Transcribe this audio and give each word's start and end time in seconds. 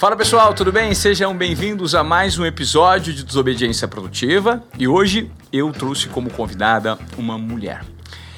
Fala 0.00 0.16
pessoal, 0.16 0.54
tudo 0.54 0.72
bem? 0.72 0.94
Sejam 0.94 1.36
bem-vindos 1.36 1.94
a 1.94 2.02
mais 2.02 2.38
um 2.38 2.46
episódio 2.46 3.12
de 3.12 3.22
Desobediência 3.22 3.86
Produtiva 3.86 4.64
e 4.78 4.88
hoje 4.88 5.30
eu 5.52 5.70
trouxe 5.72 6.08
como 6.08 6.30
convidada 6.30 6.98
uma 7.18 7.36
mulher. 7.36 7.84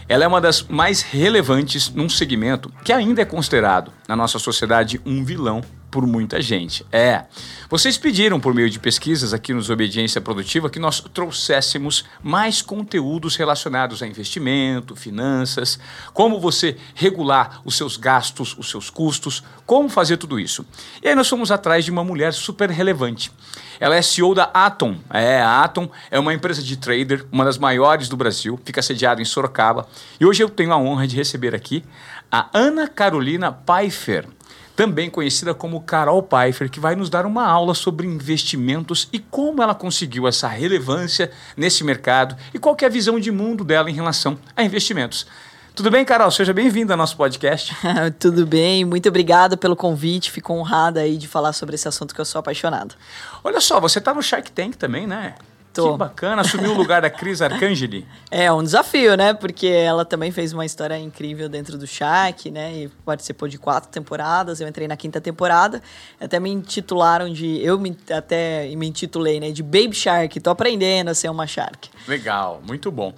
Ela 0.09 0.25
é 0.25 0.27
uma 0.27 0.40
das 0.40 0.62
mais 0.64 1.03
relevantes 1.03 1.88
num 1.88 2.09
segmento 2.09 2.69
que 2.84 2.93
ainda 2.93 3.23
é 3.23 3.25
considerado 3.25 3.93
na 4.09 4.16
nossa 4.16 4.41
sociedade 4.41 5.01
um 5.06 5.25
vilão 5.25 5.61
por 5.93 6.06
muita 6.06 6.40
gente. 6.40 6.84
É. 6.90 7.27
Vocês 7.68 7.98
pediram 7.98 8.41
por 8.41 8.54
meio 8.54 8.70
de 8.70 8.80
pesquisas 8.80 9.34
aqui 9.34 9.52
nos 9.52 9.68
Obediência 9.68 10.22
Produtiva 10.22 10.70
que 10.70 10.79
nós 10.79 11.00
trouxéssemos 11.12 12.06
mais 12.22 12.62
conteúdos 12.62 13.36
relacionados 13.36 14.02
a 14.02 14.06
investimento, 14.06 14.96
finanças, 14.96 15.78
como 16.14 16.41
você 16.41 16.78
regular 16.95 17.60
os 17.62 17.77
seus 17.77 17.98
gastos, 17.98 18.56
os 18.59 18.70
seus 18.70 18.88
custos, 18.88 19.45
como 19.66 19.91
fazer 19.91 20.16
tudo 20.16 20.41
isso. 20.41 20.64
E 21.02 21.09
aí 21.09 21.14
nós 21.14 21.28
fomos 21.28 21.50
atrás 21.50 21.84
de 21.84 21.91
uma 21.91 22.02
mulher 22.02 22.33
super 22.33 22.70
relevante. 22.70 23.30
Ela 23.78 23.97
é 23.97 24.00
CEO 24.00 24.34
da 24.34 24.45
Atom. 24.45 24.97
É, 25.11 25.42
a 25.42 25.62
Atom 25.62 25.91
é 26.11 26.19
uma 26.19 26.33
empresa 26.33 26.62
de 26.62 26.77
trader, 26.78 27.27
uma 27.30 27.45
das 27.45 27.59
maiores 27.59 28.09
do 28.09 28.16
Brasil, 28.16 28.59
fica 28.64 28.80
sediada 28.80 29.20
em 29.20 29.27
Sorocaba. 29.27 29.86
E 30.19 30.24
hoje 30.24 30.42
eu 30.42 30.48
tenho 30.48 30.72
a 30.72 30.78
honra 30.78 31.06
de 31.06 31.16
receber 31.16 31.55
aqui 31.55 31.84
a 32.30 32.48
Ana 32.55 32.88
Carolina 32.88 33.52
Pfeiffer 33.52 34.27
também 34.75 35.11
conhecida 35.11 35.55
como 35.55 35.83
Carol 35.83 36.23
Pfeiffer, 36.23 36.71
que 36.71 36.81
vai 36.81 36.95
nos 36.95 37.11
dar 37.11 37.27
uma 37.27 37.47
aula 37.47 37.75
sobre 37.75 38.07
investimentos 38.07 39.09
e 39.12 39.19
como 39.19 39.62
ela 39.62 39.75
conseguiu 39.75 40.27
essa 40.27 40.48
relevância 40.48 41.31
nesse 41.57 41.85
mercado 41.85 42.37
e 42.53 42.59
qual 42.59 42.77
é 42.81 42.87
a 42.87 42.89
visão 42.89 43.21
de 43.21 43.31
mundo 43.31 43.65
dela 43.65 43.91
em 43.91 43.95
relação 43.95 44.39
a 44.57 44.65
investimentos. 44.65 45.27
Tudo 45.75 45.91
bem, 45.91 46.05
Carol? 46.05 46.31
Seja 46.31 46.53
bem-vinda 46.53 46.93
ao 46.93 46.98
nosso 46.98 47.17
podcast. 47.17 47.75
Tudo 48.21 48.45
bem, 48.45 48.85
muito 48.85 49.09
obrigada 49.09 49.56
pelo 49.56 49.75
convite. 49.75 50.31
Fico 50.31 50.53
honrada 50.53 51.01
aí 51.01 51.17
de 51.17 51.27
falar 51.27 51.55
sobre 51.55 51.77
esse 51.77 51.89
assunto 51.89 52.14
que 52.14 52.20
eu 52.20 52.27
sou 52.27 52.41
apaixonado. 52.41 52.95
Olha 53.42 53.59
só, 53.59 53.81
você 53.81 53.98
está 53.98 54.12
no 54.12 54.23
Shark 54.23 54.53
Tank 54.53 54.77
também, 54.77 55.07
né? 55.07 55.34
Tô. 55.73 55.92
Que 55.92 55.98
bacana, 55.98 56.42
assumiu 56.42 56.73
o 56.73 56.75
lugar 56.75 57.01
da 57.01 57.09
Cris 57.09 57.41
Arcangeli. 57.41 58.06
É 58.31 58.51
um 58.51 58.62
desafio, 58.62 59.15
né? 59.15 59.34
Porque 59.34 59.67
ela 59.67 60.05
também 60.05 60.31
fez 60.31 60.53
uma 60.53 60.64
história 60.64 60.98
incrível 60.98 61.48
dentro 61.48 61.77
do 61.77 61.87
Shaq, 61.87 62.51
né? 62.51 62.73
E 62.73 62.89
participou 63.05 63.47
de 63.47 63.59
quatro 63.59 63.91
temporadas. 63.91 64.61
Eu 64.61 64.67
entrei 64.67 64.89
na 64.89 64.97
quinta 64.97 65.20
temporada. 65.20 65.83
Até 66.19 66.41
me 66.41 66.51
intitularam 66.51 67.31
de. 67.31 67.62
Eu 67.62 67.79
me, 67.79 67.97
até 68.11 68.75
me 68.75 68.87
intitulei, 68.87 69.39
né? 69.39 69.51
De 69.51 69.62
Baby 69.62 69.92
Shark. 69.92 70.41
Tô 70.41 70.51
aprendendo 70.51 71.09
a 71.09 71.14
ser 71.14 71.31
uma 71.31 71.47
Shark. 71.47 71.91
Legal, 72.09 72.62
muito 72.67 72.91
bom. 72.91 73.12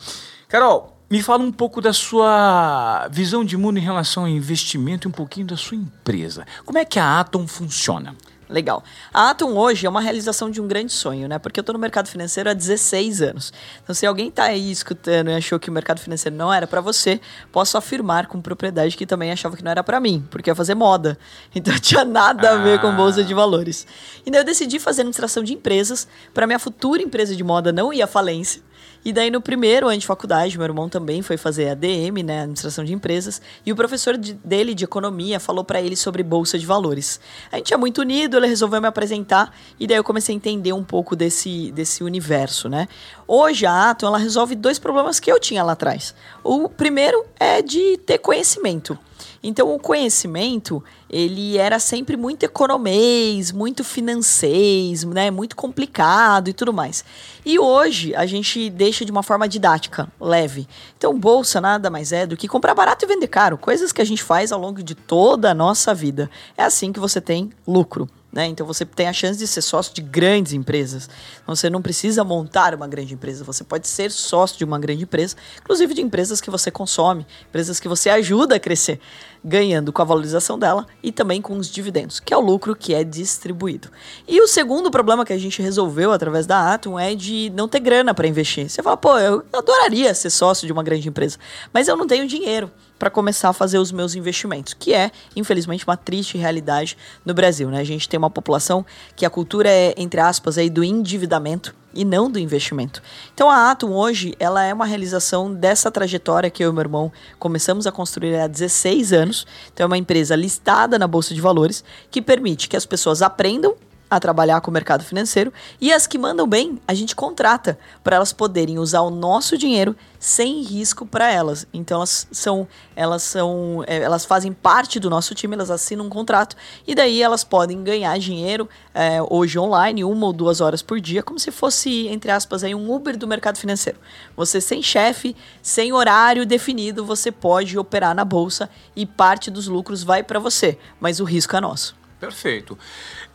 Carol, 0.48 0.94
me 1.10 1.22
fala 1.22 1.44
um 1.44 1.52
pouco 1.52 1.80
da 1.80 1.92
sua 1.92 3.06
visão 3.08 3.44
de 3.44 3.56
mundo 3.56 3.78
em 3.78 3.82
relação 3.82 4.24
ao 4.24 4.28
investimento 4.28 5.06
e 5.06 5.08
um 5.08 5.12
pouquinho 5.12 5.46
da 5.46 5.56
sua 5.56 5.76
empresa. 5.76 6.44
Como 6.64 6.78
é 6.78 6.84
que 6.84 6.98
a 6.98 7.20
Atom 7.20 7.46
funciona? 7.46 8.16
Legal. 8.48 8.84
A 9.12 9.30
Atom 9.30 9.56
hoje 9.56 9.86
é 9.86 9.88
uma 9.88 10.00
realização 10.00 10.50
de 10.50 10.60
um 10.60 10.68
grande 10.68 10.92
sonho, 10.92 11.26
né? 11.26 11.38
Porque 11.38 11.58
eu 11.58 11.62
estou 11.62 11.72
no 11.72 11.78
mercado 11.78 12.08
financeiro 12.08 12.50
há 12.50 12.52
16 12.52 13.22
anos. 13.22 13.52
Então, 13.82 13.94
se 13.94 14.04
alguém 14.04 14.28
está 14.28 14.44
aí 14.44 14.70
escutando 14.70 15.30
e 15.30 15.34
achou 15.34 15.58
que 15.58 15.70
o 15.70 15.72
mercado 15.72 15.98
financeiro 16.00 16.36
não 16.36 16.52
era 16.52 16.66
para 16.66 16.80
você, 16.80 17.20
posso 17.50 17.78
afirmar 17.78 18.26
com 18.26 18.40
propriedade 18.40 18.96
que 18.96 19.06
também 19.06 19.32
achava 19.32 19.56
que 19.56 19.64
não 19.64 19.70
era 19.70 19.82
para 19.82 19.98
mim, 19.98 20.26
porque 20.30 20.50
ia 20.50 20.54
fazer 20.54 20.74
moda. 20.74 21.18
Então, 21.56 21.78
tinha 21.78 22.04
nada 22.04 22.50
a 22.50 22.56
ver 22.56 22.80
com 22.80 22.88
ah. 22.88 22.92
bolsa 22.92 23.22
de 23.22 23.32
valores. 23.32 23.86
E 24.26 24.30
daí 24.30 24.40
eu 24.40 24.44
decidi 24.44 24.78
fazer 24.78 25.02
administração 25.02 25.42
de 25.42 25.54
empresas 25.54 26.06
para 26.32 26.46
minha 26.46 26.58
futura 26.58 27.00
empresa 27.00 27.34
de 27.34 27.44
moda 27.44 27.72
não 27.72 27.92
ir 27.92 28.02
à 28.02 28.06
falência. 28.06 28.60
E 29.04 29.12
daí, 29.12 29.30
no 29.30 29.40
primeiro 29.40 29.88
ano 29.88 29.98
de 29.98 30.06
faculdade, 30.06 30.56
meu 30.56 30.64
irmão 30.64 30.88
também 30.88 31.20
foi 31.20 31.36
fazer 31.36 31.68
ADM, 31.68 32.22
né, 32.24 32.40
Administração 32.40 32.84
de 32.84 32.94
Empresas, 32.94 33.40
e 33.64 33.70
o 33.70 33.76
professor 33.76 34.16
de, 34.16 34.32
dele 34.32 34.74
de 34.74 34.84
economia 34.84 35.38
falou 35.38 35.62
para 35.62 35.80
ele 35.80 35.94
sobre 35.94 36.22
bolsa 36.22 36.58
de 36.58 36.64
valores. 36.64 37.20
A 37.52 37.56
gente 37.56 37.74
é 37.74 37.76
muito 37.76 38.00
unido, 38.00 38.38
ele 38.38 38.46
resolveu 38.46 38.80
me 38.80 38.88
apresentar, 38.88 39.54
e 39.78 39.86
daí 39.86 39.98
eu 39.98 40.04
comecei 40.04 40.34
a 40.34 40.36
entender 40.36 40.72
um 40.72 40.82
pouco 40.82 41.14
desse, 41.14 41.70
desse 41.72 42.02
universo, 42.02 42.68
né? 42.68 42.88
Hoje 43.28 43.66
a 43.66 43.90
Atom, 43.90 44.06
ela 44.06 44.18
resolve 44.18 44.54
dois 44.54 44.78
problemas 44.78 45.20
que 45.20 45.30
eu 45.30 45.38
tinha 45.38 45.62
lá 45.62 45.72
atrás. 45.72 46.14
O 46.42 46.68
primeiro 46.68 47.24
é 47.38 47.60
de 47.60 47.98
ter 47.98 48.18
conhecimento. 48.18 48.98
Então 49.42 49.74
o 49.74 49.78
conhecimento, 49.78 50.82
ele 51.08 51.56
era 51.58 51.78
sempre 51.78 52.16
muito 52.16 52.44
economês, 52.44 53.52
muito 53.52 53.84
financeis, 53.84 55.04
né, 55.04 55.30
muito 55.30 55.56
complicado 55.56 56.48
e 56.48 56.52
tudo 56.52 56.72
mais. 56.72 57.04
E 57.44 57.58
hoje 57.58 58.14
a 58.14 58.26
gente 58.26 58.70
deixa 58.70 59.04
de 59.04 59.12
uma 59.12 59.22
forma 59.22 59.48
didática, 59.48 60.10
leve. 60.20 60.66
Então 60.96 61.18
bolsa 61.18 61.60
nada 61.60 61.90
mais 61.90 62.12
é 62.12 62.26
do 62.26 62.36
que 62.36 62.48
comprar 62.48 62.74
barato 62.74 63.04
e 63.04 63.08
vender 63.08 63.28
caro, 63.28 63.58
coisas 63.58 63.92
que 63.92 64.02
a 64.02 64.06
gente 64.06 64.22
faz 64.22 64.52
ao 64.52 64.60
longo 64.60 64.82
de 64.82 64.94
toda 64.94 65.50
a 65.50 65.54
nossa 65.54 65.94
vida. 65.94 66.30
É 66.56 66.64
assim 66.64 66.92
que 66.92 67.00
você 67.00 67.20
tem 67.20 67.50
lucro. 67.66 68.08
Né? 68.34 68.46
Então 68.46 68.66
você 68.66 68.84
tem 68.84 69.06
a 69.06 69.12
chance 69.12 69.38
de 69.38 69.46
ser 69.46 69.62
sócio 69.62 69.94
de 69.94 70.02
grandes 70.02 70.52
empresas. 70.52 71.08
Você 71.46 71.70
não 71.70 71.80
precisa 71.80 72.24
montar 72.24 72.74
uma 72.74 72.88
grande 72.88 73.14
empresa, 73.14 73.44
você 73.44 73.62
pode 73.62 73.86
ser 73.86 74.10
sócio 74.10 74.58
de 74.58 74.64
uma 74.64 74.76
grande 74.76 75.04
empresa, 75.04 75.36
inclusive 75.62 75.94
de 75.94 76.02
empresas 76.02 76.40
que 76.40 76.50
você 76.50 76.68
consome, 76.68 77.24
empresas 77.48 77.78
que 77.78 77.86
você 77.86 78.10
ajuda 78.10 78.56
a 78.56 78.60
crescer, 78.60 78.98
ganhando 79.44 79.92
com 79.92 80.00
a 80.00 80.04
valorização 80.04 80.58
dela 80.58 80.86
e 81.02 81.12
também 81.12 81.42
com 81.42 81.56
os 81.58 81.70
dividendos, 81.70 82.18
que 82.18 82.32
é 82.32 82.36
o 82.36 82.40
lucro 82.40 82.74
que 82.74 82.94
é 82.94 83.04
distribuído. 83.04 83.88
E 84.26 84.40
o 84.40 84.48
segundo 84.48 84.90
problema 84.90 85.24
que 85.24 85.32
a 85.32 85.38
gente 85.38 85.60
resolveu 85.60 86.12
através 86.12 86.46
da 86.46 86.72
Atom 86.72 86.98
é 86.98 87.14
de 87.14 87.52
não 87.54 87.68
ter 87.68 87.80
grana 87.80 88.14
para 88.14 88.26
investir. 88.26 88.70
Você 88.70 88.82
fala, 88.82 88.96
pô, 88.96 89.18
eu 89.18 89.44
adoraria 89.52 90.14
ser 90.14 90.30
sócio 90.30 90.66
de 90.66 90.72
uma 90.72 90.82
grande 90.82 91.08
empresa, 91.08 91.38
mas 91.72 91.88
eu 91.88 91.96
não 91.96 92.06
tenho 92.06 92.26
dinheiro 92.26 92.70
para 92.98 93.10
começar 93.10 93.50
a 93.50 93.52
fazer 93.52 93.78
os 93.78 93.92
meus 93.92 94.14
investimentos, 94.14 94.72
que 94.72 94.94
é, 94.94 95.10
infelizmente, 95.36 95.84
uma 95.86 95.96
triste 95.96 96.38
realidade 96.38 96.96
no 97.24 97.34
Brasil. 97.34 97.68
Né? 97.68 97.80
A 97.80 97.84
gente 97.84 98.08
tem 98.08 98.16
uma 98.16 98.30
população 98.30 98.86
que 99.14 99.26
a 99.26 99.30
cultura 99.30 99.68
é, 99.68 99.94
entre 99.98 100.20
aspas, 100.20 100.56
aí, 100.56 100.70
do 100.70 100.82
endividamento 100.82 101.74
e 101.94 102.04
não 102.04 102.30
do 102.30 102.38
investimento. 102.38 103.02
Então 103.32 103.50
a 103.50 103.70
Atom 103.70 103.92
hoje, 103.92 104.34
ela 104.38 104.62
é 104.64 104.72
uma 104.72 104.86
realização 104.86 105.52
dessa 105.52 105.90
trajetória 105.90 106.50
que 106.50 106.64
eu 106.64 106.70
e 106.70 106.72
meu 106.72 106.82
irmão 106.82 107.12
começamos 107.38 107.86
a 107.86 107.92
construir 107.92 108.36
há 108.36 108.46
16 108.46 109.12
anos. 109.12 109.46
Então 109.72 109.84
é 109.84 109.86
uma 109.86 109.98
empresa 109.98 110.36
listada 110.36 110.98
na 110.98 111.06
bolsa 111.06 111.34
de 111.34 111.40
valores 111.40 111.84
que 112.10 112.20
permite 112.20 112.68
que 112.68 112.76
as 112.76 112.86
pessoas 112.86 113.22
aprendam 113.22 113.74
a 114.16 114.20
trabalhar 114.20 114.60
com 114.60 114.70
o 114.70 114.74
mercado 114.74 115.04
financeiro 115.04 115.52
e 115.80 115.92
as 115.92 116.06
que 116.06 116.18
mandam 116.18 116.46
bem, 116.46 116.80
a 116.86 116.94
gente 116.94 117.14
contrata 117.14 117.78
para 118.02 118.16
elas 118.16 118.32
poderem 118.32 118.78
usar 118.78 119.00
o 119.00 119.10
nosso 119.10 119.56
dinheiro 119.58 119.96
sem 120.18 120.62
risco 120.62 121.04
para 121.04 121.30
elas. 121.30 121.66
Então 121.72 121.98
elas 121.98 122.26
são 122.32 122.66
elas 122.96 123.22
são 123.22 123.84
é, 123.86 123.98
elas 123.98 124.24
fazem 124.24 124.52
parte 124.52 124.98
do 124.98 125.10
nosso 125.10 125.34
time, 125.34 125.54
elas 125.54 125.70
assinam 125.70 126.06
um 126.06 126.08
contrato 126.08 126.56
e 126.86 126.94
daí 126.94 127.22
elas 127.22 127.44
podem 127.44 127.84
ganhar 127.84 128.18
dinheiro 128.18 128.68
é, 128.94 129.18
hoje 129.28 129.58
online 129.58 130.02
uma 130.04 130.26
ou 130.26 130.32
duas 130.32 130.60
horas 130.60 130.80
por 130.80 131.00
dia, 131.00 131.22
como 131.22 131.38
se 131.38 131.50
fosse 131.50 132.08
entre 132.08 132.30
aspas 132.30 132.64
aí 132.64 132.74
um 132.74 132.90
Uber 132.90 133.18
do 133.18 133.28
mercado 133.28 133.58
financeiro. 133.58 133.98
Você 134.36 134.60
sem 134.60 134.82
chefe, 134.82 135.36
sem 135.60 135.92
horário 135.92 136.46
definido, 136.46 137.04
você 137.04 137.30
pode 137.30 137.78
operar 137.78 138.14
na 138.14 138.24
bolsa 138.24 138.70
e 138.96 139.04
parte 139.04 139.50
dos 139.50 139.68
lucros 139.68 140.02
vai 140.02 140.22
para 140.22 140.38
você, 140.38 140.78
mas 140.98 141.20
o 141.20 141.24
risco 141.24 141.54
é 141.54 141.60
nosso. 141.60 141.94
Perfeito. 142.18 142.78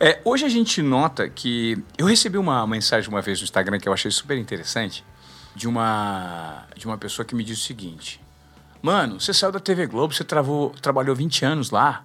É, 0.02 0.18
hoje 0.24 0.46
a 0.46 0.48
gente 0.48 0.80
nota 0.80 1.28
que. 1.28 1.76
Eu 1.98 2.06
recebi 2.06 2.38
uma 2.38 2.66
mensagem 2.66 3.06
uma 3.10 3.20
vez 3.20 3.38
no 3.38 3.44
Instagram 3.44 3.78
que 3.78 3.86
eu 3.86 3.92
achei 3.92 4.10
super 4.10 4.38
interessante, 4.38 5.04
de 5.54 5.68
uma, 5.68 6.64
de 6.74 6.86
uma 6.86 6.96
pessoa 6.96 7.26
que 7.26 7.34
me 7.34 7.44
disse 7.44 7.60
o 7.60 7.64
seguinte: 7.66 8.18
Mano, 8.80 9.20
você 9.20 9.34
saiu 9.34 9.52
da 9.52 9.60
TV 9.60 9.86
Globo, 9.86 10.14
você 10.14 10.24
travou, 10.24 10.70
trabalhou 10.80 11.14
20 11.14 11.44
anos 11.44 11.70
lá. 11.70 12.02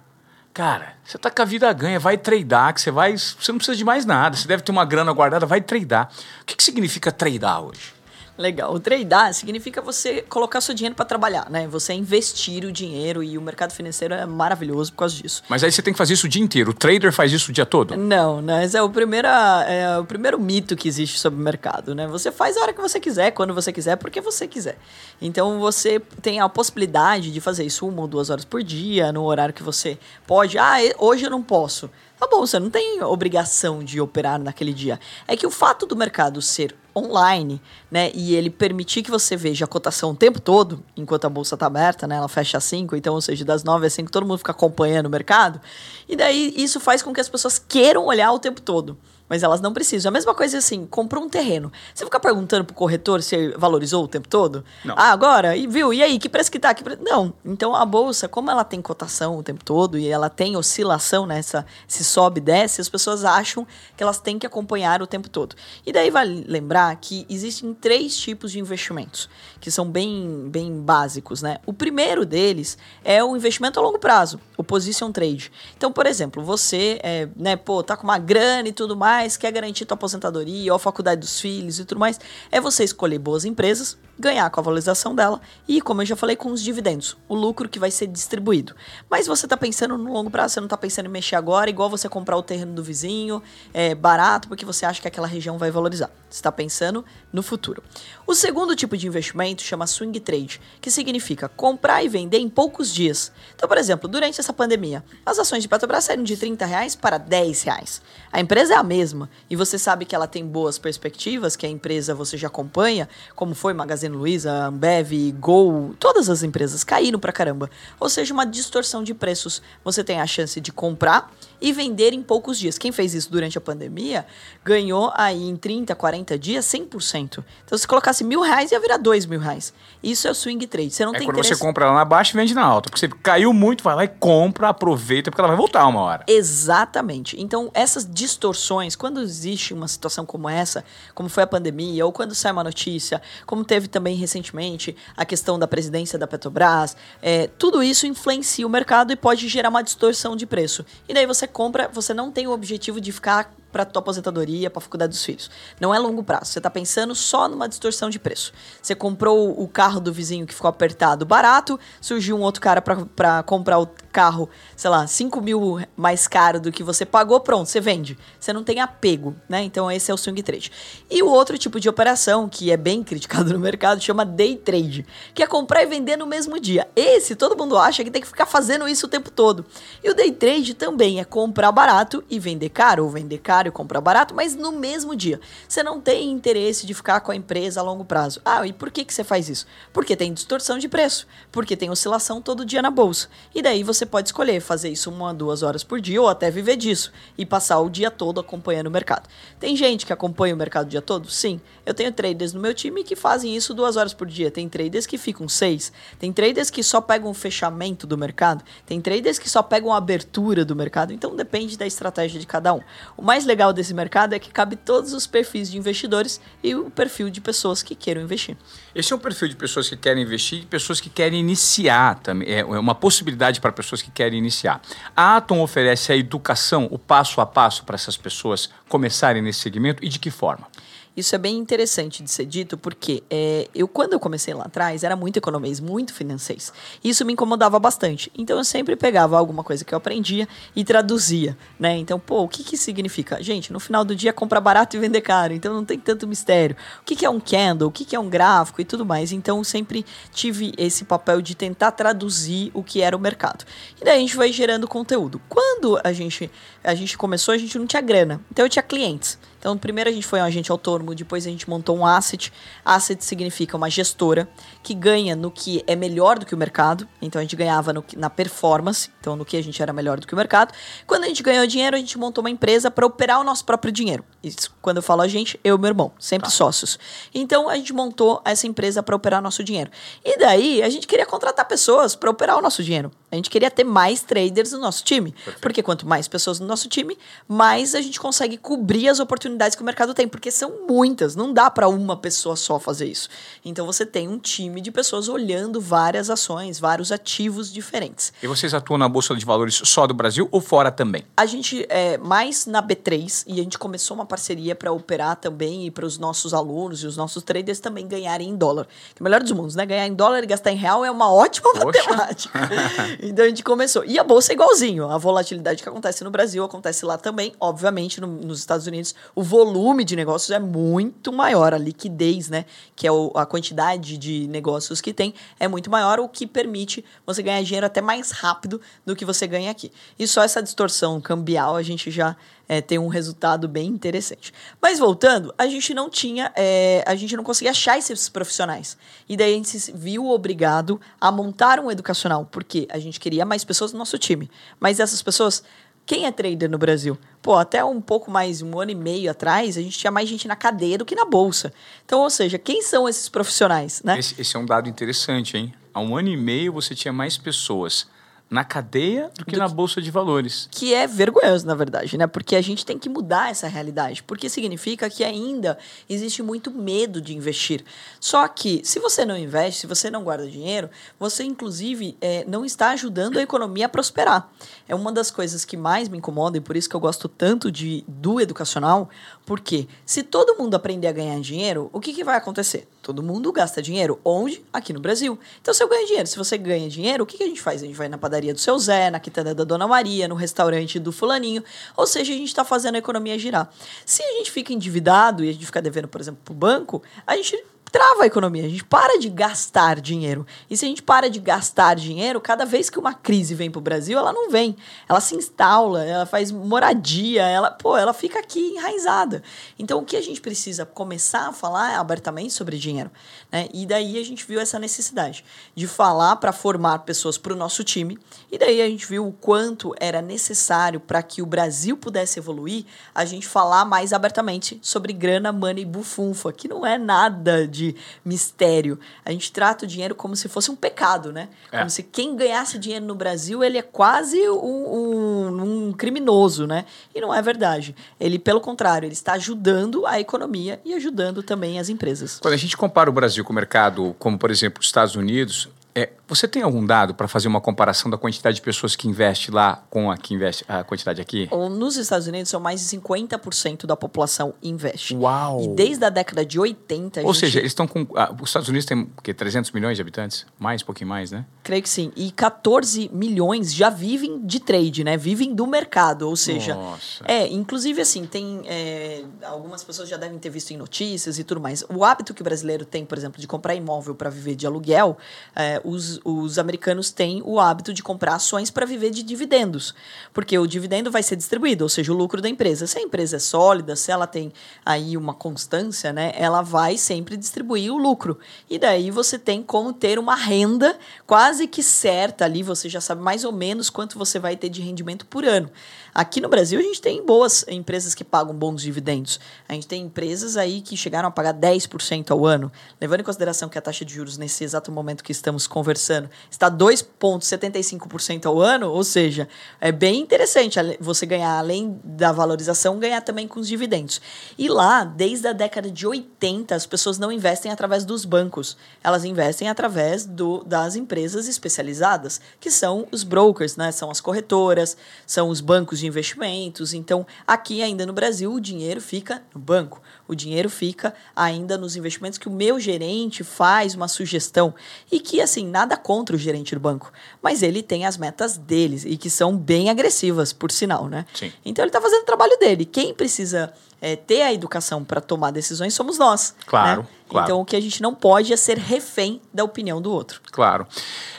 Cara, 0.52 0.94
você 1.02 1.16
tá 1.16 1.30
com 1.30 1.40
a 1.40 1.44
vida 1.46 1.72
ganha, 1.72 1.98
vai 1.98 2.18
tradar, 2.18 2.74
que 2.74 2.82
você 2.82 2.90
vai. 2.90 3.16
Você 3.16 3.50
não 3.50 3.56
precisa 3.56 3.76
de 3.76 3.84
mais 3.84 4.04
nada. 4.04 4.36
Você 4.36 4.46
deve 4.46 4.62
ter 4.62 4.72
uma 4.72 4.84
grana 4.84 5.10
guardada, 5.12 5.46
vai 5.46 5.62
tradar. 5.62 6.12
O 6.42 6.44
que, 6.44 6.54
que 6.54 6.62
significa 6.62 7.10
tradar 7.10 7.62
hoje? 7.62 7.95
Legal. 8.38 8.72
O 8.74 8.78
tradear 8.78 9.32
significa 9.32 9.80
você 9.80 10.22
colocar 10.22 10.60
seu 10.60 10.74
dinheiro 10.74 10.94
para 10.94 11.04
trabalhar, 11.04 11.48
né? 11.50 11.66
Você 11.68 11.94
investir 11.94 12.64
o 12.64 12.72
dinheiro 12.72 13.22
e 13.22 13.38
o 13.38 13.40
mercado 13.40 13.72
financeiro 13.72 14.14
é 14.14 14.26
maravilhoso 14.26 14.92
por 14.92 14.98
causa 14.98 15.14
disso. 15.14 15.42
Mas 15.48 15.64
aí 15.64 15.72
você 15.72 15.80
tem 15.80 15.92
que 15.92 15.98
fazer 15.98 16.14
isso 16.14 16.26
o 16.26 16.28
dia 16.28 16.42
inteiro. 16.42 16.70
O 16.70 16.74
trader 16.74 17.12
faz 17.12 17.32
isso 17.32 17.50
o 17.50 17.54
dia 17.54 17.64
todo? 17.64 17.96
Não, 17.96 18.42
né? 18.42 18.64
Esse 18.64 18.76
é 18.76 18.82
o 18.82 18.90
primeiro, 18.90 19.26
é 19.26 19.98
o 19.98 20.04
primeiro 20.04 20.38
mito 20.38 20.76
que 20.76 20.86
existe 20.86 21.18
sobre 21.18 21.40
o 21.40 21.42
mercado, 21.42 21.94
né? 21.94 22.06
Você 22.06 22.30
faz 22.30 22.56
a 22.56 22.60
hora 22.60 22.72
que 22.72 22.80
você 22.80 23.00
quiser, 23.00 23.30
quando 23.30 23.54
você 23.54 23.72
quiser, 23.72 23.96
porque 23.96 24.20
você 24.20 24.46
quiser. 24.46 24.76
Então 25.20 25.58
você 25.58 26.00
tem 26.20 26.40
a 26.40 26.48
possibilidade 26.48 27.30
de 27.32 27.40
fazer 27.40 27.64
isso 27.64 27.86
uma 27.86 28.02
ou 28.02 28.08
duas 28.08 28.28
horas 28.28 28.44
por 28.44 28.62
dia, 28.62 29.12
no 29.12 29.24
horário 29.24 29.54
que 29.54 29.62
você 29.62 29.98
pode. 30.26 30.58
Ah, 30.58 30.76
hoje 30.98 31.24
eu 31.24 31.30
não 31.30 31.42
posso. 31.42 31.90
Tá 32.18 32.26
bom, 32.30 32.46
você 32.46 32.58
não 32.58 32.70
tem 32.70 33.02
obrigação 33.02 33.84
de 33.84 34.00
operar 34.00 34.38
naquele 34.38 34.72
dia. 34.72 34.98
É 35.28 35.36
que 35.36 35.46
o 35.46 35.50
fato 35.50 35.84
do 35.84 35.94
mercado 35.94 36.40
ser 36.40 36.74
online, 36.96 37.60
né, 37.90 38.10
e 38.14 38.34
ele 38.34 38.48
permitir 38.48 39.02
que 39.02 39.10
você 39.10 39.36
veja 39.36 39.66
a 39.66 39.68
cotação 39.68 40.12
o 40.12 40.16
tempo 40.16 40.40
todo, 40.40 40.82
enquanto 40.96 41.26
a 41.26 41.28
bolsa 41.28 41.54
está 41.54 41.66
aberta, 41.66 42.06
né, 42.06 42.16
ela 42.16 42.28
fecha 42.28 42.56
às 42.56 42.64
5, 42.64 42.96
então, 42.96 43.14
ou 43.14 43.20
seja, 43.20 43.44
das 43.44 43.62
9 43.62 43.86
às 43.86 43.92
5, 43.92 44.10
todo 44.10 44.26
mundo 44.26 44.38
fica 44.38 44.52
acompanhando 44.52 45.04
o 45.04 45.10
mercado, 45.10 45.60
e 46.08 46.16
daí 46.16 46.54
isso 46.56 46.80
faz 46.80 47.02
com 47.02 47.12
que 47.12 47.20
as 47.20 47.28
pessoas 47.28 47.58
queiram 47.58 48.06
olhar 48.06 48.32
o 48.32 48.38
tempo 48.38 48.62
todo. 48.62 48.96
Mas 49.28 49.42
elas 49.42 49.60
não 49.60 49.72
precisam. 49.72 50.10
A 50.10 50.12
mesma 50.12 50.34
coisa 50.34 50.58
assim, 50.58 50.86
comprou 50.86 51.24
um 51.24 51.28
terreno. 51.28 51.72
Você 51.94 52.04
fica 52.04 52.20
perguntando 52.20 52.64
pro 52.64 52.74
corretor 52.74 53.22
se 53.22 53.50
valorizou 53.56 54.04
o 54.04 54.08
tempo 54.08 54.28
todo? 54.28 54.64
Não. 54.84 54.94
Ah, 54.96 55.10
agora, 55.12 55.56
e 55.56 55.66
viu? 55.66 55.92
E 55.92 56.02
aí, 56.02 56.18
que 56.18 56.28
preço 56.28 56.50
que 56.50 56.58
tá? 56.58 56.74
Que 56.74 56.84
pre... 56.84 56.96
Não. 57.00 57.32
Então 57.44 57.74
a 57.74 57.84
bolsa, 57.84 58.28
como 58.28 58.50
ela 58.50 58.64
tem 58.64 58.80
cotação 58.80 59.38
o 59.38 59.42
tempo 59.42 59.64
todo 59.64 59.98
e 59.98 60.08
ela 60.08 60.28
tem 60.28 60.56
oscilação 60.56 61.26
nessa, 61.26 61.66
se 61.86 62.04
sobe 62.04 62.40
e 62.40 62.42
desce, 62.42 62.80
as 62.80 62.88
pessoas 62.88 63.24
acham 63.24 63.66
que 63.96 64.02
elas 64.02 64.18
têm 64.20 64.38
que 64.38 64.46
acompanhar 64.46 65.02
o 65.02 65.06
tempo 65.06 65.28
todo. 65.28 65.56
E 65.84 65.92
daí 65.92 66.10
vale 66.10 66.44
lembrar 66.46 66.94
que 66.96 67.26
existem 67.28 67.74
três 67.74 68.16
tipos 68.16 68.52
de 68.52 68.58
investimentos 68.58 69.28
que 69.60 69.70
são 69.70 69.88
bem, 69.88 70.48
bem 70.48 70.80
básicos, 70.80 71.42
né? 71.42 71.58
O 71.66 71.72
primeiro 71.72 72.24
deles 72.24 72.78
é 73.04 73.22
o 73.24 73.36
investimento 73.36 73.80
a 73.80 73.82
longo 73.82 73.98
prazo, 73.98 74.38
o 74.56 74.62
position 74.62 75.10
trade. 75.10 75.50
Então, 75.76 75.90
por 75.90 76.06
exemplo, 76.06 76.42
você, 76.42 77.00
é, 77.02 77.28
né, 77.36 77.56
pô, 77.56 77.82
tá 77.82 77.96
com 77.96 78.04
uma 78.04 78.18
grana 78.18 78.68
e 78.68 78.72
tudo 78.72 78.96
mais, 78.96 79.15
quer 79.38 79.50
garantir 79.50 79.84
tua 79.84 79.94
aposentadoria 79.94 80.72
ou 80.72 80.76
a 80.76 80.78
faculdade 80.78 81.20
dos 81.20 81.40
filhos 81.40 81.78
e 81.78 81.84
tudo 81.84 81.98
mais, 81.98 82.20
é 82.50 82.60
você 82.60 82.84
escolher 82.84 83.18
boas 83.18 83.44
empresas, 83.44 83.96
ganhar 84.18 84.48
com 84.50 84.60
a 84.60 84.62
valorização 84.62 85.14
dela 85.14 85.40
e, 85.68 85.80
como 85.80 86.02
eu 86.02 86.06
já 86.06 86.16
falei, 86.16 86.36
com 86.36 86.50
os 86.50 86.62
dividendos, 86.62 87.16
o 87.28 87.34
lucro 87.34 87.68
que 87.68 87.78
vai 87.78 87.90
ser 87.90 88.06
distribuído. 88.06 88.74
Mas 89.08 89.26
você 89.26 89.46
está 89.46 89.56
pensando 89.56 89.96
no 89.96 90.12
longo 90.12 90.30
prazo, 90.30 90.54
você 90.54 90.60
não 90.60 90.66
está 90.66 90.76
pensando 90.76 91.06
em 91.06 91.10
mexer 91.10 91.36
agora, 91.36 91.70
igual 91.70 91.88
você 91.88 92.08
comprar 92.08 92.36
o 92.36 92.42
terreno 92.42 92.74
do 92.74 92.82
vizinho, 92.82 93.42
é 93.72 93.94
barato, 93.94 94.48
porque 94.48 94.64
você 94.64 94.84
acha 94.84 95.00
que 95.00 95.08
aquela 95.08 95.26
região 95.26 95.58
vai 95.58 95.70
valorizar. 95.70 96.10
Você 96.28 96.38
está 96.38 96.50
pensando 96.50 97.04
no 97.32 97.42
futuro. 97.42 97.82
O 98.26 98.34
segundo 98.34 98.74
tipo 98.74 98.96
de 98.96 99.06
investimento 99.06 99.62
chama 99.62 99.86
swing 99.86 100.18
trade, 100.20 100.60
que 100.80 100.90
significa 100.90 101.48
comprar 101.48 102.02
e 102.02 102.08
vender 102.08 102.38
em 102.38 102.48
poucos 102.48 102.92
dias. 102.92 103.30
Então, 103.54 103.68
por 103.68 103.78
exemplo, 103.78 104.08
durante 104.08 104.40
essa 104.40 104.52
pandemia, 104.52 105.04
as 105.24 105.38
ações 105.38 105.62
de 105.62 105.68
Petrobras 105.68 106.04
saíram 106.04 106.24
de 106.24 106.36
30 106.36 106.66
reais 106.66 106.96
para 106.96 107.18
10 107.18 107.62
reais. 107.62 108.02
A 108.32 108.40
empresa 108.40 108.74
é 108.74 108.76
a 108.76 108.82
mesma 108.82 109.05
e 109.50 109.56
você 109.56 109.78
sabe 109.78 110.04
que 110.04 110.14
ela 110.14 110.26
tem 110.26 110.46
boas 110.46 110.78
perspectivas, 110.78 111.56
que 111.56 111.66
a 111.66 111.68
empresa 111.68 112.14
você 112.14 112.36
já 112.36 112.46
acompanha, 112.46 113.08
como 113.34 113.54
foi 113.54 113.72
Magazine 113.74 114.16
Luiza, 114.16 114.50
Ambev, 114.52 115.32
Gol, 115.38 115.94
todas 115.98 116.28
as 116.30 116.42
empresas 116.42 116.82
caíram 116.82 117.18
pra 117.18 117.32
caramba. 117.32 117.70
Ou 118.00 118.08
seja, 118.08 118.32
uma 118.32 118.46
distorção 118.46 119.02
de 119.02 119.14
preços. 119.14 119.62
Você 119.84 120.02
tem 120.02 120.20
a 120.20 120.26
chance 120.26 120.60
de 120.60 120.72
comprar 120.72 121.30
e 121.60 121.72
vender 121.72 122.12
em 122.12 122.22
poucos 122.22 122.58
dias. 122.58 122.78
Quem 122.78 122.92
fez 122.92 123.14
isso 123.14 123.30
durante 123.30 123.56
a 123.56 123.60
pandemia 123.60 124.26
ganhou 124.64 125.12
aí 125.14 125.48
em 125.48 125.56
30, 125.56 125.94
40 125.94 126.38
dias 126.38 126.64
100%. 126.66 127.44
Então, 127.64 127.78
se 127.78 127.86
colocasse 127.86 128.24
mil 128.24 128.40
reais, 128.40 128.72
ia 128.72 128.80
virar 128.80 128.96
dois 128.96 129.26
mil 129.26 129.40
reais. 129.40 129.72
Isso 130.02 130.26
é 130.28 130.30
o 130.30 130.34
swing 130.34 130.66
trade. 130.66 130.90
Você 130.90 131.04
não 131.04 131.14
É 131.14 131.18
tem 131.18 131.26
quando 131.26 131.38
interesse... 131.38 131.58
você 131.58 131.64
compra 131.64 131.86
lá 131.86 131.94
na 131.94 132.04
baixa 132.04 132.32
e 132.32 132.36
vende 132.36 132.54
na 132.54 132.64
alta. 132.64 132.90
Porque 132.90 133.00
você 133.00 133.08
caiu 133.22 133.52
muito, 133.52 133.82
vai 133.82 133.94
lá 133.94 134.04
e 134.04 134.08
compra, 134.08 134.68
aproveita, 134.68 135.30
porque 135.30 135.40
ela 135.40 135.48
vai 135.48 135.56
voltar 135.56 135.86
uma 135.86 136.00
hora. 136.00 136.24
Exatamente. 136.26 137.40
Então, 137.40 137.70
essas 137.72 138.08
distorções, 138.08 138.95
quando 138.96 139.20
existe 139.20 139.72
uma 139.74 139.86
situação 139.86 140.26
como 140.26 140.48
essa, 140.48 140.84
como 141.14 141.28
foi 141.28 141.42
a 141.42 141.46
pandemia, 141.46 142.04
ou 142.04 142.12
quando 142.12 142.34
sai 142.34 142.52
uma 142.52 142.64
notícia, 142.64 143.20
como 143.44 143.64
teve 143.64 143.88
também 143.88 144.16
recentemente 144.16 144.96
a 145.16 145.24
questão 145.24 145.58
da 145.58 145.68
presidência 145.68 146.18
da 146.18 146.26
Petrobras, 146.26 146.96
é, 147.22 147.46
tudo 147.46 147.82
isso 147.82 148.06
influencia 148.06 148.66
o 148.66 148.70
mercado 148.70 149.12
e 149.12 149.16
pode 149.16 149.46
gerar 149.48 149.68
uma 149.68 149.82
distorção 149.82 150.34
de 150.34 150.46
preço. 150.46 150.84
E 151.08 151.14
daí 151.14 151.26
você 151.26 151.46
compra, 151.46 151.88
você 151.92 152.12
não 152.14 152.30
tem 152.30 152.46
o 152.46 152.52
objetivo 152.52 153.00
de 153.00 153.12
ficar 153.12 153.52
para 153.76 153.84
tua 153.84 154.00
aposentadoria, 154.00 154.70
para 154.70 154.78
a 154.78 154.82
faculdade 154.82 155.10
dos 155.10 155.22
filhos. 155.22 155.50
Não 155.78 155.94
é 155.94 155.98
longo 155.98 156.22
prazo. 156.22 156.46
Você 156.46 156.58
está 156.58 156.70
pensando 156.70 157.14
só 157.14 157.46
numa 157.46 157.68
distorção 157.68 158.08
de 158.08 158.18
preço. 158.18 158.54
Você 158.80 158.94
comprou 158.94 159.50
o 159.60 159.68
carro 159.68 160.00
do 160.00 160.10
vizinho 160.10 160.46
que 160.46 160.54
ficou 160.54 160.70
apertado 160.70 161.26
barato, 161.26 161.78
surgiu 162.00 162.38
um 162.38 162.40
outro 162.40 162.62
cara 162.62 162.80
para 162.80 163.42
comprar 163.42 163.78
o 163.78 163.86
carro, 164.10 164.48
sei 164.74 164.88
lá, 164.88 165.06
5 165.06 165.42
mil 165.42 165.78
mais 165.94 166.26
caro 166.26 166.58
do 166.58 166.72
que 166.72 166.82
você 166.82 167.04
pagou, 167.04 167.38
pronto, 167.38 167.68
você 167.68 167.82
vende. 167.82 168.16
Você 168.40 168.50
não 168.50 168.64
tem 168.64 168.80
apego, 168.80 169.36
né? 169.46 169.62
Então 169.62 169.90
esse 169.90 170.10
é 170.10 170.14
o 170.14 170.16
swing 170.16 170.42
trade. 170.42 170.72
E 171.10 171.22
o 171.22 171.28
outro 171.28 171.58
tipo 171.58 171.78
de 171.78 171.86
operação, 171.86 172.48
que 172.48 172.70
é 172.70 172.78
bem 172.78 173.04
criticado 173.04 173.52
no 173.52 173.58
mercado, 173.58 174.00
chama 174.00 174.24
day 174.24 174.56
trade, 174.56 175.04
que 175.34 175.42
é 175.42 175.46
comprar 175.46 175.82
e 175.82 175.86
vender 175.86 176.16
no 176.16 176.26
mesmo 176.26 176.58
dia. 176.58 176.88
Esse 176.96 177.36
todo 177.36 177.58
mundo 177.58 177.76
acha 177.76 178.02
que 178.02 178.10
tem 178.10 178.22
que 178.22 178.28
ficar 178.28 178.46
fazendo 178.46 178.88
isso 178.88 179.04
o 179.04 179.08
tempo 179.10 179.30
todo. 179.30 179.66
E 180.02 180.08
o 180.08 180.14
day 180.14 180.32
trade 180.32 180.72
também 180.72 181.20
é 181.20 181.24
comprar 181.24 181.70
barato 181.70 182.24
e 182.30 182.38
vender 182.38 182.70
caro, 182.70 183.04
ou 183.04 183.10
vender 183.10 183.38
caro 183.38 183.65
e 183.68 183.72
comprar 183.72 184.00
barato, 184.00 184.34
mas 184.34 184.54
no 184.54 184.72
mesmo 184.72 185.14
dia. 185.14 185.40
Você 185.68 185.82
não 185.82 186.00
tem 186.00 186.30
interesse 186.30 186.86
de 186.86 186.94
ficar 186.94 187.20
com 187.20 187.32
a 187.32 187.36
empresa 187.36 187.80
a 187.80 187.82
longo 187.82 188.04
prazo. 188.04 188.40
Ah, 188.44 188.66
e 188.66 188.72
por 188.72 188.90
que, 188.90 189.04
que 189.04 189.12
você 189.12 189.24
faz 189.24 189.48
isso? 189.48 189.66
Porque 189.92 190.16
tem 190.16 190.32
distorção 190.32 190.78
de 190.78 190.88
preço, 190.88 191.26
porque 191.50 191.76
tem 191.76 191.90
oscilação 191.90 192.40
todo 192.40 192.64
dia 192.64 192.82
na 192.82 192.90
bolsa. 192.90 193.28
E 193.54 193.62
daí 193.62 193.82
você 193.82 194.06
pode 194.06 194.28
escolher 194.28 194.60
fazer 194.60 194.90
isso 194.90 195.10
uma, 195.10 195.32
duas 195.34 195.62
horas 195.62 195.82
por 195.82 196.00
dia 196.00 196.20
ou 196.20 196.28
até 196.28 196.50
viver 196.50 196.76
disso 196.76 197.12
e 197.36 197.44
passar 197.44 197.80
o 197.80 197.90
dia 197.90 198.10
todo 198.10 198.40
acompanhando 198.40 198.86
o 198.86 198.90
mercado. 198.90 199.28
Tem 199.58 199.76
gente 199.76 200.06
que 200.06 200.12
acompanha 200.12 200.54
o 200.54 200.58
mercado 200.58 200.86
o 200.86 200.90
dia 200.90 201.02
todo? 201.02 201.30
Sim. 201.30 201.60
Eu 201.84 201.94
tenho 201.94 202.12
traders 202.12 202.52
no 202.52 202.60
meu 202.60 202.74
time 202.74 203.04
que 203.04 203.16
fazem 203.16 203.56
isso 203.56 203.74
duas 203.74 203.96
horas 203.96 204.14
por 204.14 204.26
dia. 204.26 204.50
Tem 204.50 204.68
traders 204.68 205.06
que 205.06 205.18
ficam 205.18 205.48
seis. 205.48 205.92
Tem 206.18 206.32
traders 206.32 206.70
que 206.70 206.82
só 206.82 207.00
pegam 207.00 207.30
o 207.30 207.34
fechamento 207.34 208.06
do 208.06 208.16
mercado. 208.16 208.64
Tem 208.84 209.00
traders 209.00 209.38
que 209.38 209.48
só 209.48 209.62
pegam 209.62 209.92
a 209.92 209.96
abertura 209.96 210.64
do 210.64 210.76
mercado. 210.76 211.12
Então 211.12 211.34
depende 211.34 211.76
da 211.76 211.86
estratégia 211.86 212.40
de 212.40 212.46
cada 212.46 212.74
um. 212.74 212.80
O 213.16 213.22
mais 213.22 213.44
legal 213.44 213.55
desse 213.72 213.94
mercado 213.94 214.34
é 214.34 214.38
que 214.38 214.50
cabe 214.50 214.76
todos 214.76 215.12
os 215.12 215.26
perfis 215.26 215.70
de 215.70 215.78
investidores 215.78 216.40
e 216.62 216.74
o 216.74 216.90
perfil 216.90 217.30
de 217.30 217.40
pessoas 217.40 217.82
que 217.82 217.94
queiram 217.94 218.22
investir. 218.22 218.56
Esse 218.94 219.12
é 219.12 219.16
um 219.16 219.18
perfil 219.18 219.48
de 219.48 219.56
pessoas 219.56 219.88
que 219.88 219.96
querem 219.96 220.22
investir 220.22 220.62
e 220.62 220.66
pessoas 220.66 221.00
que 221.00 221.08
querem 221.10 221.40
iniciar 221.40 222.18
também. 222.20 222.48
É 222.48 222.64
uma 222.64 222.94
possibilidade 222.94 223.60
para 223.60 223.72
pessoas 223.72 224.02
que 224.02 224.10
querem 224.10 224.38
iniciar. 224.38 224.80
A 225.16 225.36
Atom 225.36 225.60
oferece 225.60 226.12
a 226.12 226.16
educação, 226.16 226.86
o 226.90 226.98
passo 226.98 227.40
a 227.40 227.46
passo 227.46 227.84
para 227.84 227.94
essas 227.94 228.16
pessoas 228.16 228.70
começarem 228.88 229.42
nesse 229.42 229.60
segmento 229.60 230.04
e 230.04 230.08
de 230.08 230.18
que 230.18 230.30
forma? 230.30 230.66
Isso 231.16 231.34
é 231.34 231.38
bem 231.38 231.56
interessante 231.56 232.22
de 232.22 232.30
ser 232.30 232.44
dito, 232.44 232.76
porque 232.76 233.22
é, 233.30 233.66
eu, 233.74 233.88
quando 233.88 234.12
eu 234.12 234.20
comecei 234.20 234.52
lá 234.52 234.64
atrás, 234.64 235.02
era 235.02 235.16
muito 235.16 235.38
economês, 235.38 235.80
muito 235.80 236.12
financês. 236.12 236.70
Isso 237.02 237.24
me 237.24 237.32
incomodava 237.32 237.78
bastante. 237.78 238.30
Então, 238.36 238.58
eu 238.58 238.64
sempre 238.64 238.94
pegava 238.96 239.38
alguma 239.38 239.64
coisa 239.64 239.82
que 239.82 239.94
eu 239.94 239.96
aprendia 239.96 240.46
e 240.74 240.84
traduzia, 240.84 241.56
né? 241.80 241.96
Então, 241.96 242.20
pô, 242.20 242.42
o 242.42 242.48
que 242.48 242.62
que 242.62 242.76
significa? 242.76 243.42
Gente, 243.42 243.72
no 243.72 243.80
final 243.80 244.04
do 244.04 244.14
dia, 244.14 244.30
comprar 244.30 244.60
barato 244.60 244.94
e 244.94 245.00
vender 245.00 245.22
caro. 245.22 245.54
Então, 245.54 245.72
não 245.72 245.86
tem 245.86 245.98
tanto 245.98 246.26
mistério. 246.26 246.76
O 247.00 247.04
que 247.04 247.16
que 247.16 247.24
é 247.24 247.30
um 247.30 247.40
candle? 247.40 247.88
O 247.88 247.92
que 247.92 248.04
que 248.04 248.14
é 248.14 248.20
um 248.20 248.28
gráfico? 248.28 248.82
E 248.82 248.84
tudo 248.84 249.06
mais. 249.06 249.32
Então, 249.32 249.64
sempre 249.64 250.04
tive 250.32 250.74
esse 250.76 251.06
papel 251.06 251.40
de 251.40 251.54
tentar 251.54 251.92
traduzir 251.92 252.70
o 252.74 252.82
que 252.82 253.00
era 253.00 253.16
o 253.16 253.20
mercado. 253.20 253.64
E 253.98 254.04
daí, 254.04 254.18
a 254.18 254.20
gente 254.20 254.36
vai 254.36 254.52
gerando 254.52 254.86
conteúdo. 254.86 255.40
Quando 255.48 255.98
a 256.04 256.12
gente, 256.12 256.50
a 256.84 256.94
gente 256.94 257.16
começou, 257.16 257.54
a 257.54 257.58
gente 257.58 257.78
não 257.78 257.86
tinha 257.86 258.02
grana. 258.02 258.38
Então, 258.52 258.66
eu 258.66 258.68
tinha 258.68 258.82
clientes. 258.82 259.38
Então, 259.66 259.76
primeiro 259.76 260.08
a 260.08 260.12
gente 260.12 260.24
foi 260.24 260.40
um 260.40 260.44
agente 260.44 260.70
autônomo, 260.70 261.12
depois 261.12 261.44
a 261.44 261.50
gente 261.50 261.68
montou 261.68 261.98
um 261.98 262.06
asset. 262.06 262.52
Asset 262.84 263.24
significa 263.24 263.76
uma 263.76 263.90
gestora 263.90 264.48
que 264.80 264.94
ganha 264.94 265.34
no 265.34 265.50
que 265.50 265.82
é 265.88 265.96
melhor 265.96 266.38
do 266.38 266.46
que 266.46 266.54
o 266.54 266.56
mercado. 266.56 267.04
Então, 267.20 267.40
a 267.40 267.42
gente 267.42 267.56
ganhava 267.56 267.92
no, 267.92 268.04
na 268.16 268.30
performance, 268.30 269.10
então 269.18 269.34
no 269.34 269.44
que 269.44 269.56
a 269.56 269.62
gente 269.64 269.82
era 269.82 269.92
melhor 269.92 270.20
do 270.20 270.26
que 270.28 270.32
o 270.32 270.36
mercado. 270.36 270.72
Quando 271.04 271.24
a 271.24 271.26
gente 271.26 271.42
ganhou 271.42 271.66
dinheiro, 271.66 271.96
a 271.96 271.98
gente 271.98 272.16
montou 272.16 272.44
uma 272.44 272.50
empresa 272.50 272.92
para 272.92 273.04
operar 273.04 273.40
o 273.40 273.42
nosso 273.42 273.64
próprio 273.64 273.90
dinheiro. 273.90 274.24
Isso, 274.40 274.72
quando 274.80 274.98
eu 274.98 275.02
falo 275.02 275.22
a 275.22 275.26
gente, 275.26 275.58
eu 275.64 275.74
e 275.74 275.78
meu 275.80 275.88
irmão, 275.88 276.12
sempre 276.16 276.48
sócios. 276.48 276.96
Então, 277.34 277.68
a 277.68 277.74
gente 277.74 277.92
montou 277.92 278.40
essa 278.44 278.68
empresa 278.68 279.02
para 279.02 279.16
operar 279.16 279.42
nosso 279.42 279.64
dinheiro. 279.64 279.90
E 280.24 280.38
daí, 280.38 280.80
a 280.80 280.88
gente 280.88 281.08
queria 281.08 281.26
contratar 281.26 281.66
pessoas 281.66 282.14
para 282.14 282.30
operar 282.30 282.56
o 282.56 282.62
nosso 282.62 282.84
dinheiro. 282.84 283.10
A 283.30 283.34
gente 283.34 283.50
queria 283.50 283.70
ter 283.70 283.82
mais 283.82 284.22
traders 284.22 284.70
no 284.70 284.78
nosso 284.78 285.02
time. 285.02 285.34
Porque 285.60 285.82
quanto 285.82 286.06
mais 286.06 286.28
pessoas 286.28 286.60
no 286.60 286.66
nosso 286.66 286.88
time, 286.88 287.18
mais 287.48 287.94
a 287.94 288.00
gente 288.00 288.20
consegue 288.20 288.56
cobrir 288.56 289.08
as 289.08 289.18
oportunidades 289.18 289.74
que 289.74 289.82
o 289.82 289.84
mercado 289.84 290.14
tem, 290.14 290.28
porque 290.28 290.50
são 290.50 290.86
muitas, 290.88 291.34
não 291.34 291.52
dá 291.52 291.68
para 291.68 291.88
uma 291.88 292.16
pessoa 292.16 292.54
só 292.54 292.78
fazer 292.78 293.06
isso. 293.06 293.28
Então 293.64 293.84
você 293.84 294.06
tem 294.06 294.28
um 294.28 294.38
time 294.38 294.80
de 294.80 294.92
pessoas 294.92 295.28
olhando 295.28 295.80
várias 295.80 296.30
ações, 296.30 296.78
vários 296.78 297.10
ativos 297.10 297.72
diferentes. 297.72 298.32
E 298.40 298.46
vocês 298.46 298.72
atuam 298.72 298.96
na 298.96 299.08
Bolsa 299.08 299.34
de 299.34 299.44
Valores 299.44 299.80
só 299.84 300.06
do 300.06 300.14
Brasil 300.14 300.48
ou 300.52 300.60
fora 300.60 300.92
também? 300.92 301.24
A 301.36 301.46
gente 301.46 301.84
é 301.88 302.16
mais 302.18 302.66
na 302.66 302.80
B3 302.80 303.42
e 303.48 303.54
a 303.54 303.64
gente 303.64 303.76
começou 303.76 304.16
uma 304.16 304.26
parceria 304.26 304.76
para 304.76 304.92
operar 304.92 305.34
também 305.36 305.86
e 305.86 305.90
para 305.90 306.06
os 306.06 306.16
nossos 306.16 306.54
alunos 306.54 307.02
e 307.02 307.06
os 307.06 307.16
nossos 307.16 307.42
traders 307.42 307.80
também 307.80 308.06
ganharem 308.06 308.50
em 308.50 308.56
dólar. 308.56 308.86
Que 309.14 309.20
é 309.20 309.22
o 309.22 309.24
melhor 309.24 309.42
dos 309.42 309.50
mundos, 309.50 309.74
né? 309.74 309.84
Ganhar 309.84 310.06
em 310.06 310.14
dólar 310.14 310.44
e 310.44 310.46
gastar 310.46 310.70
em 310.70 310.76
real 310.76 311.04
é 311.04 311.10
uma 311.10 311.32
ótima 311.32 311.72
Poxa. 311.72 311.84
matemática. 311.84 312.70
então 313.22 313.44
a 313.44 313.48
gente 313.48 313.62
começou. 313.62 314.04
E 314.04 314.18
a 314.18 314.24
bolsa 314.24 314.52
é 314.52 314.54
igualzinho. 314.54 315.08
A 315.10 315.18
volatilidade 315.18 315.82
que 315.82 315.88
acontece 315.88 316.22
no 316.24 316.30
Brasil 316.30 316.62
acontece 316.64 317.04
lá 317.04 317.16
também. 317.18 317.54
Obviamente, 317.60 318.20
no- 318.20 318.26
nos 318.26 318.58
Estados 318.58 318.86
Unidos, 318.86 319.14
o 319.34 319.42
volume 319.42 320.04
de 320.04 320.16
negócios 320.16 320.50
é 320.50 320.58
muito 320.58 321.32
maior, 321.32 321.74
a 321.74 321.78
liquidez, 321.78 322.48
né, 322.48 322.64
que 322.94 323.06
é 323.06 323.12
o- 323.12 323.32
a 323.34 323.44
quantidade 323.46 324.16
de 324.18 324.46
negócios 324.48 325.00
que 325.00 325.12
tem, 325.12 325.34
é 325.58 325.68
muito 325.68 325.90
maior, 325.90 326.20
o 326.20 326.28
que 326.28 326.46
permite 326.46 327.04
você 327.26 327.42
ganhar 327.42 327.62
dinheiro 327.62 327.86
até 327.86 328.00
mais 328.00 328.30
rápido 328.30 328.80
do 329.04 329.14
que 329.16 329.24
você 329.24 329.46
ganha 329.46 329.70
aqui. 329.70 329.90
E 330.18 330.26
só 330.26 330.42
essa 330.42 330.62
distorção 330.62 331.20
cambial 331.20 331.76
a 331.76 331.82
gente 331.82 332.10
já 332.10 332.36
é, 332.68 332.80
tem 332.80 332.98
um 332.98 333.08
resultado 333.08 333.68
bem 333.68 333.88
interessante. 333.88 334.52
Mas 334.80 334.98
voltando, 334.98 335.54
a 335.56 335.66
gente 335.66 335.94
não 335.94 336.10
tinha, 336.10 336.52
é, 336.56 337.02
a 337.06 337.14
gente 337.14 337.36
não 337.36 337.44
conseguia 337.44 337.70
achar 337.70 337.96
esses 337.98 338.28
profissionais. 338.28 338.96
E 339.28 339.36
daí 339.36 339.52
a 339.52 339.56
gente 339.56 339.68
se 339.68 339.92
viu 339.92 340.26
obrigado 340.26 341.00
a 341.20 341.30
montar 341.30 341.80
um 341.80 341.90
educacional, 341.90 342.46
porque 342.50 342.86
a 342.90 342.98
gente 342.98 343.20
queria 343.20 343.44
mais 343.44 343.64
pessoas 343.64 343.92
no 343.92 343.98
nosso 343.98 344.18
time. 344.18 344.50
Mas 344.80 345.00
essas 345.00 345.22
pessoas 345.22 345.62
Quem 346.06 346.24
é 346.24 346.30
trader 346.30 346.70
no 346.70 346.78
Brasil? 346.78 347.18
Pô, 347.42 347.56
até 347.56 347.84
um 347.84 348.00
pouco 348.00 348.30
mais, 348.30 348.62
um 348.62 348.78
ano 348.78 348.92
e 348.92 348.94
meio 348.94 349.28
atrás, 349.28 349.76
a 349.76 349.82
gente 349.82 349.98
tinha 349.98 350.10
mais 350.10 350.28
gente 350.28 350.46
na 350.46 350.54
cadeia 350.54 350.96
do 350.96 351.04
que 351.04 351.16
na 351.16 351.24
bolsa. 351.24 351.72
Então, 352.04 352.20
ou 352.20 352.30
seja, 352.30 352.58
quem 352.58 352.80
são 352.80 353.08
esses 353.08 353.28
profissionais, 353.28 354.02
né? 354.04 354.16
Esse, 354.16 354.40
esse 354.40 354.56
é 354.56 354.58
um 354.58 354.64
dado 354.64 354.88
interessante, 354.88 355.56
hein? 355.56 355.74
Há 355.92 356.00
um 356.00 356.16
ano 356.16 356.28
e 356.28 356.36
meio 356.36 356.72
você 356.72 356.94
tinha 356.94 357.12
mais 357.12 357.36
pessoas 357.36 358.06
na 358.48 358.64
cadeia 358.64 359.30
do 359.36 359.44
que 359.44 359.52
do 359.52 359.58
na 359.58 359.68
bolsa 359.68 360.00
de 360.00 360.10
valores. 360.10 360.68
Que 360.70 360.94
é 360.94 361.06
vergonhoso, 361.06 361.66
na 361.66 361.74
verdade, 361.74 362.16
né? 362.16 362.26
Porque 362.26 362.54
a 362.54 362.60
gente 362.60 362.86
tem 362.86 362.98
que 362.98 363.08
mudar 363.08 363.50
essa 363.50 363.66
realidade, 363.66 364.22
porque 364.22 364.48
significa 364.48 365.10
que 365.10 365.24
ainda 365.24 365.76
existe 366.08 366.42
muito 366.42 366.70
medo 366.70 367.20
de 367.20 367.36
investir. 367.36 367.84
Só 368.20 368.46
que 368.46 368.80
se 368.84 369.00
você 369.00 369.24
não 369.24 369.36
investe, 369.36 369.80
se 369.80 369.86
você 369.86 370.10
não 370.10 370.22
guarda 370.22 370.46
dinheiro, 370.46 370.88
você 371.18 371.42
inclusive 371.42 372.16
é, 372.20 372.44
não 372.46 372.64
está 372.64 372.90
ajudando 372.90 373.38
a 373.38 373.42
economia 373.42 373.86
a 373.86 373.88
prosperar. 373.88 374.48
É 374.88 374.94
uma 374.94 375.12
das 375.12 375.30
coisas 375.30 375.64
que 375.64 375.76
mais 375.76 376.08
me 376.08 376.18
incomoda 376.18 376.56
e 376.56 376.60
por 376.60 376.76
isso 376.76 376.88
que 376.88 376.94
eu 376.94 377.00
gosto 377.00 377.28
tanto 377.28 377.70
de 377.72 378.04
do 378.06 378.40
educacional, 378.40 379.10
porque 379.44 379.88
se 380.04 380.22
todo 380.22 380.56
mundo 380.56 380.74
aprender 380.74 381.08
a 381.08 381.12
ganhar 381.12 381.40
dinheiro, 381.40 381.90
o 381.92 382.00
que, 382.00 382.12
que 382.12 382.22
vai 382.22 382.36
acontecer? 382.36 382.86
Todo 383.06 383.22
mundo 383.22 383.52
gasta 383.52 383.80
dinheiro. 383.80 384.20
Onde? 384.24 384.64
Aqui 384.72 384.92
no 384.92 384.98
Brasil. 384.98 385.38
Então, 385.62 385.72
se 385.72 385.80
eu 385.80 385.88
ganho 385.88 386.04
dinheiro, 386.06 386.26
se 386.26 386.36
você 386.36 386.58
ganha 386.58 386.88
dinheiro, 386.88 387.22
o 387.22 387.26
que, 387.26 387.38
que 387.38 387.44
a 387.44 387.46
gente 387.46 387.62
faz? 387.62 387.80
A 387.80 387.86
gente 387.86 387.94
vai 387.94 388.08
na 388.08 388.18
padaria 388.18 388.35
do 388.40 388.60
seu 388.60 388.78
Zé, 388.78 389.10
na 389.10 389.20
quitanda 389.20 389.54
da 389.54 389.64
Dona 389.64 389.86
Maria, 389.86 390.28
no 390.28 390.34
restaurante 390.34 390.98
do 390.98 391.12
fulaninho. 391.12 391.62
Ou 391.96 392.06
seja, 392.06 392.32
a 392.32 392.36
gente 392.36 392.48
está 392.48 392.64
fazendo 392.64 392.96
a 392.96 392.98
economia 392.98 393.38
girar. 393.38 393.70
Se 394.04 394.22
a 394.22 394.32
gente 394.38 394.50
fica 394.50 394.72
endividado 394.72 395.44
e 395.44 395.50
a 395.50 395.52
gente 395.52 395.66
fica 395.66 395.82
devendo, 395.82 396.08
por 396.08 396.20
exemplo, 396.20 396.40
para 396.44 396.52
o 396.52 396.56
banco, 396.56 397.02
a 397.26 397.36
gente 397.36 397.62
trava 397.90 398.24
a 398.24 398.26
economia, 398.26 398.64
a 398.64 398.68
gente 398.68 398.84
para 398.84 399.18
de 399.18 399.28
gastar 399.28 400.00
dinheiro. 400.00 400.46
E 400.68 400.76
se 400.76 400.84
a 400.84 400.88
gente 400.88 401.02
para 401.02 401.30
de 401.30 401.38
gastar 401.38 401.94
dinheiro, 401.94 402.40
cada 402.40 402.64
vez 402.64 402.90
que 402.90 402.98
uma 402.98 403.14
crise 403.14 403.54
vem 403.54 403.70
para 403.70 403.78
o 403.78 403.82
Brasil, 403.82 404.18
ela 404.18 404.32
não 404.32 404.50
vem. 404.50 404.76
Ela 405.08 405.20
se 405.20 405.34
instala, 405.34 406.04
ela 406.04 406.26
faz 406.26 406.50
moradia, 406.50 407.42
ela, 407.42 407.70
pô, 407.70 407.96
ela 407.96 408.12
fica 408.12 408.38
aqui 408.38 408.60
enraizada. 408.60 409.42
Então, 409.78 410.00
o 410.00 410.04
que 410.04 410.16
a 410.16 410.20
gente 410.20 410.40
precisa 410.40 410.84
começar 410.84 411.48
a 411.48 411.52
falar 411.52 411.92
é 411.92 411.96
abertamente 411.96 412.52
sobre 412.52 412.76
dinheiro. 412.76 413.10
Né? 413.50 413.68
E 413.72 413.86
daí 413.86 414.18
a 414.18 414.24
gente 414.24 414.44
viu 414.46 414.60
essa 414.60 414.78
necessidade 414.78 415.44
de 415.74 415.86
falar 415.86 416.36
para 416.36 416.52
formar 416.52 417.00
pessoas 417.00 417.38
para 417.38 417.52
o 417.52 417.56
nosso 417.56 417.84
time. 417.84 418.18
E 418.50 418.58
daí 418.58 418.82
a 418.82 418.88
gente 418.88 419.06
viu 419.06 419.26
o 419.26 419.32
quanto 419.32 419.94
era 419.98 420.20
necessário 420.20 421.00
para 421.00 421.22
que 421.22 421.40
o 421.40 421.46
Brasil 421.46 421.96
pudesse 421.96 422.38
evoluir, 422.38 422.84
a 423.14 423.24
gente 423.24 423.46
falar 423.46 423.84
mais 423.84 424.12
abertamente 424.12 424.78
sobre 424.82 425.12
grana, 425.12 425.52
money 425.52 425.84
bufunfa, 425.84 426.52
que 426.52 426.68
não 426.68 426.84
é 426.84 426.98
nada 426.98 427.66
de 427.66 427.75
mistério. 428.24 428.98
A 429.24 429.30
gente 429.30 429.52
trata 429.52 429.84
o 429.84 429.88
dinheiro 429.88 430.14
como 430.14 430.36
se 430.36 430.48
fosse 430.48 430.70
um 430.70 430.76
pecado, 430.76 431.32
né? 431.32 431.48
É. 431.70 431.78
Como 431.78 431.90
se 431.90 432.02
quem 432.02 432.36
ganhasse 432.36 432.78
dinheiro 432.78 433.04
no 433.04 433.14
Brasil, 433.14 433.62
ele 433.62 433.78
é 433.78 433.82
quase 433.82 434.38
um, 434.48 434.56
um, 434.56 435.88
um 435.88 435.92
criminoso, 435.92 436.66
né? 436.66 436.84
E 437.14 437.20
não 437.20 437.32
é 437.32 437.40
verdade. 437.42 437.94
Ele, 438.18 438.38
pelo 438.38 438.60
contrário, 438.60 439.06
ele 439.06 439.12
está 439.12 439.34
ajudando 439.34 440.06
a 440.06 440.20
economia 440.20 440.80
e 440.84 440.94
ajudando 440.94 441.42
também 441.42 441.78
as 441.78 441.88
empresas. 441.88 442.38
Quando 442.40 442.54
a 442.54 442.58
gente 442.58 442.76
compara 442.76 443.10
o 443.10 443.12
Brasil 443.12 443.44
com 443.44 443.52
o 443.52 443.56
mercado, 443.56 444.14
como 444.18 444.38
por 444.38 444.50
exemplo 444.50 444.80
os 444.80 444.86
Estados 444.86 445.16
Unidos, 445.16 445.68
é, 445.96 446.10
você 446.28 446.46
tem 446.46 446.60
algum 446.60 446.84
dado 446.84 447.14
para 447.14 447.26
fazer 447.26 447.48
uma 447.48 447.58
comparação 447.58 448.10
da 448.10 448.18
quantidade 448.18 448.56
de 448.56 448.60
pessoas 448.60 448.94
que 448.94 449.08
investe 449.08 449.50
lá 449.50 449.82
com 449.88 450.10
a 450.10 450.18
que 450.18 450.34
investe 450.34 450.62
a 450.68 450.84
quantidade 450.84 451.22
aqui? 451.22 451.48
Nos 451.50 451.96
Estados 451.96 452.26
Unidos 452.26 452.50
são 452.50 452.60
mais 452.60 452.82
de 452.82 452.98
50% 452.98 453.86
da 453.86 453.96
população 453.96 454.52
investe. 454.62 455.16
Uau! 455.16 455.62
E 455.64 455.68
desde 455.68 456.04
a 456.04 456.10
década 456.10 456.44
de 456.44 456.60
80 456.60 457.22
Ou 457.22 457.32
gente... 457.32 457.40
seja, 457.40 457.60
eles 457.60 457.70
estão 457.70 457.88
com 457.88 458.06
ah, 458.14 458.30
os 458.38 458.50
Estados 458.50 458.68
Unidos 458.68 458.84
têm 458.84 459.08
que 459.22 459.32
300 459.32 459.70
milhões 459.70 459.96
de 459.96 460.02
habitantes, 460.02 460.44
mais, 460.58 460.82
um 460.82 460.84
pouquinho 460.84 461.08
mais, 461.08 461.30
né? 461.30 461.46
Creio 461.66 461.82
que 461.82 461.88
sim. 461.88 462.12
E 462.14 462.30
14 462.30 463.10
milhões 463.12 463.74
já 463.74 463.90
vivem 463.90 464.40
de 464.46 464.60
trade, 464.60 465.02
né? 465.02 465.16
Vivem 465.16 465.52
do 465.52 465.66
mercado, 465.66 466.28
ou 466.28 466.36
seja, 466.36 466.76
Nossa. 466.76 467.24
é, 467.24 467.48
inclusive 467.48 468.00
assim, 468.00 468.24
tem 468.24 468.62
é, 468.66 469.24
algumas 469.42 469.82
pessoas 469.82 470.08
já 470.08 470.16
devem 470.16 470.38
ter 470.38 470.48
visto 470.48 470.70
em 470.70 470.76
notícias 470.76 471.40
e 471.40 471.42
tudo 471.42 471.60
mais. 471.60 471.84
O 471.92 472.04
hábito 472.04 472.32
que 472.32 472.40
o 472.40 472.44
brasileiro 472.44 472.84
tem, 472.84 473.04
por 473.04 473.18
exemplo, 473.18 473.40
de 473.40 473.48
comprar 473.48 473.74
imóvel 473.74 474.14
para 474.14 474.30
viver 474.30 474.54
de 474.54 474.64
aluguel, 474.64 475.18
é, 475.56 475.80
os, 475.82 476.20
os 476.24 476.56
americanos 476.56 477.10
têm 477.10 477.42
o 477.44 477.58
hábito 477.58 477.92
de 477.92 478.00
comprar 478.00 478.36
ações 478.36 478.70
para 478.70 478.86
viver 478.86 479.10
de 479.10 479.24
dividendos, 479.24 479.92
porque 480.32 480.56
o 480.56 480.68
dividendo 480.68 481.10
vai 481.10 481.24
ser 481.24 481.34
distribuído, 481.34 481.82
ou 481.82 481.88
seja, 481.88 482.12
o 482.12 482.16
lucro 482.16 482.40
da 482.40 482.48
empresa. 482.48 482.86
Se 482.86 482.96
a 482.96 483.02
empresa 483.02 483.38
é 483.38 483.40
sólida, 483.40 483.96
se 483.96 484.12
ela 484.12 484.28
tem 484.28 484.52
aí 484.84 485.16
uma 485.16 485.34
constância, 485.34 486.12
né, 486.12 486.30
ela 486.36 486.62
vai 486.62 486.96
sempre 486.96 487.36
distribuir 487.36 487.92
o 487.92 487.98
lucro. 487.98 488.38
E 488.70 488.78
daí 488.78 489.10
você 489.10 489.36
tem 489.36 489.64
como 489.64 489.92
ter 489.92 490.16
uma 490.16 490.36
renda 490.36 490.96
quase 491.26 491.55
que 491.64 491.80
certa 491.80 492.44
ali, 492.44 492.60
você 492.60 492.88
já 492.88 493.00
sabe 493.00 493.22
mais 493.22 493.44
ou 493.44 493.52
menos 493.52 493.88
quanto 493.88 494.18
você 494.18 494.40
vai 494.40 494.56
ter 494.56 494.68
de 494.68 494.82
rendimento 494.82 495.24
por 495.26 495.44
ano. 495.44 495.70
Aqui 496.18 496.40
no 496.40 496.48
Brasil, 496.48 496.80
a 496.80 496.82
gente 496.82 497.02
tem 497.02 497.22
boas 497.22 497.62
empresas 497.68 498.14
que 498.14 498.24
pagam 498.24 498.54
bons 498.54 498.80
dividendos. 498.80 499.38
A 499.68 499.74
gente 499.74 499.86
tem 499.86 500.04
empresas 500.04 500.56
aí 500.56 500.80
que 500.80 500.96
chegaram 500.96 501.28
a 501.28 501.30
pagar 501.30 501.52
10% 501.52 502.30
ao 502.30 502.46
ano, 502.46 502.72
levando 502.98 503.20
em 503.20 503.22
consideração 503.22 503.68
que 503.68 503.76
a 503.76 503.82
taxa 503.82 504.02
de 504.02 504.14
juros 504.14 504.38
nesse 504.38 504.64
exato 504.64 504.90
momento 504.90 505.22
que 505.22 505.30
estamos 505.30 505.66
conversando 505.66 506.30
está 506.50 506.70
2,75% 506.70 508.46
ao 508.46 508.58
ano, 508.58 508.90
ou 508.90 509.04
seja, 509.04 509.46
é 509.78 509.92
bem 509.92 510.22
interessante 510.22 510.78
você 510.98 511.26
ganhar, 511.26 511.58
além 511.58 512.00
da 512.02 512.32
valorização, 512.32 512.98
ganhar 512.98 513.20
também 513.20 513.46
com 513.46 513.60
os 513.60 513.68
dividendos. 513.68 514.18
E 514.56 514.70
lá, 514.70 515.04
desde 515.04 515.48
a 515.48 515.52
década 515.52 515.90
de 515.90 516.06
80, 516.06 516.74
as 516.74 516.86
pessoas 516.86 517.18
não 517.18 517.30
investem 517.30 517.70
através 517.70 518.06
dos 518.06 518.24
bancos, 518.24 518.78
elas 519.04 519.22
investem 519.26 519.68
através 519.68 520.24
do, 520.24 520.64
das 520.64 520.96
empresas 520.96 521.46
especializadas, 521.46 522.40
que 522.58 522.70
são 522.70 523.06
os 523.12 523.22
brokers, 523.22 523.76
né? 523.76 523.92
são 523.92 524.10
as 524.10 524.18
corretoras, 524.18 524.96
são 525.26 525.50
os 525.50 525.60
bancos 525.60 525.98
de 525.98 526.05
de 526.06 526.08
investimentos. 526.08 526.94
Então, 526.94 527.26
aqui 527.46 527.82
ainda 527.82 528.06
no 528.06 528.12
Brasil, 528.12 528.52
o 528.52 528.60
dinheiro 528.60 529.00
fica 529.00 529.42
no 529.54 529.60
banco. 529.60 530.00
O 530.28 530.34
dinheiro 530.34 530.70
fica 530.70 531.12
ainda 531.34 531.76
nos 531.76 531.96
investimentos 531.96 532.38
que 532.38 532.48
o 532.48 532.52
meu 532.52 532.78
gerente 532.78 533.42
faz 533.42 533.94
uma 533.94 534.08
sugestão. 534.08 534.74
E 535.10 535.20
que, 535.20 535.40
assim, 535.40 535.66
nada 535.66 535.96
contra 535.96 536.36
o 536.36 536.38
gerente 536.38 536.74
do 536.74 536.80
banco. 536.80 537.12
Mas 537.42 537.62
ele 537.62 537.82
tem 537.82 538.06
as 538.06 538.16
metas 538.16 538.56
deles 538.56 539.04
e 539.04 539.16
que 539.16 539.28
são 539.28 539.56
bem 539.56 539.90
agressivas, 539.90 540.52
por 540.52 540.70
sinal, 540.70 541.08
né? 541.08 541.26
Sim. 541.34 541.52
Então, 541.64 541.84
ele 541.84 541.90
está 541.90 542.00
fazendo 542.00 542.22
o 542.22 542.26
trabalho 542.26 542.56
dele. 542.58 542.84
Quem 542.84 543.12
precisa 543.12 543.72
é, 544.00 544.16
ter 544.16 544.42
a 544.42 544.52
educação 544.52 545.04
para 545.04 545.20
tomar 545.20 545.50
decisões 545.50 545.94
somos 545.94 546.18
nós. 546.18 546.54
Claro. 546.66 547.02
Né? 547.02 547.08
Claro. 547.28 547.46
Então, 547.46 547.60
o 547.60 547.64
que 547.64 547.74
a 547.74 547.80
gente 547.80 548.00
não 548.00 548.14
pode 548.14 548.52
é 548.52 548.56
ser 548.56 548.78
refém 548.78 549.40
da 549.52 549.64
opinião 549.64 550.00
do 550.00 550.12
outro. 550.12 550.40
Claro. 550.52 550.86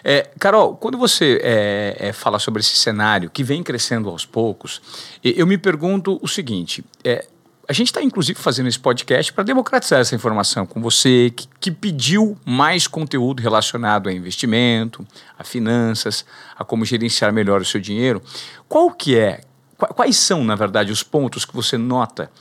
É, 0.03 0.29
Carol, 0.37 0.75
quando 0.75 0.97
você 0.97 1.39
é, 1.41 1.95
é, 1.97 2.13
fala 2.13 2.39
sobre 2.39 2.59
esse 2.59 2.75
cenário 2.75 3.29
que 3.29 3.43
vem 3.43 3.63
crescendo 3.63 4.09
aos 4.09 4.25
poucos, 4.25 4.81
eu 5.23 5.47
me 5.47 5.57
pergunto 5.57 6.19
o 6.21 6.27
seguinte: 6.27 6.83
é, 7.05 7.25
a 7.69 7.73
gente 7.73 7.87
está, 7.87 8.01
inclusive, 8.01 8.39
fazendo 8.39 8.67
esse 8.67 8.79
podcast 8.79 9.33
para 9.33 9.43
democratizar 9.43 9.99
essa 9.99 10.15
informação 10.15 10.65
com 10.65 10.81
você, 10.81 11.31
que, 11.35 11.47
que, 11.59 11.71
pediu 11.71 12.37
mais 12.45 12.87
conteúdo 12.87 13.41
relacionado 13.41 14.07
a 14.07 14.13
investimento, 14.13 15.05
a 15.37 15.43
finanças, 15.43 16.25
a 16.55 16.63
como 16.63 16.85
gerenciar 16.85 17.33
melhor 17.33 17.59
o 17.59 17.65
seu 17.65 17.81
dinheiro. 17.81 18.21
Qual 18.69 18.91
que 18.91 19.17
é, 19.17 19.41
quais 19.77 20.17
são, 20.17 20.43
na 20.43 20.55
verdade, 20.55 20.91
os 20.91 21.03
pontos 21.03 21.45
que 21.45 21.55
você 21.55 21.77
nota 21.77 22.31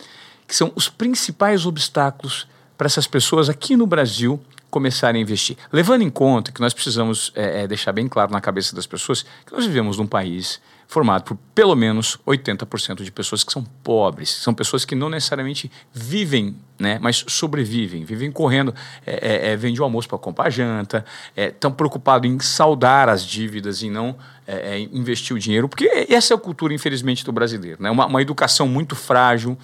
que 0.46 0.54
são 0.54 0.72
os 0.74 0.88
principais 0.88 1.66
obstáculos 1.66 2.46
para 2.78 2.86
essas 2.86 3.06
pessoas 3.06 3.48
aqui 3.48 3.76
no 3.76 3.86
Brasil 3.86 4.40
começarem 4.70 5.20
a 5.20 5.22
investir. 5.22 5.56
Levando 5.72 6.02
em 6.02 6.10
conta 6.10 6.52
que 6.52 6.60
nós 6.60 6.74
precisamos 6.74 7.32
é, 7.34 7.62
é, 7.62 7.66
deixar 7.66 7.92
bem 7.92 8.06
claro 8.08 8.30
na 8.30 8.40
cabeça 8.40 8.76
das 8.76 8.86
pessoas 8.86 9.24
que 9.44 9.52
nós 9.52 9.64
vivemos 9.64 9.96
num 9.96 10.06
país 10.06 10.60
formado 10.86 11.24
por 11.24 11.36
pelo 11.54 11.74
menos 11.74 12.18
80% 12.26 13.02
de 13.02 13.10
pessoas 13.10 13.42
que 13.42 13.52
são 13.52 13.64
pobres, 13.82 14.30
são 14.30 14.54
pessoas 14.54 14.84
que 14.84 14.94
não 14.94 15.08
necessariamente 15.08 15.70
vivem, 15.92 16.56
né, 16.78 16.98
mas 17.00 17.24
sobrevivem, 17.26 18.04
vivem 18.04 18.30
correndo, 18.30 18.72
é, 19.04 19.48
é, 19.48 19.52
é 19.52 19.56
vende 19.56 19.80
o 19.80 19.84
almoço 19.84 20.08
para 20.08 20.18
comprar 20.18 20.50
janta, 20.50 21.04
estão 21.34 21.72
é, 21.72 21.74
preocupados 21.74 22.30
em 22.30 22.38
saldar 22.38 23.08
as 23.08 23.24
dívidas 23.24 23.82
e 23.82 23.90
não 23.90 24.16
é, 24.46 24.76
é, 24.76 24.80
investir 24.92 25.34
o 25.34 25.38
dinheiro, 25.38 25.68
porque 25.68 26.06
essa 26.08 26.32
é 26.32 26.36
a 26.36 26.38
cultura, 26.38 26.72
infelizmente, 26.72 27.24
do 27.24 27.32
brasileiro. 27.32 27.82
Né? 27.82 27.90
Uma, 27.90 28.06
uma 28.06 28.22
educação 28.22 28.68
muito 28.68 28.94
frágil, 28.94 29.58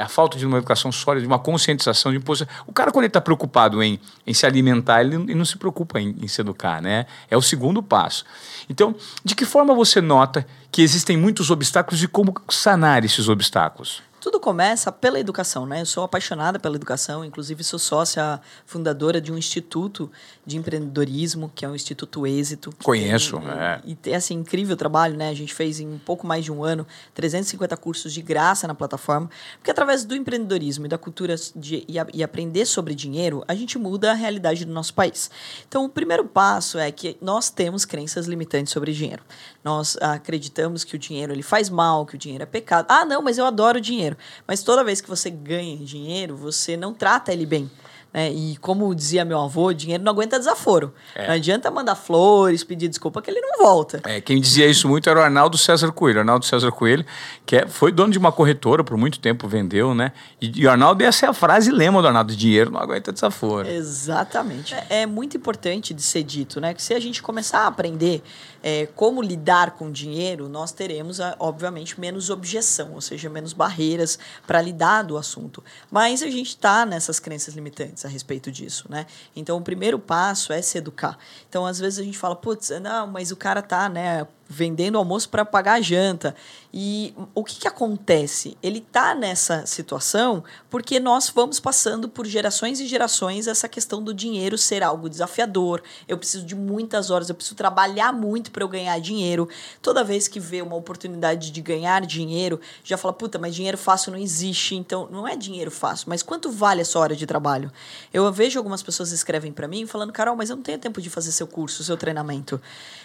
a 0.00 0.08
falta 0.08 0.38
de 0.38 0.46
uma 0.46 0.58
educação 0.58 0.92
sólida, 0.92 1.22
de 1.22 1.26
uma 1.26 1.38
conscientização 1.38 2.12
de 2.12 2.18
imposto. 2.18 2.46
O 2.66 2.72
cara, 2.72 2.90
quando 2.90 3.04
ele 3.04 3.08
está 3.08 3.20
preocupado 3.20 3.82
em, 3.82 3.98
em 4.26 4.34
se 4.34 4.46
alimentar, 4.46 5.00
ele, 5.02 5.16
ele 5.16 5.34
não 5.34 5.44
se 5.44 5.56
preocupa 5.56 6.00
em, 6.00 6.14
em 6.20 6.28
se 6.28 6.40
educar. 6.40 6.80
Né? 6.82 7.06
É 7.30 7.36
o 7.36 7.42
segundo 7.42 7.82
passo. 7.82 8.24
Então, 8.68 8.94
de 9.24 9.34
que 9.34 9.44
forma 9.44 9.74
você 9.74 10.00
nota 10.00 10.46
que 10.70 10.82
existem 10.82 11.16
muitos 11.16 11.50
obstáculos 11.50 12.02
e 12.02 12.06
como 12.06 12.34
sanar 12.48 13.04
esses 13.04 13.28
obstáculos? 13.28 14.02
Tudo 14.20 14.38
começa 14.38 14.92
pela 14.92 15.18
educação, 15.18 15.64
né? 15.64 15.80
Eu 15.80 15.86
sou 15.86 16.04
apaixonada 16.04 16.58
pela 16.58 16.76
educação, 16.76 17.24
inclusive 17.24 17.64
sou 17.64 17.78
sócia 17.78 18.38
fundadora 18.66 19.18
de 19.18 19.32
um 19.32 19.38
instituto 19.38 20.10
de 20.44 20.58
empreendedorismo, 20.58 21.50
que 21.54 21.64
é 21.64 21.68
o 21.68 21.74
Instituto 21.74 22.26
Êxito. 22.26 22.70
Conheço, 22.82 23.38
e, 23.38 23.48
é. 23.48 23.80
E 23.84 23.94
tem, 23.94 24.14
assim, 24.14 24.34
incrível 24.34 24.76
trabalho, 24.76 25.16
né? 25.16 25.30
A 25.30 25.34
gente 25.34 25.54
fez 25.54 25.80
em 25.80 25.88
um 25.88 25.98
pouco 25.98 26.26
mais 26.26 26.44
de 26.44 26.52
um 26.52 26.62
ano 26.62 26.86
350 27.14 27.74
cursos 27.78 28.12
de 28.12 28.20
graça 28.20 28.68
na 28.68 28.74
plataforma, 28.74 29.30
porque 29.56 29.70
através 29.70 30.04
do 30.04 30.14
empreendedorismo 30.14 30.84
e 30.84 30.88
da 30.88 30.98
cultura 30.98 31.34
de, 31.56 31.84
e, 31.88 31.98
a, 31.98 32.06
e 32.12 32.22
aprender 32.22 32.66
sobre 32.66 32.94
dinheiro, 32.94 33.42
a 33.48 33.54
gente 33.54 33.78
muda 33.78 34.10
a 34.10 34.14
realidade 34.14 34.66
do 34.66 34.72
nosso 34.72 34.92
país. 34.92 35.30
Então, 35.66 35.86
o 35.86 35.88
primeiro 35.88 36.26
passo 36.26 36.78
é 36.78 36.92
que 36.92 37.16
nós 37.22 37.48
temos 37.48 37.86
crenças 37.86 38.26
limitantes 38.26 38.70
sobre 38.70 38.92
dinheiro. 38.92 39.22
Nós 39.64 39.96
acreditamos 39.98 40.84
que 40.84 40.94
o 40.94 40.98
dinheiro 40.98 41.32
ele 41.32 41.42
faz 41.42 41.70
mal, 41.70 42.04
que 42.04 42.16
o 42.16 42.18
dinheiro 42.18 42.42
é 42.42 42.46
pecado. 42.46 42.86
Ah, 42.88 43.06
não, 43.06 43.22
mas 43.22 43.38
eu 43.38 43.46
adoro 43.46 43.80
dinheiro. 43.80 44.09
Mas 44.46 44.62
toda 44.62 44.84
vez 44.84 45.00
que 45.00 45.08
você 45.08 45.30
ganha 45.30 45.76
dinheiro, 45.76 46.36
você 46.36 46.76
não 46.76 46.94
trata 46.94 47.32
ele 47.32 47.46
bem. 47.46 47.70
Né? 48.12 48.30
E 48.32 48.56
como 48.56 48.92
dizia 48.94 49.24
meu 49.24 49.40
avô, 49.40 49.72
dinheiro 49.72 50.02
não 50.02 50.12
aguenta 50.12 50.38
desaforo. 50.38 50.92
É. 51.14 51.28
Não 51.28 51.34
adianta 51.34 51.70
mandar 51.70 51.94
flores, 51.94 52.64
pedir 52.64 52.88
desculpa, 52.88 53.22
que 53.22 53.30
ele 53.30 53.40
não 53.40 53.58
volta. 53.58 54.00
É, 54.04 54.20
quem 54.20 54.40
dizia 54.40 54.66
isso 54.66 54.88
muito 54.88 55.08
era 55.08 55.20
o 55.20 55.22
Arnaldo 55.22 55.56
César 55.56 55.92
Coelho. 55.92 56.18
Arnaldo 56.20 56.44
César 56.44 56.72
Coelho, 56.72 57.04
que 57.46 57.56
é, 57.56 57.68
foi 57.68 57.92
dono 57.92 58.12
de 58.12 58.18
uma 58.18 58.32
corretora 58.32 58.82
por 58.82 58.96
muito 58.96 59.20
tempo, 59.20 59.46
vendeu, 59.46 59.94
né? 59.94 60.12
E, 60.40 60.60
e 60.60 60.66
o 60.66 60.70
Arnaldo, 60.70 61.04
essa 61.04 61.26
é 61.26 61.28
a 61.28 61.32
frase 61.32 61.70
lema 61.70 62.02
do 62.02 62.08
Arnaldo: 62.08 62.34
dinheiro 62.34 62.70
não 62.70 62.80
aguenta 62.80 63.12
desaforo. 63.12 63.68
Exatamente. 63.68 64.74
É, 64.74 65.02
é 65.02 65.06
muito 65.06 65.36
importante 65.36 65.94
de 65.94 66.02
ser 66.02 66.24
dito, 66.24 66.60
né? 66.60 66.74
Que 66.74 66.82
se 66.82 66.92
a 66.94 67.00
gente 67.00 67.22
começar 67.22 67.60
a 67.60 67.66
aprender 67.68 68.22
é, 68.62 68.86
como 68.86 69.22
lidar 69.22 69.72
com 69.72 69.90
dinheiro, 69.90 70.48
nós 70.48 70.72
teremos, 70.72 71.18
obviamente, 71.38 71.98
menos 72.00 72.30
objeção, 72.30 72.92
ou 72.94 73.00
seja, 73.00 73.28
menos 73.28 73.52
barreiras 73.52 74.18
para 74.46 74.60
lidar 74.60 75.02
do 75.02 75.16
assunto. 75.16 75.62
Mas 75.90 76.22
a 76.22 76.30
gente 76.30 76.48
está 76.48 76.84
nessas 76.84 77.18
crenças 77.18 77.54
limitantes 77.54 78.04
a 78.04 78.08
respeito 78.08 78.50
disso, 78.50 78.86
né? 78.88 79.06
Então, 79.34 79.56
o 79.56 79.62
primeiro 79.62 79.98
passo 79.98 80.52
é 80.52 80.60
se 80.60 80.78
educar. 80.78 81.18
Então, 81.48 81.66
às 81.66 81.78
vezes 81.78 81.98
a 81.98 82.02
gente 82.02 82.18
fala, 82.18 82.36
putz, 82.36 82.70
não, 82.80 83.06
mas 83.06 83.30
o 83.30 83.36
cara 83.36 83.62
tá, 83.62 83.88
né, 83.88 84.26
vendendo 84.50 84.98
almoço 84.98 85.28
para 85.28 85.44
pagar 85.44 85.74
a 85.74 85.80
janta. 85.80 86.34
E 86.74 87.14
o 87.34 87.44
que, 87.44 87.60
que 87.60 87.68
acontece? 87.68 88.56
Ele 88.60 88.78
está 88.78 89.14
nessa 89.14 89.64
situação 89.64 90.42
porque 90.68 90.98
nós 90.98 91.30
vamos 91.30 91.60
passando 91.60 92.08
por 92.08 92.26
gerações 92.26 92.80
e 92.80 92.86
gerações 92.86 93.46
essa 93.46 93.68
questão 93.68 94.02
do 94.02 94.12
dinheiro 94.12 94.58
ser 94.58 94.82
algo 94.82 95.08
desafiador. 95.08 95.80
Eu 96.08 96.18
preciso 96.18 96.44
de 96.44 96.56
muitas 96.56 97.10
horas, 97.10 97.28
eu 97.28 97.34
preciso 97.34 97.54
trabalhar 97.54 98.12
muito 98.12 98.50
para 98.50 98.64
eu 98.64 98.68
ganhar 98.68 98.98
dinheiro. 99.00 99.48
Toda 99.80 100.02
vez 100.02 100.26
que 100.26 100.40
vê 100.40 100.60
uma 100.60 100.74
oportunidade 100.74 101.52
de 101.52 101.60
ganhar 101.60 102.04
dinheiro, 102.04 102.60
já 102.82 102.96
fala, 102.96 103.14
puta, 103.14 103.38
mas 103.38 103.54
dinheiro 103.54 103.78
fácil 103.78 104.10
não 104.10 104.18
existe. 104.18 104.74
Então, 104.74 105.08
não 105.12 105.28
é 105.28 105.36
dinheiro 105.36 105.70
fácil, 105.70 106.06
mas 106.08 106.24
quanto 106.24 106.50
vale 106.50 106.82
a 106.82 106.84
sua 106.84 107.02
hora 107.02 107.14
de 107.14 107.24
trabalho? 107.24 107.70
Eu 108.12 108.30
vejo 108.32 108.58
algumas 108.58 108.82
pessoas 108.82 109.12
escrevem 109.12 109.52
para 109.52 109.68
mim 109.68 109.86
falando, 109.86 110.12
Carol, 110.12 110.34
mas 110.34 110.50
eu 110.50 110.56
não 110.56 110.62
tenho 110.62 110.78
tempo 110.78 111.00
de 111.00 111.08
fazer 111.08 111.30
seu 111.30 111.46
curso, 111.46 111.84
seu 111.84 111.96
treinamento 111.96 112.60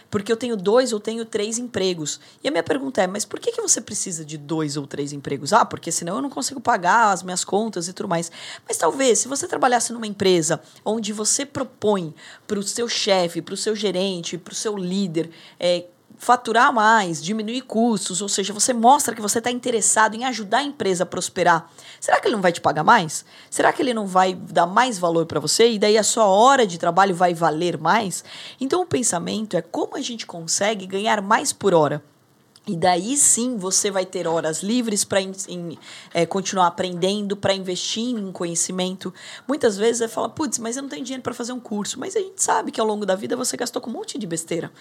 porque 0.09 0.31
eu 0.31 0.37
tenho 0.37 0.55
dois 0.55 0.93
ou 0.93 0.99
tenho 0.99 1.25
três 1.25 1.57
empregos. 1.57 2.19
E 2.43 2.47
a 2.47 2.51
minha 2.51 2.63
pergunta 2.63 3.01
é: 3.01 3.07
mas 3.07 3.25
por 3.25 3.39
que, 3.39 3.51
que 3.51 3.61
você 3.61 3.81
precisa 3.81 4.23
de 4.23 4.37
dois 4.37 4.77
ou 4.77 4.87
três 4.87 5.13
empregos? 5.13 5.53
Ah, 5.53 5.65
porque 5.65 5.91
senão 5.91 6.15
eu 6.15 6.21
não 6.21 6.29
consigo 6.29 6.59
pagar 6.59 7.11
as 7.11 7.23
minhas 7.23 7.43
contas 7.43 7.87
e 7.87 7.93
tudo 7.93 8.09
mais. 8.09 8.31
Mas 8.67 8.77
talvez, 8.77 9.19
se 9.19 9.27
você 9.27 9.47
trabalhasse 9.47 9.93
numa 9.93 10.07
empresa 10.07 10.61
onde 10.83 11.13
você 11.13 11.45
propõe 11.45 12.13
para 12.47 12.59
o 12.59 12.63
seu 12.63 12.87
chefe, 12.87 13.41
para 13.41 13.53
o 13.53 13.57
seu 13.57 13.75
gerente, 13.75 14.37
para 14.37 14.51
o 14.51 14.55
seu 14.55 14.77
líder, 14.77 15.29
é, 15.59 15.85
faturar 16.17 16.73
mais, 16.73 17.21
diminuir 17.23 17.61
custos, 17.61 18.21
ou 18.21 18.29
seja, 18.29 18.53
você 18.53 18.73
mostra 18.73 19.13
que 19.13 19.21
você 19.21 19.39
está 19.39 19.51
interessado 19.51 20.15
em 20.15 20.25
ajudar 20.25 20.59
a 20.59 20.63
empresa 20.63 21.03
a 21.03 21.05
prosperar. 21.05 21.69
Será 21.99 22.19
que 22.19 22.27
ele 22.27 22.35
não 22.35 22.41
vai 22.41 22.51
te 22.51 22.61
pagar 22.61 22.83
mais? 22.83 23.25
Será 23.49 23.71
que 23.73 23.81
ele 23.81 23.93
não 23.93 24.07
vai 24.07 24.33
dar 24.33 24.65
mais 24.65 24.97
valor 24.97 25.25
para 25.25 25.39
você 25.39 25.71
e 25.71 25.79
daí 25.79 25.97
a 25.97 26.03
sua 26.03 26.25
hora 26.25 26.65
de 26.65 26.77
trabalho 26.77 27.15
vai 27.15 27.33
valer 27.33 27.77
mais? 27.77 28.23
Então 28.59 28.81
o 28.81 28.85
pensamento 28.85 29.57
é 29.57 29.61
como 29.61 29.95
a 29.95 30.01
gente 30.01 30.25
consegue 30.25 30.85
ganhar 30.85 31.21
mais 31.21 31.51
por 31.51 31.73
hora. 31.73 32.03
E 32.67 32.75
daí 32.75 33.15
sim 33.15 33.57
você 33.57 33.91
vai 33.91 34.05
ter 34.05 34.27
horas 34.27 34.63
livres 34.63 35.03
para 35.03 35.19
é, 36.13 36.25
continuar 36.25 36.65
aprendendo, 36.65 37.37
para 37.37 37.53
investir 37.53 38.17
em 38.17 38.31
conhecimento. 38.31 39.13
Muitas 39.47 39.77
vezes 39.77 39.99
você 39.99 40.07
fala, 40.07 40.29
putz, 40.29 40.57
mas 40.57 40.75
eu 40.75 40.81
não 40.81 40.89
tenho 40.89 41.03
dinheiro 41.03 41.21
para 41.21 41.33
fazer 41.33 41.53
um 41.53 41.59
curso. 41.59 41.99
Mas 41.99 42.15
a 42.15 42.19
gente 42.19 42.41
sabe 42.41 42.71
que 42.71 42.81
ao 42.81 42.87
longo 42.87 43.05
da 43.05 43.15
vida 43.15 43.35
você 43.35 43.55
gastou 43.55 43.79
com 43.79 43.91
um 43.91 43.93
monte 43.93 44.17
de 44.17 44.25
besteira. 44.25 44.71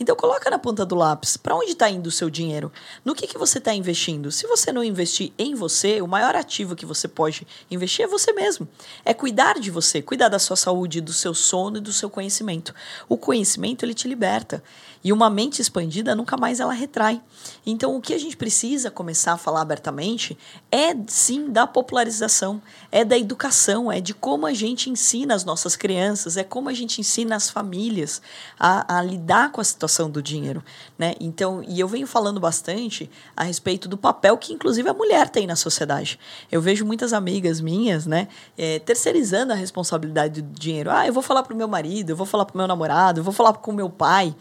Então 0.00 0.16
coloca 0.16 0.48
na 0.48 0.58
ponta 0.58 0.86
do 0.86 0.94
lápis, 0.94 1.36
para 1.36 1.54
onde 1.54 1.72
está 1.72 1.90
indo 1.90 2.06
o 2.06 2.10
seu 2.10 2.30
dinheiro? 2.30 2.72
No 3.04 3.14
que, 3.14 3.26
que 3.26 3.36
você 3.36 3.58
está 3.58 3.74
investindo? 3.74 4.32
Se 4.32 4.46
você 4.46 4.72
não 4.72 4.82
investir 4.82 5.30
em 5.38 5.54
você, 5.54 6.00
o 6.00 6.08
maior 6.08 6.34
ativo 6.34 6.74
que 6.74 6.86
você 6.86 7.06
pode 7.06 7.46
investir 7.70 8.06
é 8.06 8.08
você 8.08 8.32
mesmo. 8.32 8.66
É 9.04 9.12
cuidar 9.12 9.60
de 9.60 9.70
você, 9.70 10.00
cuidar 10.00 10.30
da 10.30 10.38
sua 10.38 10.56
saúde, 10.56 11.02
do 11.02 11.12
seu 11.12 11.34
sono 11.34 11.76
e 11.76 11.80
do 11.80 11.92
seu 11.92 12.08
conhecimento. 12.08 12.74
O 13.06 13.18
conhecimento, 13.18 13.84
ele 13.84 13.92
te 13.92 14.08
liberta. 14.08 14.62
E 15.04 15.12
uma 15.12 15.28
mente 15.28 15.60
expandida 15.60 16.14
nunca 16.14 16.34
mais 16.34 16.60
ela 16.60 16.72
retrai. 16.72 17.20
Então, 17.66 17.94
o 17.94 18.00
que 18.00 18.14
a 18.14 18.18
gente 18.18 18.38
precisa 18.38 18.90
começar 18.90 19.34
a 19.34 19.36
falar 19.36 19.60
abertamente 19.60 20.36
é 20.72 20.96
sim 21.06 21.50
da 21.50 21.66
popularização, 21.66 22.62
é 22.90 23.04
da 23.04 23.18
educação, 23.18 23.92
é 23.92 24.00
de 24.00 24.14
como 24.14 24.46
a 24.46 24.54
gente 24.54 24.88
ensina 24.88 25.34
as 25.34 25.44
nossas 25.44 25.76
crianças, 25.76 26.38
é 26.38 26.42
como 26.42 26.70
a 26.70 26.72
gente 26.72 27.02
ensina 27.02 27.36
as 27.36 27.50
famílias 27.50 28.22
a, 28.58 28.98
a 28.98 29.02
lidar 29.02 29.52
com 29.52 29.60
a 29.60 29.64
situação 29.64 30.08
do 30.08 30.22
dinheiro. 30.22 30.64
Né? 30.98 31.14
Então, 31.20 31.62
e 31.68 31.78
eu 31.78 31.86
venho 31.86 32.06
falando 32.06 32.40
bastante 32.40 33.10
a 33.36 33.44
respeito 33.44 33.86
do 33.86 33.98
papel 33.98 34.38
que, 34.38 34.54
inclusive, 34.54 34.88
a 34.88 34.94
mulher 34.94 35.28
tem 35.28 35.46
na 35.46 35.54
sociedade. 35.56 36.18
Eu 36.50 36.62
vejo 36.62 36.84
muitas 36.86 37.12
amigas 37.12 37.60
minhas 37.60 38.06
né, 38.06 38.26
é, 38.56 38.78
terceirizando 38.78 39.52
a 39.52 39.56
responsabilidade 39.56 40.40
do 40.40 40.58
dinheiro. 40.58 40.90
Ah, 40.90 41.06
eu 41.06 41.12
vou 41.12 41.22
falar 41.22 41.42
para 41.42 41.52
o 41.52 41.56
meu 41.56 41.68
marido, 41.68 42.10
eu 42.10 42.16
vou 42.16 42.26
falar 42.26 42.46
para 42.46 42.54
o 42.54 42.58
meu 42.58 42.66
namorado, 42.66 43.20
eu 43.20 43.24
vou 43.24 43.34
falar 43.34 43.52
com 43.52 43.70
meu 43.70 43.90
pai. 43.90 44.34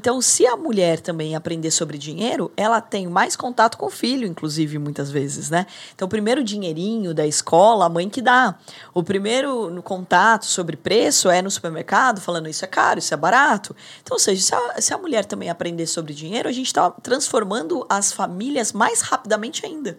Então, 0.00 0.18
se 0.22 0.46
a 0.46 0.56
mulher 0.56 0.98
também 0.98 1.36
aprender 1.36 1.70
sobre 1.70 1.98
dinheiro, 1.98 2.50
ela 2.56 2.80
tem 2.80 3.06
mais 3.06 3.36
contato 3.36 3.76
com 3.76 3.84
o 3.84 3.90
filho, 3.90 4.26
inclusive, 4.26 4.78
muitas 4.78 5.10
vezes, 5.10 5.50
né? 5.50 5.66
Então, 5.94 6.06
o 6.06 6.08
primeiro 6.08 6.42
dinheirinho 6.42 7.12
da 7.12 7.26
escola, 7.26 7.84
a 7.84 7.88
mãe 7.90 8.08
que 8.08 8.22
dá. 8.22 8.58
O 8.94 9.02
primeiro 9.02 9.78
contato 9.82 10.46
sobre 10.46 10.74
preço 10.74 11.28
é 11.28 11.42
no 11.42 11.50
supermercado, 11.50 12.18
falando 12.18 12.48
isso 12.48 12.64
é 12.64 12.68
caro, 12.68 12.98
isso 12.98 13.12
é 13.12 13.16
barato. 13.18 13.76
Então, 14.02 14.14
ou 14.14 14.18
seja, 14.18 14.40
se 14.40 14.54
a, 14.54 14.80
se 14.80 14.94
a 14.94 14.96
mulher 14.96 15.26
também 15.26 15.50
aprender 15.50 15.86
sobre 15.86 16.14
dinheiro, 16.14 16.48
a 16.48 16.52
gente 16.52 16.68
está 16.68 16.90
transformando 16.90 17.84
as 17.86 18.10
famílias 18.10 18.72
mais 18.72 19.02
rapidamente 19.02 19.66
ainda. 19.66 19.98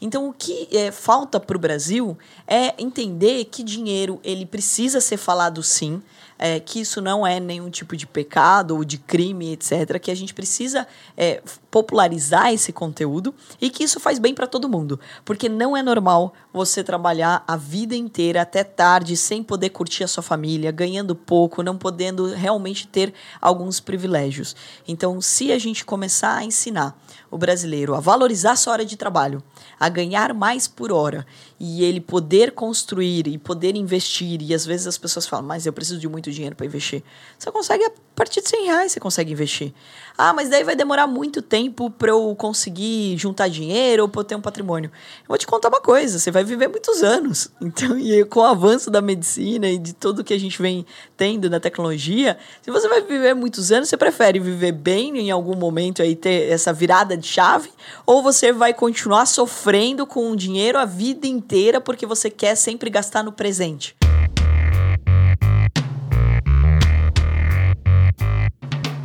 Então, 0.00 0.28
o 0.28 0.32
que 0.32 0.68
é, 0.70 0.92
falta 0.92 1.40
para 1.40 1.56
o 1.56 1.60
Brasil 1.60 2.16
é 2.46 2.72
entender 2.80 3.46
que 3.46 3.64
dinheiro 3.64 4.20
ele 4.22 4.46
precisa 4.46 5.00
ser 5.00 5.16
falado 5.16 5.60
sim, 5.60 6.00
é, 6.42 6.58
que 6.58 6.80
isso 6.80 7.02
não 7.02 7.26
é 7.26 7.38
nenhum 7.38 7.68
tipo 7.68 7.94
de 7.94 8.06
pecado 8.06 8.74
ou 8.74 8.82
de 8.82 8.96
crime, 8.96 9.52
etc., 9.52 10.00
que 10.00 10.10
a 10.10 10.14
gente 10.14 10.32
precisa 10.32 10.86
é, 11.14 11.42
popularizar 11.70 12.50
esse 12.50 12.72
conteúdo 12.72 13.34
e 13.60 13.68
que 13.68 13.84
isso 13.84 14.00
faz 14.00 14.18
bem 14.18 14.34
para 14.34 14.46
todo 14.46 14.66
mundo. 14.66 14.98
Porque 15.22 15.50
não 15.50 15.76
é 15.76 15.82
normal 15.82 16.32
você 16.50 16.82
trabalhar 16.82 17.44
a 17.46 17.58
vida 17.58 17.94
inteira 17.94 18.40
até 18.40 18.64
tarde 18.64 19.18
sem 19.18 19.42
poder 19.42 19.68
curtir 19.68 20.02
a 20.02 20.08
sua 20.08 20.22
família, 20.22 20.72
ganhando 20.72 21.14
pouco, 21.14 21.62
não 21.62 21.76
podendo 21.76 22.32
realmente 22.32 22.88
ter 22.88 23.12
alguns 23.38 23.78
privilégios. 23.78 24.56
Então, 24.88 25.20
se 25.20 25.52
a 25.52 25.58
gente 25.58 25.84
começar 25.84 26.36
a 26.36 26.44
ensinar 26.44 26.98
o 27.30 27.38
brasileiro 27.38 27.94
a 27.94 28.00
valorizar 28.00 28.56
sua 28.56 28.72
hora 28.72 28.84
de 28.84 28.96
trabalho, 28.96 29.42
a 29.78 29.88
ganhar 29.88 30.34
mais 30.34 30.66
por 30.66 30.90
hora 30.90 31.26
e 31.58 31.84
ele 31.84 32.00
poder 32.00 32.52
construir 32.52 33.26
e 33.26 33.38
poder 33.38 33.76
investir, 33.76 34.42
e 34.42 34.54
às 34.54 34.66
vezes 34.66 34.86
as 34.86 34.98
pessoas 34.98 35.26
falam, 35.26 35.46
mas 35.46 35.66
eu 35.66 35.72
preciso 35.72 35.98
de 35.98 36.08
muito 36.08 36.30
dinheiro 36.30 36.56
para 36.56 36.66
investir. 36.66 37.02
Você 37.38 37.50
consegue, 37.52 37.90
partir 38.20 38.42
de 38.42 38.50
100 38.50 38.66
reais, 38.66 38.92
você 38.92 39.00
consegue 39.00 39.32
investir. 39.32 39.72
Ah, 40.18 40.34
mas 40.34 40.50
daí 40.50 40.62
vai 40.62 40.76
demorar 40.76 41.06
muito 41.06 41.40
tempo 41.40 41.90
para 41.90 42.10
eu 42.10 42.36
conseguir 42.36 43.16
juntar 43.16 43.48
dinheiro 43.48 44.02
ou 44.02 44.10
para 44.10 44.20
eu 44.20 44.24
ter 44.24 44.34
um 44.34 44.42
patrimônio. 44.42 44.90
Eu 45.22 45.28
vou 45.28 45.38
te 45.38 45.46
contar 45.46 45.70
uma 45.70 45.80
coisa, 45.80 46.18
você 46.18 46.30
vai 46.30 46.44
viver 46.44 46.68
muitos 46.68 47.02
anos. 47.02 47.48
Então, 47.70 47.96
e 47.96 48.24
com 48.24 48.40
o 48.40 48.44
avanço 48.44 48.90
da 48.90 49.00
medicina 49.00 49.68
e 49.68 49.78
de 49.78 49.92
tudo 49.92 50.24
que 50.24 50.34
a 50.34 50.40
gente 50.40 50.60
vem 50.60 50.84
tendo 51.16 51.48
na 51.48 51.60
tecnologia, 51.60 52.36
se 52.60 52.70
você 52.70 52.88
vai 52.88 53.00
viver 53.00 53.32
muitos 53.32 53.70
anos, 53.70 53.88
você 53.88 53.96
prefere 53.96 54.40
viver 54.40 54.72
bem 54.72 55.16
em 55.18 55.30
algum 55.30 55.54
momento 55.54 56.02
aí 56.02 56.16
ter 56.16 56.50
essa 56.50 56.72
virada 56.72 57.16
de 57.16 57.26
chave 57.26 57.70
ou 58.04 58.24
você 58.24 58.52
vai 58.52 58.74
continuar 58.74 59.26
sofrendo 59.26 60.04
com 60.04 60.32
o 60.32 60.36
dinheiro 60.36 60.78
a 60.78 60.84
vida 60.84 61.28
inteira 61.28 61.80
porque 61.80 62.04
você 62.04 62.28
quer 62.28 62.56
sempre 62.56 62.90
gastar 62.90 63.22
no 63.22 63.30
presente? 63.30 63.96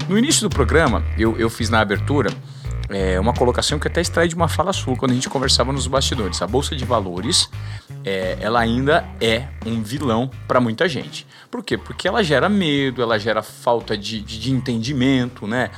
No 0.07 0.19
início 0.19 0.47
do 0.47 0.53
programa, 0.53 1.03
eu, 1.17 1.35
eu 1.39 1.49
fiz 1.49 1.67
na 1.69 1.79
abertura 1.79 2.29
é, 2.89 3.19
uma 3.19 3.33
colocação 3.33 3.79
que 3.79 3.87
até 3.87 4.01
extrai 4.01 4.27
de 4.27 4.35
uma 4.35 4.47
fala 4.47 4.71
sua 4.71 4.95
quando 4.95 5.11
a 5.11 5.13
gente 5.15 5.27
conversava 5.27 5.73
nos 5.73 5.87
bastidores. 5.87 6.41
A 6.43 6.47
Bolsa 6.47 6.75
de 6.75 6.85
Valores, 6.85 7.49
é, 8.03 8.37
ela 8.39 8.59
ainda 8.59 9.03
é 9.19 9.47
um 9.65 9.81
vilão 9.81 10.29
para 10.47 10.59
muita 10.59 10.87
gente. 10.87 11.25
Por 11.49 11.63
quê? 11.63 11.75
Porque 11.75 12.07
ela 12.07 12.23
gera 12.23 12.47
medo, 12.47 13.01
ela 13.01 13.17
gera 13.17 13.41
falta 13.41 13.97
de, 13.97 14.21
de, 14.21 14.39
de 14.39 14.51
entendimento, 14.51 15.47
né? 15.47 15.71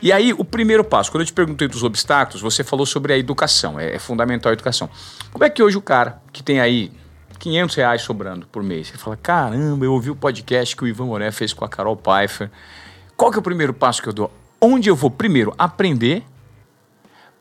E 0.00 0.10
aí, 0.10 0.32
o 0.32 0.44
primeiro 0.44 0.82
passo, 0.82 1.10
quando 1.10 1.22
eu 1.22 1.26
te 1.26 1.32
perguntei 1.34 1.68
dos 1.68 1.82
obstáculos, 1.82 2.40
você 2.40 2.64
falou 2.64 2.86
sobre 2.86 3.12
a 3.12 3.18
educação, 3.18 3.78
é, 3.78 3.94
é 3.94 3.98
fundamental 3.98 4.50
a 4.50 4.52
educação. 4.54 4.88
Como 5.30 5.44
é 5.44 5.50
que 5.50 5.62
hoje 5.62 5.76
o 5.76 5.82
cara 5.82 6.22
que 6.32 6.42
tem 6.42 6.60
aí 6.60 6.90
500 7.38 7.76
reais 7.76 8.02
sobrando 8.02 8.46
por 8.46 8.62
mês, 8.62 8.88
você 8.88 8.96
fala, 8.96 9.16
caramba, 9.16 9.84
eu 9.84 9.92
ouvi 9.92 10.10
o 10.10 10.16
podcast 10.16 10.74
que 10.74 10.84
o 10.84 10.86
Ivan 10.86 11.06
Moré 11.06 11.30
fez 11.30 11.52
com 11.52 11.64
a 11.64 11.68
Carol 11.68 11.96
Pfeiffer, 11.96 12.50
qual 13.16 13.30
que 13.30 13.38
é 13.38 13.40
o 13.40 13.42
primeiro 13.42 13.72
passo 13.72 14.02
que 14.02 14.08
eu 14.08 14.12
dou? 14.12 14.32
Onde 14.60 14.90
eu 14.90 14.96
vou 14.96 15.10
primeiro 15.10 15.54
aprender 15.58 16.24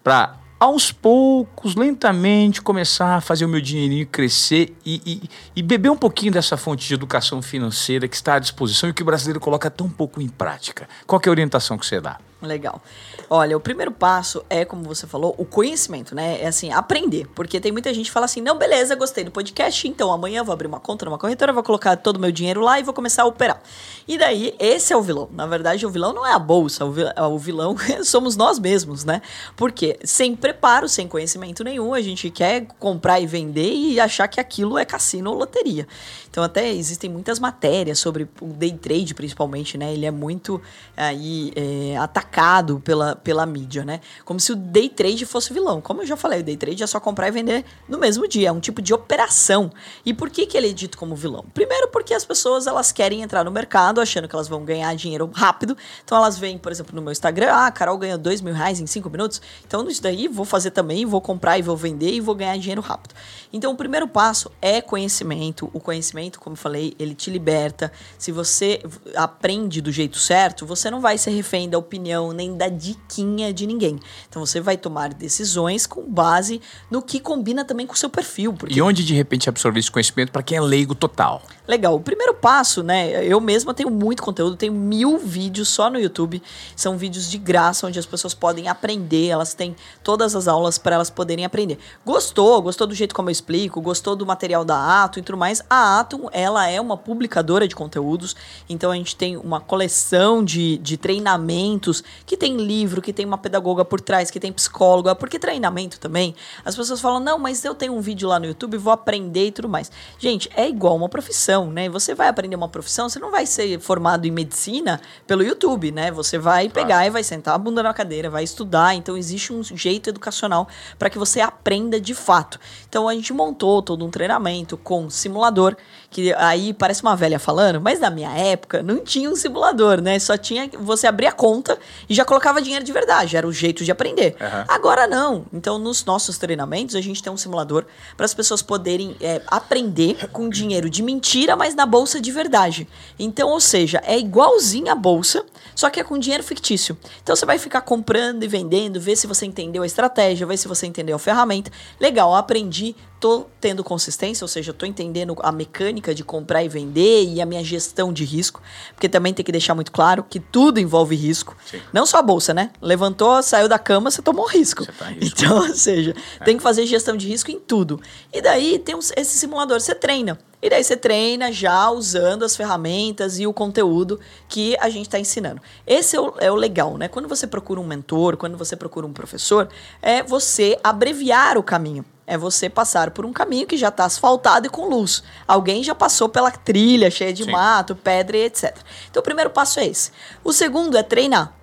para 0.04 0.38
aos 0.60 0.92
poucos, 0.92 1.76
lentamente, 1.76 2.62
começar 2.62 3.18
a 3.18 3.22
fazer 3.22 3.46
o 3.46 3.50
meu 3.50 3.60
dinheirinho 3.60 4.08
crescer 4.08 4.76
e, 4.86 5.02
e, 5.06 5.30
e, 5.56 5.62
beber 5.62 5.90
um 5.90 5.98
pouquinho 5.98 6.32
dessa 6.32 6.56
fonte 6.56 6.88
de 6.88 6.94
educação 6.94 7.42
financeira 7.42 8.08
que 8.08 8.16
está 8.16 8.36
à 8.36 8.40
disposição 8.40 8.90
e 8.90 8.94
que 8.94 9.02
o 9.02 9.06
brasileiro 9.06 9.40
coloca 9.40 9.70
tão 9.70 9.90
pouco 9.90 10.22
em 10.22 10.30
prática. 10.30 10.88
Qual 11.06 11.22
é 11.24 11.28
a 11.28 11.32
orientação 11.32 11.78
que 11.78 11.86
você 11.86 12.00
dá? 12.00 12.20
Legal. 12.46 12.82
Olha, 13.30 13.58
o 13.58 13.60
primeiro 13.60 13.92
passo 13.92 14.46
é, 14.50 14.64
como 14.64 14.84
você 14.84 15.08
falou, 15.08 15.34
o 15.38 15.46
conhecimento, 15.46 16.14
né? 16.14 16.42
É 16.42 16.48
assim, 16.48 16.72
aprender. 16.72 17.28
Porque 17.34 17.60
tem 17.60 17.72
muita 17.72 17.94
gente 17.94 18.06
que 18.06 18.12
fala 18.12 18.26
assim: 18.26 18.42
não, 18.42 18.58
beleza, 18.58 18.96
gostei 18.96 19.24
do 19.24 19.32
podcast, 19.32 19.88
então 19.88 20.12
amanhã 20.12 20.44
vou 20.44 20.54
abrir 20.54 20.68
uma 20.68 20.80
conta 20.80 21.06
numa 21.06 21.18
corretora, 21.18 21.52
vou 21.52 21.64
colocar 21.64 21.96
todo 21.98 22.18
o 22.18 22.20
meu 22.20 22.32
dinheiro 22.32 22.62
lá 22.62 22.80
e 22.80 22.84
vou 22.84 22.94
começar 22.94 23.24
a 23.24 23.26
operar. 23.26 23.62
E 24.08 24.18
daí, 24.18 24.54
esse 24.60 24.94
é 24.94 24.98
o 24.98 25.02
vilão. 25.02 25.30
Na 25.34 25.48
verdade, 25.48 25.86
o 25.86 25.90
vilão 25.90 26.14
não 26.14 26.26
é 26.26 26.34
a 26.34 26.40
bolsa, 26.40 26.86
o 26.86 27.38
vilão 27.40 27.76
somos 28.04 28.36
nós 28.36 28.60
mesmos, 28.60 29.04
né? 29.04 29.22
Porque 29.56 29.98
sem 30.04 30.36
preparo, 30.36 30.88
sem 30.88 31.08
conhecimento 31.08 31.64
nenhum, 31.64 31.94
a 31.94 32.02
gente 32.02 32.30
quer 32.30 32.68
comprar 32.80 33.20
e 33.20 33.26
vender 33.26 33.74
e 33.74 34.00
achar 34.00 34.28
que 34.28 34.40
aquilo 34.40 34.78
é 34.78 34.86
cassino 34.86 35.32
ou 35.32 35.38
loteria. 35.38 35.88
Então, 36.30 36.44
até 36.44 36.70
existem 36.70 37.10
muitas 37.10 37.40
matérias 37.40 37.98
sobre 37.98 38.28
o 38.42 38.48
day 38.48 38.74
trade, 38.74 39.14
principalmente, 39.14 39.78
né? 39.78 39.94
Ele 39.94 40.06
é 40.06 40.12
muito 40.12 40.62
aí 40.96 41.52
é, 41.56 41.98
atacado 41.98 42.35
pela, 42.84 43.16
pela 43.16 43.46
mídia, 43.46 43.86
né? 43.86 44.02
Como 44.26 44.40
se 44.40 44.52
o 44.52 44.56
day 44.56 44.90
trade 44.90 45.26
fosse 45.26 45.54
vilão. 45.54 45.80
Como 45.80 46.02
eu 46.02 46.06
já 46.06 46.18
falei, 46.18 46.42
o 46.42 46.44
day 46.44 46.58
trade 46.58 46.84
é 46.84 46.88
só 46.88 47.00
comprar 47.00 47.30
e 47.30 47.32
vender 47.32 47.64
no 47.88 47.98
mesmo 47.98 48.28
dia. 48.28 48.50
É 48.50 48.52
um 48.52 48.60
tipo 48.60 48.82
de 48.82 48.94
operação. 48.94 49.72
E 50.06 50.14
por 50.14 50.30
que, 50.30 50.46
que 50.46 50.58
ele 50.58 50.70
é 50.70 50.74
dito 50.74 50.98
como 50.98 51.16
vilão? 51.16 51.46
Primeiro, 51.54 51.88
porque 51.90 52.14
as 52.14 52.26
pessoas 52.26 52.68
elas 52.68 52.92
querem 52.92 53.22
entrar 53.22 53.44
no 53.44 53.52
mercado 53.52 54.02
achando 54.02 54.28
que 54.28 54.36
elas 54.36 54.48
vão 54.48 54.66
ganhar 54.66 54.94
dinheiro 54.96 55.30
rápido. 55.34 55.78
Então, 56.04 56.18
elas 56.18 56.38
veem, 56.38 56.58
por 56.58 56.72
exemplo, 56.72 56.96
no 56.96 57.02
meu 57.02 57.12
Instagram, 57.12 57.52
ah, 57.52 57.68
a 57.68 57.72
Carol 57.72 57.98
ganhou 57.98 58.18
dois 58.18 58.42
mil 58.42 58.54
reais 58.54 58.80
em 58.80 58.88
cinco 58.88 59.10
minutos. 59.10 59.42
Então, 59.66 59.88
isso 59.88 60.02
daí 60.02 60.28
vou 60.28 60.46
fazer 60.46 60.72
também, 60.72 61.06
vou 61.06 61.22
comprar 61.22 61.58
e 61.58 61.62
vou 61.62 61.78
vender 61.78 62.12
e 62.12 62.20
vou 62.20 62.36
ganhar 62.36 62.58
dinheiro 62.58 62.82
rápido. 62.82 63.16
Então, 63.54 63.72
o 63.72 63.78
primeiro 63.78 64.08
passo 64.08 64.52
é 64.62 64.82
conhecimento. 64.82 65.70
O 65.74 65.80
conhecimento, 65.80 66.40
como 66.40 66.56
eu 66.56 66.58
falei, 66.58 66.94
ele 67.00 67.16
te 67.16 67.30
liberta. 67.30 67.92
Se 68.18 68.32
você 68.32 68.82
aprende 69.16 69.80
do 69.82 69.92
jeito 69.92 70.18
certo, 70.18 70.66
você 70.66 70.90
não 70.90 71.00
vai 71.00 71.18
ser 71.18 71.32
refém 71.32 71.70
da 71.70 71.78
opinião 71.78 72.15
nem 72.34 72.56
da 72.56 72.68
diquinha 72.68 73.54
de 73.54 73.66
ninguém. 73.66 74.00
Então, 74.30 74.46
você 74.46 74.60
vai 74.60 74.78
tomar 74.78 75.14
decisões 75.14 75.86
com 75.86 76.04
base 76.10 76.62
no 76.90 77.02
que 77.02 77.20
combina 77.20 77.64
também 77.66 77.86
com 77.86 77.94
o 77.94 77.98
seu 77.98 78.10
perfil. 78.10 78.54
Porque... 78.54 78.78
E 78.78 78.82
onde, 78.82 79.04
de 79.04 79.14
repente, 79.14 79.50
absorver 79.50 79.80
esse 79.80 79.92
conhecimento 79.92 80.32
para 80.32 80.44
quem 80.44 80.58
é 80.58 80.62
leigo 80.62 80.96
total? 80.96 81.42
Legal. 81.68 81.96
O 81.96 82.00
primeiro 82.00 82.34
passo, 82.34 82.84
né? 82.84 83.26
Eu 83.26 83.40
mesma 83.40 83.74
tenho 83.74 83.90
muito 83.90 84.22
conteúdo, 84.22 84.56
tenho 84.56 84.74
mil 84.74 85.18
vídeos 85.18 85.68
só 85.68 85.90
no 85.90 86.00
YouTube. 86.00 86.42
São 86.76 86.98
vídeos 86.98 87.30
de 87.30 87.38
graça, 87.38 87.88
onde 87.88 87.98
as 87.98 88.06
pessoas 88.06 88.34
podem 88.34 88.68
aprender, 88.68 89.28
elas 89.28 89.54
têm 89.54 89.76
todas 90.04 90.36
as 90.36 90.48
aulas 90.48 90.78
para 90.78 90.96
elas 90.96 91.10
poderem 91.10 91.46
aprender. 91.46 91.80
Gostou? 92.06 92.62
Gostou 92.62 92.86
do 92.86 92.94
jeito 92.94 93.16
como 93.16 93.30
eu 93.30 93.32
explico, 93.32 93.82
gostou 93.82 94.16
do 94.16 94.26
material 94.26 94.64
da 94.64 95.04
Atom 95.04 95.20
e 95.20 95.24
tudo 95.24 95.38
mais, 95.38 95.62
a 95.70 96.00
Atom, 96.00 96.30
ela 96.32 96.68
é 96.68 96.80
uma 96.80 96.98
publicadora 96.98 97.68
de 97.68 97.76
conteúdos, 97.76 98.36
então 98.70 98.92
a 98.92 98.96
gente 98.96 99.16
tem 99.16 99.38
uma 99.38 99.60
coleção 99.60 100.44
de, 100.44 100.78
de 100.78 100.98
treinamentos, 100.98 102.04
que 102.26 102.38
tem 102.38 102.58
livro, 102.58 103.02
que 103.02 103.14
tem 103.14 103.26
uma 103.26 103.38
pedagoga 103.38 103.86
por 103.86 104.02
trás, 104.02 104.32
que 104.32 104.40
tem 104.40 104.52
psicóloga, 104.52 105.16
porque 105.16 105.40
treinamento 105.40 106.00
também, 106.00 106.36
as 106.64 106.76
pessoas 106.76 107.02
falam, 107.02 107.20
não, 107.20 107.38
mas 107.38 107.64
eu 107.64 107.76
tenho 107.76 107.94
um 107.94 108.02
vídeo 108.02 108.28
lá 108.28 108.40
no 108.40 108.46
YouTube, 108.46 108.78
vou 108.78 108.94
aprender 108.94 109.48
e 109.48 109.52
tudo 109.52 109.70
mais. 109.70 109.92
Gente, 110.18 110.50
é 110.56 110.68
igual 110.68 110.96
uma 110.96 111.10
profissão, 111.10 111.72
né? 111.72 111.90
Você 111.90 112.14
vai 112.14 112.28
aprender 112.28 112.56
uma 112.56 112.70
profissão, 112.70 113.10
você 113.10 113.20
não 113.20 113.32
vai 113.32 113.46
ser 113.46 113.80
formado 113.80 114.26
em 114.26 114.32
medicina 114.32 115.00
pelo 115.28 115.44
YouTube, 115.44 115.92
né? 115.92 116.12
Você 116.12 116.38
vai 116.38 116.70
claro. 116.70 116.88
pegar 116.88 117.06
e 117.06 117.10
vai 117.10 117.24
sentar 117.24 117.56
a 117.56 117.58
bunda 117.58 117.82
na 117.84 117.94
cadeira, 117.94 118.30
vai 118.30 118.44
estudar, 118.44 118.96
então 118.96 119.18
existe 119.18 119.54
um 119.54 119.64
jeito 119.64 120.10
educacional 120.10 120.68
para 120.98 121.10
que 121.10 121.18
você 121.18 121.42
aprenda 121.42 122.00
de 122.00 122.14
fato. 122.14 122.60
Então 122.88 123.08
a 123.08 123.14
gente 123.14 123.34
montou 123.34 123.82
todo 123.82 124.06
um 124.06 124.10
treinamento 124.10 124.78
com 124.78 125.10
simulador, 125.10 125.76
que 126.16 126.34
aí 126.36 126.74
parece 126.74 127.02
uma 127.02 127.14
velha 127.14 127.38
falando, 127.38 127.82
mas 127.82 128.00
na 128.00 128.10
minha 128.10 128.30
época 128.30 128.82
não 128.82 129.04
tinha 129.04 129.30
um 129.30 129.36
simulador, 129.36 130.00
né? 130.00 130.18
Só 130.18 130.38
tinha 130.38 130.70
você 130.80 131.08
abrir 131.08 131.28
a 131.28 131.32
conta 131.34 131.78
e 132.08 132.16
já 132.16 132.24
colocava 132.24 132.62
dinheiro 132.62 132.86
de 132.86 132.94
verdade, 132.94 133.36
era 133.36 133.46
o 133.46 133.52
jeito 133.52 133.84
de 133.84 133.92
aprender. 133.92 134.34
Uhum. 134.40 134.64
Agora 134.70 135.08
não. 135.08 135.46
Então 135.52 135.78
nos 135.78 136.06
nossos 136.06 136.38
treinamentos 136.38 136.96
a 136.96 137.02
gente 137.02 137.22
tem 137.22 137.34
um 137.34 137.36
simulador 137.36 137.84
para 138.16 138.26
as 138.26 138.34
pessoas 138.34 138.62
poderem 138.62 139.18
é, 139.20 139.42
aprender 139.48 140.30
com 140.30 140.48
dinheiro 140.48 140.90
de 140.90 141.04
mentira, 141.04 141.54
mas 141.58 141.76
na 141.76 141.86
bolsa 141.86 142.22
de 142.22 142.32
verdade. 142.32 142.88
Então, 143.20 143.50
ou 143.50 143.60
seja, 143.60 144.02
é 144.06 144.18
igualzinho 144.18 144.90
a 144.90 144.96
bolsa, 144.96 145.44
só 145.76 145.90
que 145.90 146.00
é 146.00 146.04
com 146.06 146.18
dinheiro 146.18 146.46
fictício. 146.46 146.98
Então 147.22 147.36
você 147.36 147.46
vai 147.46 147.60
ficar 147.60 147.82
comprando 147.82 148.42
e 148.42 148.48
vendendo, 148.48 149.02
ver 149.02 149.18
se 149.18 149.28
você 149.28 149.46
entendeu 149.46 149.84
a 149.84 149.86
estratégia, 149.86 150.48
ver 150.48 150.56
se 150.56 150.70
você 150.70 150.88
entendeu 150.88 151.18
a 151.18 151.20
ferramenta. 151.20 151.70
Legal, 152.00 152.34
aprendi, 152.34 152.96
tô 153.26 153.48
tendo 153.60 153.84
consistência, 153.84 154.46
ou 154.46 154.48
seja, 154.48 154.72
tô 154.72 154.86
entendendo 154.86 155.36
a 155.40 155.52
mecânica 155.52 156.14
de 156.14 156.24
comprar 156.24 156.64
e 156.64 156.70
vender 156.70 157.24
e 157.24 157.42
a 157.42 157.46
minha 157.46 157.64
gestão 157.64 158.14
de 158.14 158.24
risco, 158.24 158.62
porque 158.94 159.10
também 159.10 159.34
tem 159.34 159.44
que 159.44 159.52
deixar 159.52 159.74
muito 159.74 159.92
claro 159.92 160.24
que 160.24 160.40
tudo 160.40 160.80
envolve 160.80 161.16
risco. 161.16 161.58
Sim. 161.66 161.82
Não 161.92 162.06
só 162.06 162.20
a 162.20 162.22
bolsa, 162.22 162.54
né? 162.54 162.70
Levantou, 162.80 163.42
saiu 163.42 163.68
da 163.68 163.80
cama, 163.80 164.12
você 164.12 164.22
tomou 164.22 164.46
risco. 164.46 164.86
Você 164.86 164.92
tá 164.92 165.06
risco. 165.06 165.26
Então, 165.26 165.58
ou 165.58 165.74
seja, 165.74 166.14
é. 166.40 166.44
tem 166.44 166.56
que 166.56 166.62
fazer 166.62 166.86
gestão 166.86 167.18
de 167.18 167.28
risco 167.28 167.50
em 167.50 167.60
tudo. 167.60 168.00
E 168.32 168.44
daí 168.44 168.78
tem 168.78 168.96
esse 169.18 169.40
simulador, 169.40 169.82
você 169.82 169.96
treina. 169.96 170.38
E 170.62 170.70
daí 170.70 170.84
você 170.84 170.96
treina 170.96 171.52
já 171.52 171.90
usando 171.90 172.46
as 172.46 172.56
ferramentas 172.56 173.40
e 173.40 173.48
o 173.48 173.54
conteúdo 173.54 174.20
que 174.48 174.78
a 174.80 174.88
gente 174.88 175.08
está 175.08 175.18
ensinando. 175.18 175.60
Esse 175.88 176.16
é 176.16 176.22
o, 176.22 176.34
é 176.38 176.52
o, 176.52 176.56
legal, 176.56 176.96
né? 176.96 177.08
Quando 177.08 177.28
você 177.28 177.48
procura 177.48 177.82
um 177.82 177.88
mentor, 177.88 178.38
quando 178.38 178.56
você 178.56 178.76
procura 178.76 179.08
um 179.08 179.14
professor, 179.14 179.68
é 180.00 180.22
você 180.22 180.78
abreviar 180.84 181.58
o 181.58 181.64
caminho. 181.64 182.06
É 182.28 182.38
você 182.38 182.70
passar 182.70 183.12
por 183.12 183.26
um 183.26 183.32
caminho 183.32 183.68
que 183.68 183.78
já 183.78 183.90
está 183.90 184.06
asfaltado 184.06 184.66
e 184.66 184.70
com 184.70 184.88
luz. 184.88 185.22
Alguém 185.48 185.84
já 185.84 185.94
passou 185.94 186.28
pela 186.28 186.50
trilha 186.50 187.12
cheia 187.12 187.32
de 187.32 187.44
Sim. 187.44 187.52
mato, 187.52 187.96
pedra 187.96 188.38
e 188.38 188.46
etc. 188.46 188.76
Então 189.10 189.22
o 189.22 189.24
primeiro 189.24 189.50
passo 189.52 189.80
é 189.80 189.86
esse. 189.86 190.12
O 190.44 190.52
segundo 190.52 190.98
é 190.98 191.04
treinar. 191.04 191.54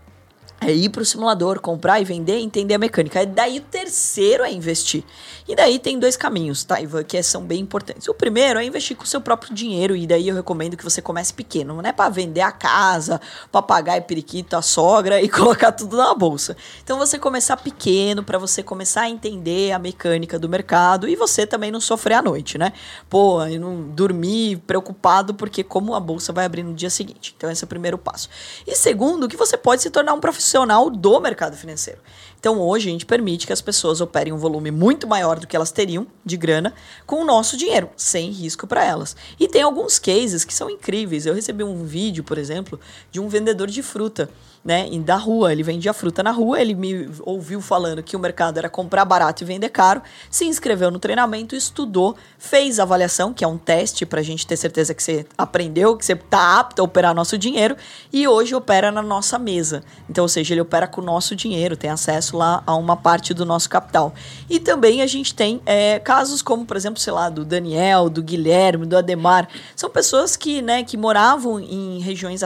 É 0.65 0.73
ir 0.73 0.91
para 0.91 1.03
o 1.03 1.05
simulador, 1.05 1.61
comprar 1.61 2.01
e 2.01 2.05
vender, 2.05 2.39
entender 2.39 2.75
a 2.75 2.79
mecânica. 2.79 3.21
E 3.21 3.27
daí 3.27 3.59
o 3.59 3.63
terceiro 3.63 4.45
é 4.45 4.53
investir. 4.53 5.03
E 5.49 5.57
daí 5.57 5.77
tem 5.77 5.99
dois 5.99 6.17
caminhos, 6.17 6.63
tá, 6.63 6.81
Ivan, 6.81 7.03
que 7.03 7.21
são 7.21 7.43
bem 7.43 7.61
importantes. 7.61 8.07
O 8.07 8.15
primeiro 8.15 8.61
é 8.61 8.65
investir 8.65 8.97
com 8.97 9.03
o 9.03 9.07
seu 9.07 9.21
próprio 9.21 9.53
dinheiro, 9.53 9.97
e 9.97 10.07
daí 10.07 10.29
eu 10.29 10.37
recomendo 10.37 10.77
que 10.77 10.85
você 10.85 11.03
comece 11.03 11.35
pequeno. 11.35 11.75
Não 11.75 11.89
é 11.89 11.93
para 11.93 12.09
vender 12.09 12.43
a 12.43 12.53
casa, 12.53 13.21
papagaio, 13.51 14.05
periquito, 14.05 14.57
a 14.57 14.63
sogra 14.63 15.21
e 15.21 15.27
colocar 15.29 15.73
tudo 15.73 15.97
na 15.97 16.15
bolsa. 16.15 16.57
Então 16.85 16.97
você 16.97 17.19
começar 17.19 17.57
pequeno, 17.57 18.23
para 18.23 18.39
você 18.39 18.63
começar 18.63 19.03
a 19.03 19.11
entender 19.11 19.73
a 19.73 19.81
mecânica 19.81 20.39
do 20.39 20.49
mercado 20.49 21.09
e 21.09 21.17
você 21.17 21.45
também 21.45 21.73
não 21.73 21.81
sofrer 21.81 22.15
à 22.15 22.23
noite, 22.23 22.57
né? 22.57 22.73
Pô, 23.11 23.45
eu 23.45 23.61
não 23.61 23.83
dormir 23.89 24.59
preocupado 24.59 25.35
porque 25.35 25.65
como 25.65 25.95
a 25.95 26.01
bolsa 26.01 26.33
vai 26.33 26.45
abrir 26.45 26.63
no 26.63 26.73
dia 26.73 26.91
seguinte. 26.91 27.35
Então 27.37 27.51
esse 27.51 27.65
é 27.65 27.67
o 27.67 27.69
primeiro 27.69 27.99
passo. 27.99 28.29
E 28.65 28.77
segundo, 28.77 29.29
que 29.29 29.37
você 29.37 29.57
pode 29.57 29.83
se 29.83 29.91
tornar 29.91 30.13
um 30.15 30.21
profissional 30.21 30.52
profissional 30.53 30.91
do 30.91 31.21
mercado 31.21 31.57
financeiro. 31.57 31.99
Então 32.43 32.59
hoje 32.59 32.89
a 32.89 32.93
gente 32.93 33.07
permite 33.07 33.47
que 33.47 33.53
as 33.53 33.61
pessoas 33.61 34.01
operem 34.01 34.33
um 34.33 34.37
volume 34.37 34.73
muito 34.73 35.07
maior 35.07 35.39
do 35.39 35.47
que 35.47 35.55
elas 35.55 35.71
teriam 35.71 36.05
de 36.25 36.37
grana 36.37 36.75
com 37.07 37.23
o 37.23 37.25
nosso 37.25 37.57
dinheiro, 37.57 37.89
sem 37.97 38.33
risco 38.33 38.67
para 38.67 38.85
elas. 38.85 39.15
E 39.39 39.47
tem 39.47 39.63
alguns 39.63 39.97
cases 40.01 40.45
que 40.45 40.53
são 40.53 40.69
incríveis. 40.69 41.25
Eu 41.25 41.35
recebi 41.35 41.63
um 41.63 41.85
vídeo, 41.85 42.25
por 42.25 42.39
exemplo, 42.39 42.81
de 43.13 43.21
um 43.21 43.29
vendedor 43.29 43.69
de 43.69 43.81
fruta 43.81 44.29
né, 44.65 44.89
da 45.05 45.17
rua. 45.17 45.53
Ele 45.53 45.63
vendia 45.63 45.93
fruta 45.93 46.23
na 46.23 46.31
rua, 46.31 46.61
ele 46.61 46.75
me 46.75 47.09
ouviu 47.21 47.61
falando 47.61 48.03
que 48.03 48.17
o 48.17 48.19
mercado 48.19 48.59
era 48.59 48.69
comprar 48.69 49.05
barato 49.05 49.43
e 49.43 49.47
vender 49.47 49.69
caro, 49.69 50.03
se 50.31 50.45
inscreveu 50.45 50.91
no 50.91 50.99
treinamento, 50.99 51.55
estudou, 51.55 52.17
fez 52.39 52.79
a 52.79 52.83
avaliação, 52.83 53.33
que 53.33 53.45
é 53.45 53.47
um 53.47 53.59
teste 53.59 54.05
para 54.07 54.21
a 54.21 54.23
gente 54.23 54.47
ter 54.47 54.57
certeza 54.57 54.95
que 54.95 55.03
você 55.03 55.27
aprendeu, 55.37 55.97
que 55.97 56.05
você 56.05 56.13
está 56.13 56.59
apto 56.59 56.83
a 56.83 56.85
operar 56.85 57.15
nosso 57.15 57.37
dinheiro, 57.39 57.77
e 58.13 58.27
hoje 58.27 58.55
opera 58.55 58.91
na 58.91 59.03
nossa 59.03 59.39
mesa. 59.39 59.83
Então, 60.09 60.25
ou 60.25 60.29
seja, 60.29 60.55
ele 60.55 60.61
opera 60.61 60.87
com 60.87 61.01
o 61.01 61.05
nosso 61.05 61.35
dinheiro, 61.37 61.77
tem 61.77 61.91
acesso 61.91 62.32
lá 62.37 62.63
a 62.67 62.75
uma 62.75 62.97
parte 62.97 63.35
do 63.35 63.45
nosso 63.45 63.69
capital. 63.69 64.13
E 64.49 64.59
também 64.59 65.03
a 65.03 65.07
gente 65.07 65.35
tem 65.35 65.61
é, 65.67 65.99
casos 65.99 66.43
como, 66.43 66.65
por 66.65 66.77
exemplo, 66.77 67.01
sei 67.01 67.13
lá, 67.13 67.29
do 67.29 67.45
Daniel, 67.45 68.09
do 68.09 68.23
Guilherme, 68.23 68.87
do 68.87 68.97
Ademar. 68.97 69.49
São 69.77 69.91
pessoas 69.91 70.37
que, 70.37 70.63
né, 70.63 70.83
que 70.83 70.97
moravam 70.97 71.61
em 71.61 72.01
regiões 72.01 72.43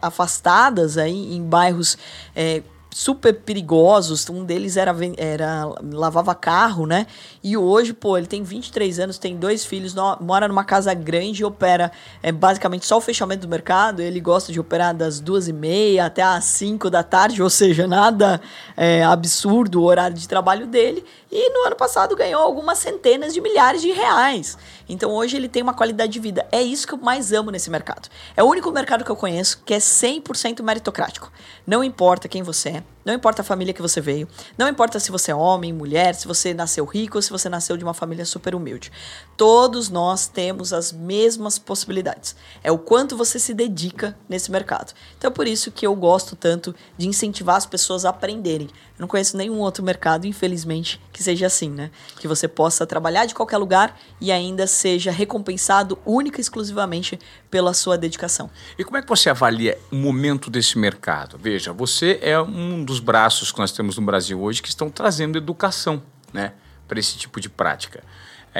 afastadas 0.00 0.98
aí, 0.98 1.34
em 1.34 1.42
bairros 1.42 1.96
é, 2.34 2.62
super 2.98 3.32
perigosos. 3.32 4.28
Um 4.28 4.44
deles 4.44 4.76
era, 4.76 4.92
era 5.16 5.68
lavava 5.92 6.34
carro, 6.34 6.84
né? 6.84 7.06
E 7.44 7.56
hoje, 7.56 7.92
pô, 7.92 8.18
ele 8.18 8.26
tem 8.26 8.42
23 8.42 8.98
anos, 8.98 9.18
tem 9.18 9.36
dois 9.36 9.64
filhos, 9.64 9.94
no, 9.94 10.16
mora 10.20 10.48
numa 10.48 10.64
casa 10.64 10.92
grande 10.94 11.42
e 11.42 11.44
opera 11.44 11.92
é, 12.20 12.32
basicamente 12.32 12.84
só 12.84 12.98
o 12.98 13.00
fechamento 13.00 13.42
do 13.42 13.48
mercado. 13.48 14.00
Ele 14.00 14.18
gosta 14.18 14.52
de 14.52 14.58
operar 14.58 14.96
das 14.96 15.20
duas 15.20 15.46
e 15.46 15.52
meia 15.52 16.06
até 16.06 16.22
às 16.22 16.44
5 16.46 16.90
da 16.90 17.04
tarde, 17.04 17.40
ou 17.40 17.48
seja, 17.48 17.86
nada 17.86 18.40
é, 18.76 19.04
absurdo 19.04 19.80
o 19.80 19.84
horário 19.84 20.16
de 20.16 20.26
trabalho 20.26 20.66
dele. 20.66 21.04
E 21.30 21.50
no 21.50 21.66
ano 21.66 21.76
passado 21.76 22.16
ganhou 22.16 22.40
algumas 22.40 22.78
centenas 22.78 23.34
de 23.34 23.40
milhares 23.40 23.82
de 23.82 23.90
reais. 23.90 24.56
Então 24.88 25.10
hoje 25.10 25.36
ele 25.36 25.48
tem 25.48 25.62
uma 25.62 25.74
qualidade 25.74 26.12
de 26.12 26.18
vida. 26.18 26.46
É 26.50 26.62
isso 26.62 26.86
que 26.86 26.94
eu 26.94 26.98
mais 26.98 27.32
amo 27.32 27.50
nesse 27.50 27.68
mercado. 27.70 28.08
É 28.36 28.42
o 28.42 28.46
único 28.46 28.70
mercado 28.70 29.04
que 29.04 29.10
eu 29.10 29.16
conheço 29.16 29.62
que 29.64 29.74
é 29.74 29.78
100% 29.78 30.62
meritocrático. 30.62 31.30
Não 31.66 31.84
importa 31.84 32.28
quem 32.28 32.42
você 32.42 32.68
é, 32.70 32.82
não 33.08 33.14
importa 33.14 33.40
a 33.40 33.44
família 33.44 33.72
que 33.72 33.80
você 33.80 34.02
veio, 34.02 34.28
não 34.58 34.68
importa 34.68 35.00
se 35.00 35.10
você 35.10 35.30
é 35.30 35.34
homem, 35.34 35.72
mulher, 35.72 36.14
se 36.14 36.28
você 36.28 36.52
nasceu 36.52 36.84
rico 36.84 37.16
ou 37.16 37.22
se 37.22 37.30
você 37.30 37.48
nasceu 37.48 37.74
de 37.74 37.82
uma 37.82 37.94
família 37.94 38.26
super 38.26 38.54
humilde. 38.54 38.92
Todos 39.34 39.88
nós 39.88 40.28
temos 40.28 40.74
as 40.74 40.92
mesmas 40.92 41.58
possibilidades. 41.58 42.36
É 42.62 42.70
o 42.70 42.76
quanto 42.76 43.16
você 43.16 43.38
se 43.38 43.54
dedica 43.54 44.14
nesse 44.28 44.50
mercado. 44.50 44.92
Então 45.16 45.30
é 45.30 45.32
por 45.32 45.48
isso 45.48 45.70
que 45.70 45.86
eu 45.86 45.94
gosto 45.96 46.36
tanto 46.36 46.74
de 46.98 47.08
incentivar 47.08 47.56
as 47.56 47.64
pessoas 47.64 48.04
a 48.04 48.10
aprenderem. 48.10 48.68
Eu 48.98 49.02
não 49.02 49.08
conheço 49.08 49.36
nenhum 49.36 49.58
outro 49.60 49.82
mercado, 49.82 50.26
infelizmente, 50.26 51.00
que 51.12 51.22
seja 51.22 51.46
assim, 51.46 51.70
né? 51.70 51.90
Que 52.18 52.28
você 52.28 52.46
possa 52.46 52.84
trabalhar 52.84 53.26
de 53.26 53.34
qualquer 53.34 53.56
lugar 53.56 53.98
e 54.20 54.30
ainda 54.32 54.66
seja 54.66 55.10
recompensado 55.10 55.98
única 56.04 56.40
e 56.40 56.42
exclusivamente 56.42 57.18
pela 57.48 57.72
sua 57.72 57.96
dedicação. 57.96 58.50
E 58.76 58.84
como 58.84 58.96
é 58.96 59.02
que 59.02 59.08
você 59.08 59.30
avalia 59.30 59.78
o 59.90 59.96
momento 59.96 60.50
desse 60.50 60.76
mercado? 60.76 61.38
Veja, 61.40 61.72
você 61.72 62.18
é 62.20 62.38
um 62.40 62.84
dos 62.84 62.97
braços 62.98 63.52
que 63.52 63.58
nós 63.58 63.72
temos 63.72 63.96
no 63.98 64.04
Brasil 64.04 64.40
hoje 64.40 64.62
que 64.62 64.68
estão 64.68 64.90
trazendo 64.90 65.38
educação, 65.38 66.02
né, 66.32 66.52
para 66.86 66.98
esse 66.98 67.16
tipo 67.16 67.40
de 67.40 67.48
prática. 67.48 68.02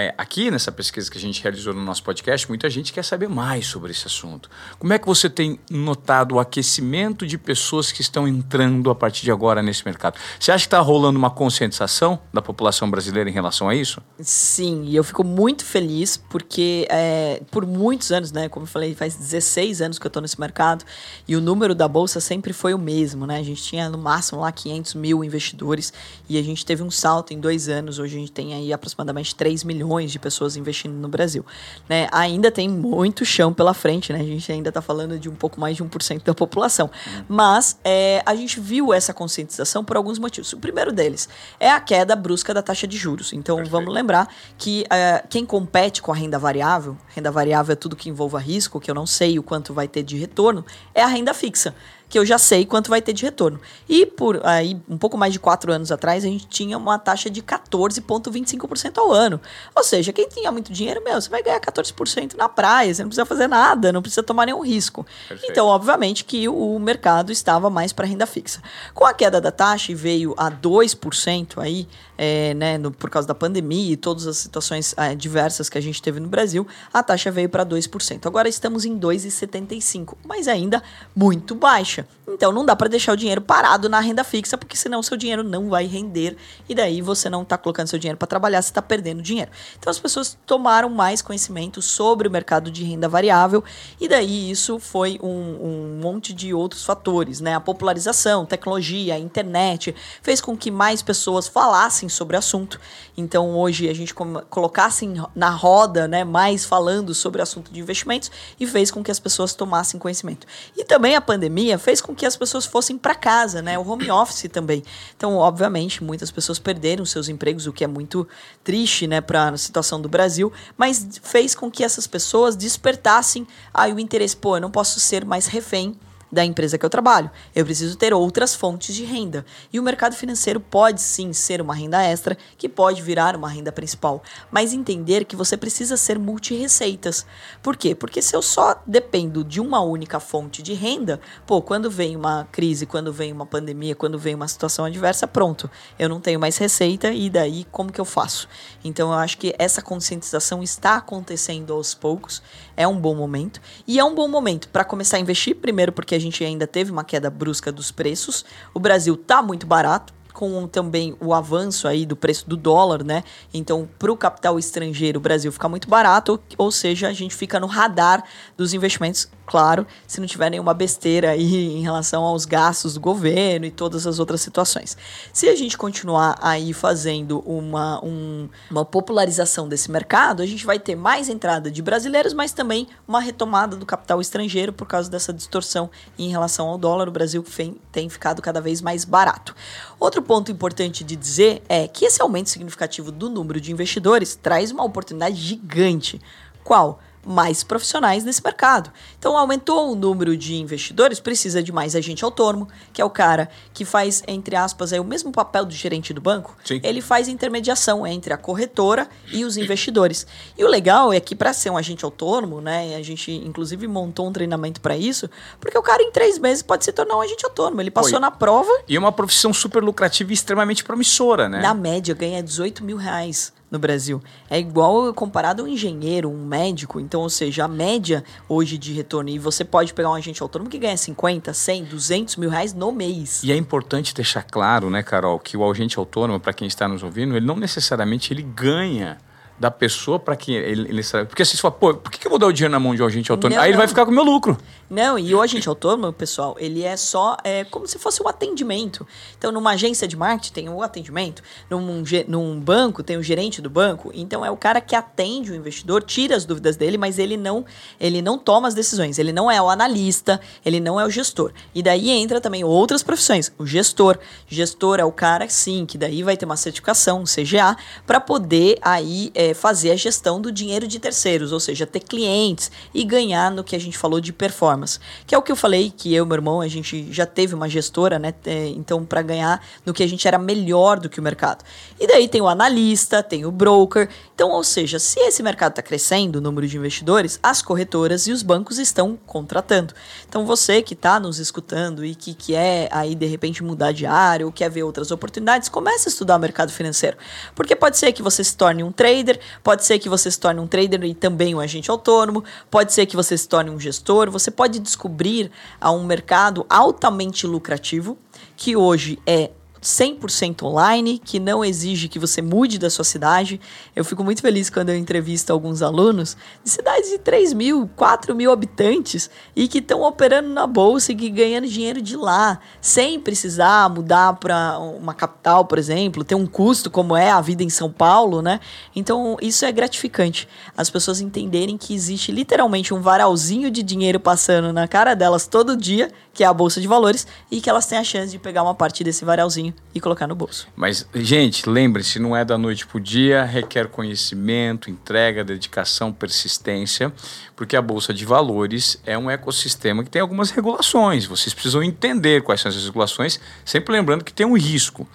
É, 0.01 0.15
aqui 0.17 0.49
nessa 0.49 0.71
pesquisa 0.71 1.11
que 1.11 1.19
a 1.19 1.21
gente 1.21 1.43
realizou 1.43 1.75
no 1.75 1.83
nosso 1.83 2.05
podcast, 2.05 2.49
muita 2.49 2.71
gente 2.71 2.93
quer 2.93 3.05
saber 3.05 3.29
mais 3.29 3.67
sobre 3.67 3.91
esse 3.91 4.07
assunto. 4.07 4.49
Como 4.79 4.93
é 4.93 4.99
que 4.99 5.05
você 5.05 5.29
tem 5.29 5.59
notado 5.69 6.37
o 6.37 6.39
aquecimento 6.39 7.27
de 7.27 7.37
pessoas 7.37 7.91
que 7.91 8.01
estão 8.01 8.29
entrando 8.29 8.91
a 8.91 8.95
partir 8.95 9.25
de 9.25 9.33
agora 9.33 9.61
nesse 9.61 9.85
mercado? 9.85 10.17
Você 10.39 10.53
acha 10.53 10.63
que 10.63 10.69
está 10.69 10.79
rolando 10.79 11.19
uma 11.19 11.33
conscientização 11.33 12.17
da 12.33 12.41
população 12.41 12.89
brasileira 12.89 13.29
em 13.29 13.33
relação 13.33 13.69
a 13.69 13.75
isso? 13.75 14.01
Sim, 14.21 14.85
e 14.85 14.95
eu 14.95 15.03
fico 15.03 15.25
muito 15.25 15.65
feliz 15.65 16.17
porque 16.17 16.87
é, 16.89 17.43
por 17.51 17.67
muitos 17.67 18.13
anos, 18.13 18.31
né, 18.31 18.49
como 18.49 18.67
eu 18.67 18.71
falei, 18.71 18.95
faz 18.95 19.17
16 19.17 19.83
anos 19.83 19.99
que 19.99 20.07
eu 20.07 20.11
estou 20.11 20.23
nesse 20.23 20.39
mercado 20.39 20.85
e 21.27 21.35
o 21.35 21.41
número 21.41 21.75
da 21.75 21.89
bolsa 21.89 22.21
sempre 22.21 22.53
foi 22.53 22.73
o 22.73 22.79
mesmo, 22.79 23.27
né? 23.27 23.41
A 23.41 23.43
gente 23.43 23.65
tinha 23.65 23.89
no 23.89 23.99
máximo 23.99 24.43
lá 24.43 24.53
500 24.53 24.95
mil 24.95 25.25
investidores 25.25 25.93
e 26.29 26.39
a 26.39 26.43
gente 26.43 26.65
teve 26.65 26.85
um 26.85 26.91
salto 26.91 27.35
em 27.35 27.41
dois 27.41 27.69
anos. 27.69 27.99
Hoje 27.99 28.15
a 28.17 28.21
gente 28.21 28.31
tem 28.31 28.55
aí 28.55 28.73
aproximadamente 28.73 29.35
3 29.35 29.65
milhões 29.65 29.88
milhões 29.88 30.12
de 30.12 30.18
pessoas 30.18 30.57
investindo 30.57 30.94
no 30.94 31.09
Brasil. 31.09 31.44
Né? 31.88 32.09
Ainda 32.12 32.51
tem 32.51 32.68
muito 32.68 33.24
chão 33.24 33.53
pela 33.53 33.74
frente, 33.74 34.12
né? 34.12 34.20
A 34.20 34.24
gente 34.24 34.51
ainda 34.51 34.68
está 34.68 34.83
falando 34.83 35.18
de 35.18 35.29
um 35.29 35.35
pouco 35.35 35.61
mais 35.61 35.77
de 35.77 35.83
1% 35.83 36.22
da 36.22 36.35
população. 36.35 36.90
Mas 37.29 37.79
é, 37.85 38.22
a 38.24 38.35
gente 38.35 38.61
viu 38.61 38.92
essa 38.92 39.12
conscientização 39.12 39.85
por 39.85 39.96
alguns 39.96 40.18
motivos. 40.18 40.53
O 40.53 40.59
primeiro 40.59 40.92
deles 40.92 41.29
é 41.59 41.70
a 41.70 41.81
queda 41.81 42.14
brusca 42.14 42.55
da 42.55 42.62
taxa 42.62 42.87
de 42.87 42.96
juros. 42.96 43.33
Então 43.33 43.57
Perfeito. 43.57 43.72
vamos 43.72 43.92
lembrar 43.92 44.29
que 44.57 44.85
é, 44.90 45.24
quem 45.29 45.44
compete 45.44 46.03
com 46.03 46.12
a 46.12 46.14
renda 46.14 46.38
variável, 46.38 46.96
renda 47.14 47.31
variável 47.31 47.72
é 47.72 47.77
tudo 47.77 47.96
que 47.96 48.09
envolva 48.09 48.38
risco, 48.38 48.81
que 48.81 48.90
eu 48.90 48.94
não 48.94 49.07
sei 49.07 49.38
o 49.38 49.42
quanto 49.42 49.72
vai 49.72 49.88
ter 49.88 50.03
de 50.03 50.16
retorno, 50.16 50.64
é 50.94 51.03
a 51.03 51.07
renda 51.07 51.35
fixa 51.35 51.74
que 52.09 52.18
eu 52.18 52.25
já 52.25 52.38
sei 52.38 52.64
quanto 52.64 52.88
vai 52.88 53.03
ter 53.03 53.12
de 53.12 53.25
retorno. 53.25 53.61
E 53.88 54.07
por 54.07 54.44
aí, 54.47 54.81
um 54.88 54.97
pouco 54.97 55.16
mais 55.16 55.33
de 55.33 55.38
quatro 55.38 55.73
anos 55.73 55.92
atrás, 55.92 56.25
a 56.25 56.29
gente 56.29 56.47
tinha 56.47 56.79
uma 56.79 56.99
taxa 56.99 57.29
de 57.29 57.42
14,25% 57.42 58.99
ao 58.99 59.12
ano. 59.12 59.40
Ou 59.75 59.85
seja, 59.85 60.12
quem 60.12 60.29
tinha 60.29 60.51
muito 60.51 60.73
dinheiro, 60.73 61.03
meu, 61.05 61.21
você 61.21 61.29
vai 61.29 61.42
ganhar 61.42 61.61
14% 61.61 62.35
na 62.37 62.49
praia, 62.49 62.94
você 62.94 63.03
não 63.03 63.11
precisa 63.11 63.27
fazer 63.27 63.47
nada, 63.47 63.92
não 63.92 64.01
precisa 64.01 64.23
tomar 64.23 64.47
nenhum 64.47 64.62
risco. 64.62 65.07
Perfeito. 65.29 65.51
Então, 65.51 65.66
obviamente 65.66 66.25
que 66.25 66.49
o 66.49 66.79
mercado 66.79 67.31
estava 67.31 67.68
mais 67.68 67.92
para 67.92 68.07
renda 68.07 68.27
fixa. 68.27 68.62
Com 68.94 69.05
a 69.05 69.12
queda 69.12 69.40
da 69.40 69.51
taxa 69.51 69.92
e 69.92 69.94
veio 69.94 70.35
a 70.37 70.51
2% 70.51 71.59
aí, 71.59 71.87
é, 72.16 72.55
né, 72.55 72.79
no, 72.79 72.90
por 72.90 73.11
causa 73.11 73.29
da 73.29 73.35
pandemia 73.35 73.92
e 73.92 73.97
todas 73.97 74.27
as 74.27 74.38
situações 74.38 74.94
é, 74.97 75.14
diversas 75.14 75.68
que 75.68 75.77
a 75.77 75.81
gente 75.81 76.01
teve 76.01 76.21
no 76.21 76.29
Brasil, 76.29 76.66
a 76.92 77.03
taxa 77.03 77.31
veio 77.31 77.49
para 77.49 77.64
2%. 77.64 78.27
Agora 78.27 78.49
estamos 78.49 78.85
em 78.85 78.99
2,75%, 78.99 80.16
mas 80.27 80.49
ainda 80.49 80.83
muito 81.14 81.55
baixa 81.55 81.98
baixa. 82.03 82.18
Então 82.35 82.53
não 82.53 82.64
dá 82.64 82.77
para 82.77 82.88
deixar 82.88 83.12
o 83.12 83.17
dinheiro 83.17 83.41
parado 83.41 83.88
na 83.88 84.01
renda 84.01 84.23
fixa, 84.23 84.59
porque 84.59 84.77
senão 84.77 85.01
o 85.01 85.03
seu 85.03 85.17
dinheiro 85.17 85.43
não 85.43 85.69
vai 85.69 85.87
render 85.87 86.37
e 86.69 86.75
daí 86.75 87.01
você 87.01 87.31
não 87.31 87.43
está 87.43 87.57
colocando 87.57 87.88
seu 87.88 87.99
dinheiro 87.99 88.19
para 88.19 88.29
trabalhar, 88.29 88.61
você 88.61 88.71
está 88.71 88.83
perdendo 88.83 89.23
dinheiro. 89.23 89.51
Então 89.79 89.91
as 89.91 89.99
pessoas 89.99 90.37
tomaram 90.47 90.91
mais 90.91 91.23
conhecimento 91.23 91.81
sobre 91.81 92.29
o 92.29 92.31
mercado 92.31 92.71
de 92.71 92.85
renda 92.85 93.09
variável 93.09 93.64
e 94.01 94.09
daí 94.09 94.51
isso 94.51 94.79
foi 94.79 95.19
um, 95.23 95.29
um 95.29 96.01
monte 96.03 96.33
de 96.33 96.53
outros 96.53 96.85
fatores, 96.85 97.41
né? 97.41 97.55
A 97.55 97.61
popularização, 97.61 98.45
tecnologia, 98.45 99.14
a 99.14 99.19
internet 99.19 99.95
fez 100.23 100.41
com 100.41 100.57
que 100.57 100.71
mais 100.71 101.03
pessoas 101.03 101.49
falassem 101.49 102.09
sobre 102.09 102.37
o 102.37 102.38
assunto. 102.38 102.81
Então 103.17 103.57
hoje 103.57 103.88
a 103.88 103.95
gente 103.95 104.14
colocasse 104.14 105.09
na 105.35 105.51
roda, 105.51 106.07
né, 106.07 106.25
mais 106.25 106.64
falando 106.64 107.14
sobre 107.14 107.41
o 107.41 107.43
assunto 107.43 107.73
de 107.73 107.81
investimentos 107.81 108.31
e 108.61 108.67
fez 108.67 108.91
com 108.91 109.03
que 109.03 109.11
as 109.11 109.19
pessoas 109.19 109.55
tomassem 109.55 109.99
conhecimento. 109.99 110.47
E 110.77 110.85
também 110.85 111.17
a 111.17 111.21
pandemia 111.21 111.79
fez 111.79 112.01
com 112.01 112.14
que 112.19 112.27
as 112.27 112.37
pessoas 112.37 112.67
fossem 112.67 112.99
para 112.99 113.15
casa, 113.15 113.63
né? 113.63 113.79
O 113.79 113.89
home 113.89 114.11
office 114.11 114.51
também. 114.53 114.83
Então, 115.17 115.37
obviamente, 115.37 116.05
muitas 116.05 116.31
pessoas 116.31 116.59
perderam 116.59 117.07
seus 117.07 117.29
empregos, 117.29 117.67
o 117.67 117.73
que 117.73 117.85
é 117.85 117.87
muito 117.87 118.29
triste, 118.63 119.07
né, 119.07 119.21
para 119.21 119.51
a 119.51 119.57
situação 119.57 120.01
do 120.01 120.09
Brasil, 120.09 120.53
mas 120.77 121.21
fez 121.23 121.55
com 121.55 121.71
que 121.71 121.85
essas 121.85 122.07
pessoas 122.07 122.57
despertassem 122.57 123.47
aí 123.73 123.93
o 123.93 123.99
interesse, 123.99 124.37
pô, 124.37 124.57
eu 124.57 124.61
não 124.61 124.71
posso 124.71 125.01
ser 125.01 125.25
mais 125.25 125.47
refém 125.47 125.97
da 126.31 126.45
empresa 126.45 126.79
que 126.79 126.85
eu 126.85 126.91
trabalho. 126.91 127.31
Eu 127.55 127.64
preciso 127.64 127.97
ter 127.97 128.12
outras 128.12 128.55
fontes 128.55 128.95
de 128.95 129.05
renda. 129.05 129.45
E 129.73 129.81
o 129.81 129.83
mercado 129.83 130.14
financeiro 130.14 130.61
pode 130.61 131.01
sim 131.01 131.33
ser 131.33 131.61
uma 131.61 131.75
renda 131.75 132.03
extra, 132.03 132.37
que 132.57 132.69
pode 132.69 133.03
virar 133.03 133.37
uma 133.37 133.49
renda 133.49 133.73
principal. 133.73 134.23
Mas 134.51 134.73
entender 134.73 135.25
que 135.25 135.37
você 135.37 135.57
precisa 135.57 135.97
ser 135.97 136.19
multi-receitas. 136.19 137.27
Por 137.62 137.77
quê? 137.77 137.95
Porque 137.95 138.23
se 138.23 138.35
eu 138.35 138.43
só 138.43 138.81
dependo 138.87 139.43
de 139.43 139.61
uma 139.61 139.81
única 139.81 140.21
fonte 140.21 140.62
de 140.62 140.75
renda, 140.75 141.21
pô, 141.47 141.61
quando 141.62 141.91
vem 141.91 142.17
uma 142.17 142.47
crise, 142.51 142.87
quando 142.87 143.12
vem 143.12 143.33
uma 143.33 143.47
pandemia, 143.47 143.95
quando 143.95 144.19
vem 144.19 144.35
uma 144.35 144.49
situação 144.49 144.85
adversa, 144.85 145.27
pronto. 145.27 145.71
Eu 145.99 146.09
não 146.09 146.21
tenho 146.21 146.38
mais 146.38 146.57
receita 146.57 147.11
e 147.12 147.31
daí 147.31 147.64
como 147.71 147.93
que 147.93 148.01
eu 148.01 148.05
faço? 148.05 148.49
Então 148.85 149.12
eu 149.12 149.19
acho 149.19 149.38
que 149.38 149.55
essa 149.59 149.83
conscientização 149.83 150.62
está 150.62 150.97
acontecendo 150.97 151.73
aos 151.73 151.95
poucos. 151.95 152.43
É 152.79 152.87
um 152.87 152.97
bom 152.97 153.12
momento. 153.12 153.61
E 153.88 153.99
é 153.99 154.05
um 154.05 154.14
bom 154.14 154.29
momento 154.29 154.69
para 154.69 154.85
começar 154.85 155.17
a 155.17 155.21
investir, 155.21 155.57
primeiro 155.57 155.91
porque 155.91 156.14
a 156.14 156.19
gente 156.21 156.45
ainda 156.45 156.64
teve 156.64 156.93
uma 156.93 157.03
queda 157.03 157.29
brusca 157.29 157.73
dos 157.73 157.91
preços. 157.91 158.45
O 158.73 158.79
Brasil 158.79 159.14
está 159.14 159.43
muito 159.43 159.67
barato, 159.67 160.14
com 160.38 160.68
também 160.68 161.16
o 161.18 161.35
avanço 161.35 161.88
aí 161.88 162.07
do 162.07 162.14
preço 162.14 162.48
do 162.48 162.57
dólar, 162.57 163.03
né? 163.03 163.24
Então, 163.53 163.88
para 163.98 164.12
o 164.12 164.16
capital 164.16 164.57
estrangeiro, 164.57 165.18
o 165.18 165.20
Brasil 165.20 165.51
fica 165.51 165.68
muito 165.68 165.88
barato, 165.88 166.40
ou 166.57 166.70
seja, 166.70 167.09
a 167.09 167.12
gente 167.12 167.35
fica 167.35 167.59
no 167.59 167.66
radar 167.66 168.22
dos 168.57 168.72
investimentos 168.72 169.29
claro, 169.48 169.87
se 170.07 170.20
não 170.20 170.27
tiver 170.27 170.51
nenhuma 170.51 170.74
besteira 170.74 171.31
aí 171.31 171.72
em 171.74 171.81
relação 171.81 172.22
aos 172.22 172.44
gastos 172.44 172.94
do 172.94 173.01
governo 173.01 173.64
e 173.64 173.70
todas 173.70 174.07
as 174.07 174.18
outras 174.18 174.42
situações. 174.42 174.96
Se 175.33 175.48
a 175.48 175.57
gente 175.57 175.77
continuar 175.77 176.38
aí 176.40 176.72
fazendo 176.72 177.40
uma, 177.40 178.05
um, 178.05 178.48
uma 178.70 178.85
popularização 178.85 179.66
desse 179.66 179.90
mercado, 179.90 180.42
a 180.42 180.46
gente 180.46 180.66
vai 180.66 180.79
ter 180.79 180.94
mais 180.94 181.29
entrada 181.29 181.70
de 181.70 181.81
brasileiros, 181.81 182.35
mas 182.35 182.53
também 182.53 182.87
uma 183.07 183.20
retomada 183.20 183.74
do 183.74 183.87
capital 183.87 184.20
estrangeiro 184.20 184.72
por 184.72 184.87
causa 184.87 185.11
dessa 185.11 185.33
distorção 185.33 185.90
em 186.18 186.29
relação 186.29 186.68
ao 186.68 186.77
dólar. 186.77 187.09
O 187.09 187.12
Brasil 187.12 187.44
tem 187.90 188.09
ficado 188.09 188.42
cada 188.42 188.61
vez 188.61 188.83
mais 188.83 189.05
barato. 189.05 189.57
Outro 189.98 190.20
ponto 190.29 190.53
importante 190.53 191.03
de 191.03 191.17
dizer 191.17 191.62
é 191.71 191.88
que 191.88 192.05
esse 192.05 192.21
aumento 192.21 192.51
significativo 192.51 193.11
do 193.11 193.31
número 193.31 193.59
de 193.59 193.73
investidores 193.73 194.37
traz 194.37 194.71
uma 194.71 194.85
oportunidade 194.85 195.37
gigante. 195.37 196.21
Qual? 196.62 197.01
Mais 197.25 197.63
profissionais 197.63 198.25
nesse 198.25 198.43
mercado. 198.43 198.91
Então, 199.19 199.37
aumentou 199.37 199.93
o 199.93 199.95
número 199.95 200.37
de 200.37 200.57
investidores, 200.57 201.21
precisa 201.21 201.63
de 201.63 201.73
mais 201.73 201.95
agente 201.95 202.25
autônomo, 202.25 202.69
que 202.93 203.03
é 203.03 203.05
o 203.05 203.11
cara 203.11 203.49
que 203.73 203.85
faz, 203.85 204.23
entre 204.27 204.57
aspas, 204.57 204.93
é 204.93 205.01
o 205.01 205.05
mesmo 205.05 205.31
papel 205.31 205.65
do 205.65 205.73
gerente 205.73 206.13
do 206.13 206.21
banco. 206.21 206.57
Sim. 206.65 206.81
Ele 206.83 207.01
faz 207.01 207.29
intermediação 207.29 208.07
entre 208.07 208.33
a 208.33 208.37
corretora 208.37 209.09
e 209.33 209.45
os 209.45 209.57
investidores. 209.57 210.27
E 210.57 210.65
o 210.65 210.69
legal 210.69 211.13
é 211.13 211.21
que, 211.21 211.35
para 211.35 211.53
ser 211.53 211.71
um 211.71 211.77
agente 211.77 212.05
autônomo, 212.05 212.61
né, 212.61 212.97
a 212.97 213.03
gente 213.03 213.31
inclusive 213.31 213.87
montou 213.87 214.27
um 214.27 214.33
treinamento 214.33 214.81
para 214.81 214.97
isso, 214.97 215.29
porque 215.61 215.77
o 215.77 215.83
cara 215.83 216.03
em 216.03 216.11
três 216.11 216.39
meses 216.39 216.63
pode 216.63 216.85
se 216.85 216.93
tornar 216.93 217.17
um 217.17 217.21
agente 217.21 217.45
autônomo. 217.45 217.81
Ele 217.81 217.91
passou 217.91 218.15
Oi. 218.15 218.21
na 218.21 218.31
prova. 218.31 218.71
E 218.89 218.97
é 218.97 218.99
uma 218.99 219.13
profissão 219.13 219.53
super 219.53 219.83
lucrativa 219.83 220.31
e 220.31 220.35
extremamente 220.35 220.85
promissora, 220.85 221.49
né? 221.49 221.61
Na 221.61 221.75
média, 221.75 222.15
ganha 222.15 222.43
18 222.43 222.85
mil 222.85 222.97
reais 222.97 223.53
no 223.71 223.79
Brasil. 223.79 224.23
É 224.49 224.59
igual 224.59 225.13
comparado 225.13 225.63
a 225.63 225.65
um 225.65 225.69
engenheiro, 225.69 226.31
um 226.31 226.47
médico. 226.47 227.01
Então, 227.01 227.21
ou 227.21 227.31
seja, 227.31 227.65
a 227.65 227.69
média 227.69 228.25
hoje 228.49 228.79
de 228.79 228.93
retorno. 228.93 229.31
E 229.31 229.39
você 229.39 229.65
pode 229.65 229.93
pegar 229.95 230.11
um 230.11 230.15
agente 230.15 230.43
autônomo 230.43 230.71
que 230.71 230.79
ganha 230.79 230.97
50, 230.97 231.53
100, 231.53 231.85
200 231.85 232.37
mil 232.37 232.51
reais 232.51 232.73
no 232.73 232.93
mês. 232.93 233.43
E 233.43 233.53
é 233.53 233.57
importante 233.57 234.15
deixar 234.15 234.43
claro, 234.43 234.91
né, 234.91 235.03
Carol, 235.03 235.39
que 235.39 235.57
o 235.57 235.71
agente 235.71 235.99
autônomo, 235.99 236.41
para 236.41 236.53
quem 236.53 236.67
está 236.67 236.89
nos 236.89 237.03
ouvindo, 237.03 237.37
ele 237.37 237.47
não 237.47 237.57
necessariamente 237.57 238.33
ele 238.33 238.43
ganha 238.43 239.19
da 239.59 239.71
pessoa 239.71 240.18
para 240.18 240.37
quem 240.37 240.55
ele, 240.55 240.88
ele 240.88 241.03
sabe. 241.03 241.27
Porque 241.27 241.42
assim, 241.42 241.57
você 241.57 241.62
fala, 241.62 241.75
pô, 241.75 241.94
por 241.94 242.11
que, 242.11 242.18
que 242.18 242.27
eu 242.27 242.31
vou 242.31 242.38
dar 242.38 242.47
o 242.47 242.53
dinheiro 242.53 242.71
na 242.71 242.79
mão 242.79 242.94
de 242.94 243.03
um 243.03 243.07
agente 243.07 243.31
autônomo? 243.31 243.57
Não, 243.57 243.62
Aí 243.62 243.71
ele 243.71 243.77
não. 243.77 243.81
vai 243.81 243.88
ficar 243.88 244.05
com 244.05 244.12
o 244.12 244.14
meu 244.14 244.25
lucro. 244.25 244.57
Não, 244.88 245.18
e 245.18 245.35
o 245.35 245.42
agente 245.42 245.68
autônomo, 245.68 246.12
pessoal, 246.12 246.57
ele 246.59 246.83
é 246.83 246.97
só 246.97 247.37
é, 247.44 247.64
como 247.64 247.87
se 247.87 247.99
fosse 247.99 248.23
um 248.23 248.29
atendimento. 248.29 249.07
Então, 249.37 249.53
numa 249.53 249.73
agência 249.73 250.09
de 250.09 250.16
marketing 250.16 250.53
tem 250.53 250.68
o 250.68 250.83
atendimento, 250.83 251.42
num, 251.68 252.03
num 252.27 252.59
banco 252.59 253.03
tem 253.03 253.16
o 253.16 253.23
gerente 253.23 253.61
do 253.61 253.68
banco. 253.68 254.11
Então, 254.14 254.44
é 254.44 254.51
o 254.51 254.57
cara 254.57 254.81
que 254.81 254.97
atende 254.97 255.53
o 255.53 255.55
investidor, 255.55 256.03
tira 256.03 256.37
as 256.37 256.44
dúvidas 256.44 256.77
dele, 256.77 256.97
mas 256.97 257.18
ele 257.18 257.37
não, 257.37 257.66
ele 258.01 258.23
não 258.23 258.38
toma 258.38 258.68
as 258.68 258.75
decisões. 258.75 259.18
Ele 259.18 259.33
não 259.33 259.51
é 259.51 259.61
o 259.61 259.68
analista, 259.68 260.40
ele 260.64 260.81
não 260.81 260.99
é 260.99 261.05
o 261.05 261.11
gestor. 261.11 261.53
E 261.75 261.83
daí 261.83 262.11
entra 262.11 262.40
também 262.40 262.64
outras 262.64 263.03
profissões. 263.03 263.53
O 263.59 263.66
gestor. 263.66 264.18
Gestor 264.47 265.01
é 265.01 265.05
o 265.05 265.12
cara, 265.12 265.49
sim, 265.49 265.85
que 265.85 265.99
daí 265.99 266.23
vai 266.23 266.37
ter 266.37 266.47
uma 266.47 266.57
certificação, 266.57 267.21
um 267.21 267.25
CGA, 267.25 267.77
para 268.07 268.21
poder 268.21 268.79
aí 268.81 269.31
é, 269.35 269.48
fazer 269.55 269.91
a 269.91 269.97
gestão 269.97 270.41
do 270.41 270.51
dinheiro 270.51 270.87
de 270.87 270.99
terceiros, 270.99 271.53
ou 271.53 271.61
seja, 271.61 271.87
ter 271.87 272.01
clientes 272.01 272.71
e 272.95 273.05
ganhar 273.05 273.51
no 273.51 273.63
que 273.63 273.77
a 273.77 273.81
gente 273.81 273.97
falou 273.99 274.21
de 274.21 274.33
performance. 274.33 274.99
Que 275.27 275.35
é 275.35 275.39
o 275.39 275.43
que 275.43 275.53
eu 275.53 275.57
falei, 275.57 275.93
que 275.95 276.15
eu 276.15 276.25
e 276.25 276.27
meu 276.27 276.37
irmão, 276.37 276.61
a 276.61 276.69
gente 276.69 277.13
já 277.13 277.27
teve 277.27 277.55
uma 277.55 277.69
gestora, 277.69 278.19
né? 278.19 278.35
é, 278.45 278.69
então, 278.69 279.05
para 279.05 279.23
ganhar 279.23 279.63
no 279.85 279.93
que 279.93 280.03
a 280.03 280.07
gente 280.07 280.27
era 280.27 280.39
melhor 280.39 280.99
do 280.99 281.09
que 281.09 281.21
o 281.21 281.23
mercado. 281.23 281.65
E 282.01 282.07
daí 282.07 282.29
tem 282.29 282.41
o 282.41 282.49
analista, 282.49 283.23
tem 283.23 283.45
o 283.45 283.51
broker. 283.51 284.09
Então, 284.35 284.51
ou 284.51 284.65
seja, 284.65 284.99
se 284.99 285.19
esse 285.21 285.43
mercado 285.43 285.73
está 285.73 285.83
crescendo, 285.83 286.37
o 286.37 286.41
número 286.41 286.67
de 286.67 286.77
investidores, 286.77 287.39
as 287.43 287.61
corretoras 287.61 288.27
e 288.27 288.33
os 288.33 288.43
bancos 288.43 288.79
estão 288.79 289.19
contratando. 289.27 289.95
Então, 290.29 290.47
você 290.47 290.83
que 290.83 290.95
está 290.95 291.19
nos 291.19 291.39
escutando 291.39 292.05
e 292.05 292.15
que 292.15 292.35
quer 292.35 292.89
aí, 292.91 293.15
de 293.15 293.27
repente, 293.27 293.63
mudar 293.63 293.93
de 293.93 294.07
área 294.07 294.47
ou 294.47 294.53
quer 294.53 294.71
ver 294.71 294.83
outras 294.83 295.11
oportunidades, 295.11 295.69
comece 295.69 296.09
a 296.09 296.11
estudar 296.11 296.37
o 296.37 296.41
mercado 296.41 296.73
financeiro. 296.73 297.17
Porque 297.55 297.75
pode 297.75 297.99
ser 297.99 298.13
que 298.13 298.23
você 298.23 298.43
se 298.45 298.57
torne 298.57 298.83
um 298.83 298.93
trader, 298.93 299.38
pode 299.62 299.85
ser 299.85 299.98
que 299.98 300.09
você 300.09 300.31
se 300.31 300.38
torne 300.38 300.61
um 300.61 300.66
trader 300.66 301.05
e 301.05 301.14
também 301.14 301.55
um 301.55 301.61
agente 301.61 301.90
autônomo, 301.90 302.44
pode 302.70 302.92
ser 302.92 303.07
que 303.07 303.16
você 303.16 303.37
se 303.37 303.48
torne 303.48 303.70
um 303.70 303.79
gestor, 303.79 304.31
você 304.31 304.51
pode 304.51 304.79
descobrir 304.79 305.51
a 305.81 305.90
um 305.90 306.05
mercado 306.05 306.64
altamente 306.68 307.46
lucrativo, 307.46 308.18
que 308.57 308.77
hoje 308.77 309.18
é 309.27 309.51
100% 309.83 310.62
online, 310.62 311.19
que 311.19 311.38
não 311.38 311.64
exige 311.64 312.09
que 312.09 312.19
você 312.19 312.43
mude 312.43 312.79
da 312.79 312.91
sua 312.91 313.05
cidade. 313.05 313.61
Eu 313.95 314.05
fico 314.05 314.25
muito 314.25 314.43
feliz 314.43 314.69
quando 314.71 314.91
eu 314.91 314.97
entrevisto 314.97 315.53
alguns 315.53 315.83
alunos 315.83 316.37
de 316.62 316.71
cidades 316.71 317.11
de 317.11 317.19
3 317.19 317.53
mil, 317.53 317.88
4 317.97 318.35
mil 318.35 318.51
habitantes 318.51 319.31
e 319.55 319.69
que 319.69 319.79
estão 319.79 320.03
operando 320.03 320.49
na 320.49 320.67
bolsa 320.67 321.12
e 321.12 321.14
que 321.14 321.31
ganhando 321.31 321.67
dinheiro 321.67 322.01
de 322.03 322.17
lá, 322.17 322.59
sem 322.81 323.21
precisar 323.21 323.88
mudar 323.88 324.35
para 324.35 324.79
uma 324.79 325.14
capital, 325.14 325.64
por 325.64 325.79
exemplo, 325.79 326.25
ter 326.25 326.35
um 326.35 326.47
custo 326.47 326.91
como 326.91 327.17
é 327.17 327.31
a 327.31 327.41
vida 327.41 327.62
em 327.62 327.71
São 327.71 327.91
Paulo, 327.91 328.43
né? 328.43 328.61
Então, 328.95 329.37
isso 329.41 329.64
é 329.64 329.73
gratificante. 329.73 330.49
As 330.77 330.91
pessoas 330.91 331.21
entenderem 331.21 331.77
que 331.77 331.95
existe 331.95 332.33
literalmente 332.33 332.93
um 332.93 333.01
varalzinho 333.01 333.71
de 333.71 333.83
dinheiro 333.83 334.19
passando 334.19 334.73
na 334.73 334.88
cara 334.88 335.14
delas 335.14 335.47
todo 335.47 335.77
dia, 335.77 336.11
que 336.33 336.43
é 336.43 336.47
a 336.47 336.53
bolsa 336.53 336.81
de 336.81 336.88
valores, 336.88 337.27
e 337.51 337.61
que 337.61 337.69
elas 337.69 337.87
têm 337.87 337.99
a 337.99 338.05
chance 338.05 338.31
de 338.31 338.38
pegar 338.38 338.62
uma 338.62 338.75
parte 338.75 339.03
desse 339.03 339.25
varalzinho 339.25 339.68
e 339.95 340.01
colocar 340.01 340.27
no 340.27 340.35
bolso. 340.35 340.69
Mas, 340.77 341.07
gente, 341.15 341.69
lembre-se, 341.69 342.19
não 342.19 342.37
é 342.37 342.45
da 342.45 342.59
noite 342.59 342.87
pro 342.87 343.01
dia, 343.01 343.45
requer 343.45 343.89
conhecimento, 343.89 344.91
entrega, 344.91 345.45
dedicação, 345.45 346.13
persistência, 346.13 347.13
porque 347.57 347.77
a 347.77 347.83
Bolsa 347.83 348.13
de 348.15 348.25
Valores 348.25 349.01
é 349.05 349.17
um 349.17 349.31
ecossistema 349.31 350.05
que 350.05 350.11
tem 350.11 350.23
algumas 350.23 350.51
regulações. 350.51 351.27
Vocês 351.27 351.53
precisam 351.53 351.83
entender 351.83 352.43
quais 352.43 352.61
são 352.61 352.71
essas 352.71 352.85
regulações, 352.85 353.41
sempre 353.65 353.93
lembrando 353.93 354.25
que 354.25 354.33
tem 354.33 354.47
um 354.47 354.57
risco. 354.57 355.07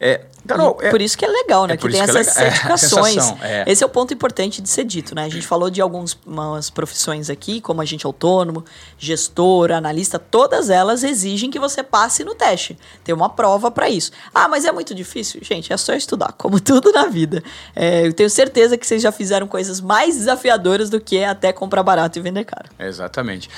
É, 0.00 0.22
Carol, 0.46 0.78
E 0.82 0.90
por 0.90 1.00
isso 1.00 1.16
que 1.16 1.24
é 1.24 1.28
legal, 1.28 1.66
né? 1.66 1.74
é 1.74 1.76
que 1.76 1.88
tem 1.88 2.00
é 2.00 2.04
essas. 2.04 2.28
É, 2.28 2.50
certificações. 2.50 3.14
sensação, 3.14 3.38
é. 3.42 3.64
Esse 3.66 3.82
é 3.82 3.86
o 3.86 3.88
ponto 3.88 4.12
importante 4.12 4.60
de 4.60 4.68
ser 4.68 4.84
dito, 4.84 5.14
né? 5.14 5.24
A 5.24 5.28
gente 5.28 5.46
falou 5.46 5.70
de 5.70 5.80
algumas 5.80 6.14
profissões 6.70 7.30
aqui, 7.30 7.60
como 7.60 7.80
agente 7.80 8.04
autônomo, 8.04 8.64
gestor, 8.98 9.72
analista, 9.72 10.18
todas 10.18 10.68
elas 10.68 11.02
exigem 11.02 11.50
que 11.50 11.58
você 11.58 11.82
passe 11.82 12.24
no 12.24 12.34
teste. 12.34 12.78
Tem 13.02 13.14
uma 13.14 13.30
prova 13.30 13.70
para 13.70 13.88
isso. 13.88 14.12
Ah, 14.34 14.46
mas 14.48 14.64
é 14.64 14.72
muito 14.72 14.94
difícil? 14.94 15.40
Gente, 15.42 15.72
é 15.72 15.76
só 15.76 15.94
estudar, 15.94 16.32
como 16.32 16.60
tudo 16.60 16.92
na 16.92 17.06
vida. 17.06 17.42
É, 17.74 18.06
eu 18.06 18.12
tenho 18.12 18.28
certeza 18.28 18.76
que 18.76 18.86
vocês 18.86 19.00
já 19.00 19.10
fizeram 19.10 19.46
coisas 19.46 19.80
mais 19.80 20.16
desafiadoras 20.16 20.90
do 20.90 21.00
que 21.00 21.24
até 21.24 21.52
comprar 21.52 21.82
barato 21.82 22.18
e 22.18 22.22
vender 22.22 22.44
caro. 22.44 22.68
Exatamente. 22.78 23.48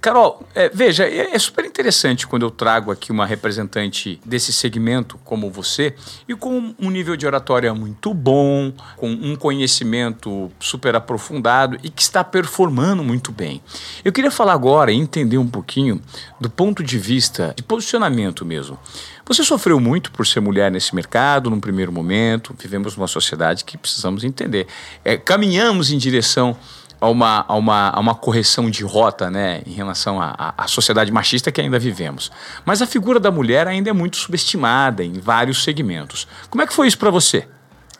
Carol, 0.00 0.46
é, 0.54 0.68
veja, 0.68 1.04
é, 1.04 1.34
é 1.34 1.38
super 1.38 1.64
interessante 1.64 2.26
quando 2.26 2.42
eu 2.42 2.50
trago 2.50 2.90
aqui 2.90 3.10
uma 3.10 3.26
representante 3.26 4.20
desse 4.24 4.52
segmento 4.52 5.18
como 5.24 5.50
você 5.50 5.94
e 6.28 6.34
com 6.34 6.74
um 6.78 6.90
nível 6.90 7.16
de 7.16 7.26
oratória 7.26 7.74
muito 7.74 8.14
bom, 8.14 8.72
com 8.96 9.10
um 9.10 9.34
conhecimento 9.34 10.50
super 10.60 10.94
aprofundado 10.94 11.78
e 11.82 11.90
que 11.90 12.02
está 12.02 12.22
performando 12.22 13.02
muito 13.02 13.32
bem. 13.32 13.60
Eu 14.04 14.12
queria 14.12 14.30
falar 14.30 14.52
agora 14.52 14.92
e 14.92 14.96
entender 14.96 15.38
um 15.38 15.48
pouquinho 15.48 16.00
do 16.40 16.48
ponto 16.48 16.82
de 16.82 16.98
vista 16.98 17.52
de 17.56 17.62
posicionamento 17.62 18.44
mesmo. 18.44 18.78
Você 19.26 19.44
sofreu 19.44 19.78
muito 19.78 20.10
por 20.10 20.26
ser 20.26 20.40
mulher 20.40 20.70
nesse 20.70 20.94
mercado 20.94 21.50
num 21.50 21.60
primeiro 21.60 21.92
momento, 21.92 22.54
vivemos 22.58 22.96
numa 22.96 23.08
sociedade 23.08 23.62
que 23.64 23.76
precisamos 23.76 24.24
entender. 24.24 24.66
É, 25.04 25.18
caminhamos 25.18 25.90
em 25.90 25.98
direção 25.98 26.56
a 27.00 27.08
uma, 27.08 27.44
a 27.46 27.54
uma, 27.54 27.90
a 27.90 28.00
uma 28.00 28.14
correção 28.14 28.70
de 28.70 28.84
rota 28.84 29.30
né, 29.30 29.62
em 29.66 29.72
relação 29.72 30.18
à, 30.20 30.66
sociedade 30.66 31.12
machista 31.12 31.52
que 31.52 31.60
ainda 31.60 31.78
vivemos. 31.78 32.30
Mas 32.64 32.82
a 32.82 32.86
figura 32.86 33.20
da 33.20 33.30
mulher 33.30 33.66
ainda 33.66 33.90
é 33.90 33.92
muito 33.92 34.16
subestimada 34.16 35.04
em 35.04 35.14
vários 35.14 35.62
segmentos. 35.62 36.26
Como 36.50 36.62
é 36.62 36.66
que 36.66 36.72
foi 36.72 36.88
isso 36.88 36.98
para 36.98 37.10
você? 37.10 37.46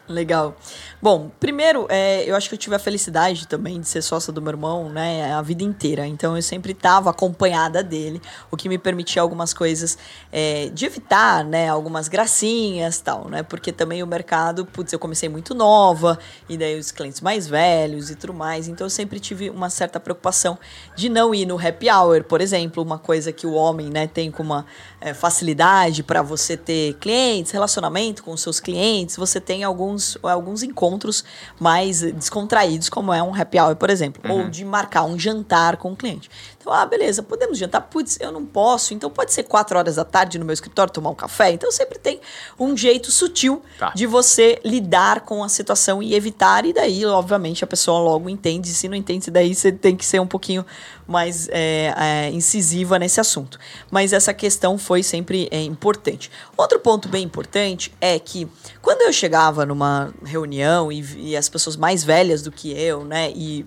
Legal. 0.08 0.56
Bom, 1.02 1.30
primeiro, 1.38 1.86
é, 1.90 2.24
eu 2.24 2.34
acho 2.34 2.48
que 2.48 2.54
eu 2.54 2.58
tive 2.58 2.74
a 2.74 2.78
felicidade 2.78 3.46
também 3.46 3.78
de 3.78 3.86
ser 3.86 4.00
sócia 4.00 4.32
do 4.32 4.40
meu 4.40 4.52
irmão, 4.52 4.88
né, 4.88 5.32
a 5.34 5.42
vida 5.42 5.62
inteira. 5.62 6.06
Então 6.06 6.34
eu 6.34 6.42
sempre 6.42 6.72
estava 6.72 7.10
acompanhada 7.10 7.82
dele, 7.82 8.20
o 8.50 8.56
que 8.56 8.70
me 8.70 8.78
permitia 8.78 9.20
algumas 9.20 9.52
coisas 9.52 9.98
é, 10.32 10.70
de 10.72 10.86
evitar, 10.86 11.44
né, 11.44 11.68
algumas 11.68 12.08
gracinhas 12.08 13.00
tal, 13.00 13.28
né, 13.28 13.42
porque 13.42 13.70
também 13.70 14.02
o 14.02 14.06
mercado, 14.06 14.64
putz, 14.64 14.94
eu 14.94 14.98
comecei 14.98 15.28
muito 15.28 15.54
nova 15.54 16.18
e 16.48 16.56
daí 16.56 16.78
os 16.78 16.90
clientes 16.90 17.20
mais 17.20 17.46
velhos 17.46 18.10
e 18.10 18.14
tudo 18.14 18.32
mais. 18.32 18.66
Então 18.66 18.86
eu 18.86 18.90
sempre 18.90 19.20
tive 19.20 19.50
uma 19.50 19.68
certa 19.68 20.00
preocupação 20.00 20.58
de 20.96 21.10
não 21.10 21.34
ir 21.34 21.44
no 21.44 21.58
happy 21.58 21.90
hour, 21.90 22.24
por 22.24 22.40
exemplo, 22.40 22.82
uma 22.82 22.98
coisa 22.98 23.30
que 23.30 23.46
o 23.46 23.52
homem, 23.52 23.90
né, 23.90 24.06
tem 24.06 24.30
com 24.30 24.42
uma 24.42 24.64
é, 25.00 25.12
facilidade 25.12 26.02
para 26.02 26.22
você 26.22 26.56
ter 26.56 26.94
clientes, 26.94 27.52
relacionamento 27.52 28.24
com 28.24 28.32
os 28.32 28.40
seus 28.40 28.58
clientes, 28.58 29.16
você 29.16 29.40
tem 29.40 29.62
alguns, 29.64 29.97
alguns 30.22 30.62
encontros 30.62 31.24
mais 31.58 32.00
descontraídos, 32.00 32.88
como 32.88 33.12
é 33.12 33.22
um 33.22 33.34
happy 33.34 33.58
hour, 33.58 33.76
por 33.76 33.90
exemplo, 33.90 34.22
ou 34.30 34.48
de 34.48 34.64
marcar 34.64 35.04
um 35.04 35.18
jantar 35.18 35.76
com 35.76 35.92
o 35.92 35.96
cliente. 35.96 36.30
Então, 36.68 36.78
ah, 36.78 36.84
beleza, 36.84 37.22
podemos 37.22 37.56
jantar? 37.56 37.80
Putz, 37.80 38.18
eu 38.20 38.30
não 38.30 38.44
posso, 38.44 38.92
então 38.92 39.08
pode 39.08 39.32
ser 39.32 39.44
quatro 39.44 39.78
horas 39.78 39.96
da 39.96 40.04
tarde 40.04 40.38
no 40.38 40.44
meu 40.44 40.52
escritório 40.52 40.92
tomar 40.92 41.08
um 41.08 41.14
café. 41.14 41.50
Então, 41.50 41.72
sempre 41.72 41.98
tem 41.98 42.20
um 42.60 42.76
jeito 42.76 43.10
sutil 43.10 43.62
Tá. 43.78 43.90
de 43.94 44.06
você 44.06 44.60
lidar 44.62 45.20
com 45.20 45.42
a 45.42 45.48
situação 45.48 46.02
e 46.02 46.14
evitar, 46.14 46.66
e 46.66 46.74
daí, 46.74 47.06
obviamente, 47.06 47.64
a 47.64 47.66
pessoa 47.66 47.98
logo 48.00 48.28
entende. 48.28 48.68
Se 48.68 48.86
não 48.86 48.94
entende, 48.94 49.30
daí 49.30 49.54
você 49.54 49.72
tem 49.72 49.96
que 49.96 50.04
ser 50.04 50.20
um 50.20 50.26
pouquinho 50.26 50.66
mais 51.06 51.48
é, 51.50 51.94
é, 51.96 52.30
incisiva 52.30 52.98
nesse 52.98 53.18
assunto. 53.18 53.58
Mas 53.90 54.12
essa 54.12 54.34
questão 54.34 54.76
foi 54.76 55.02
sempre 55.02 55.48
é, 55.50 55.62
importante. 55.62 56.30
Outro 56.54 56.78
ponto 56.78 57.08
bem 57.08 57.24
importante 57.24 57.94
é 57.98 58.18
que 58.18 58.46
quando 58.82 59.00
eu 59.02 59.12
chegava 59.12 59.64
numa 59.64 60.12
reunião 60.22 60.92
e, 60.92 61.30
e 61.30 61.36
as 61.36 61.48
pessoas 61.48 61.76
mais 61.76 62.04
velhas 62.04 62.42
do 62.42 62.52
que 62.52 62.70
eu, 62.78 63.04
né, 63.04 63.32
e 63.34 63.64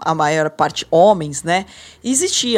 a 0.00 0.14
maior 0.14 0.48
parte 0.48 0.86
homens, 0.90 1.42
né, 1.42 1.66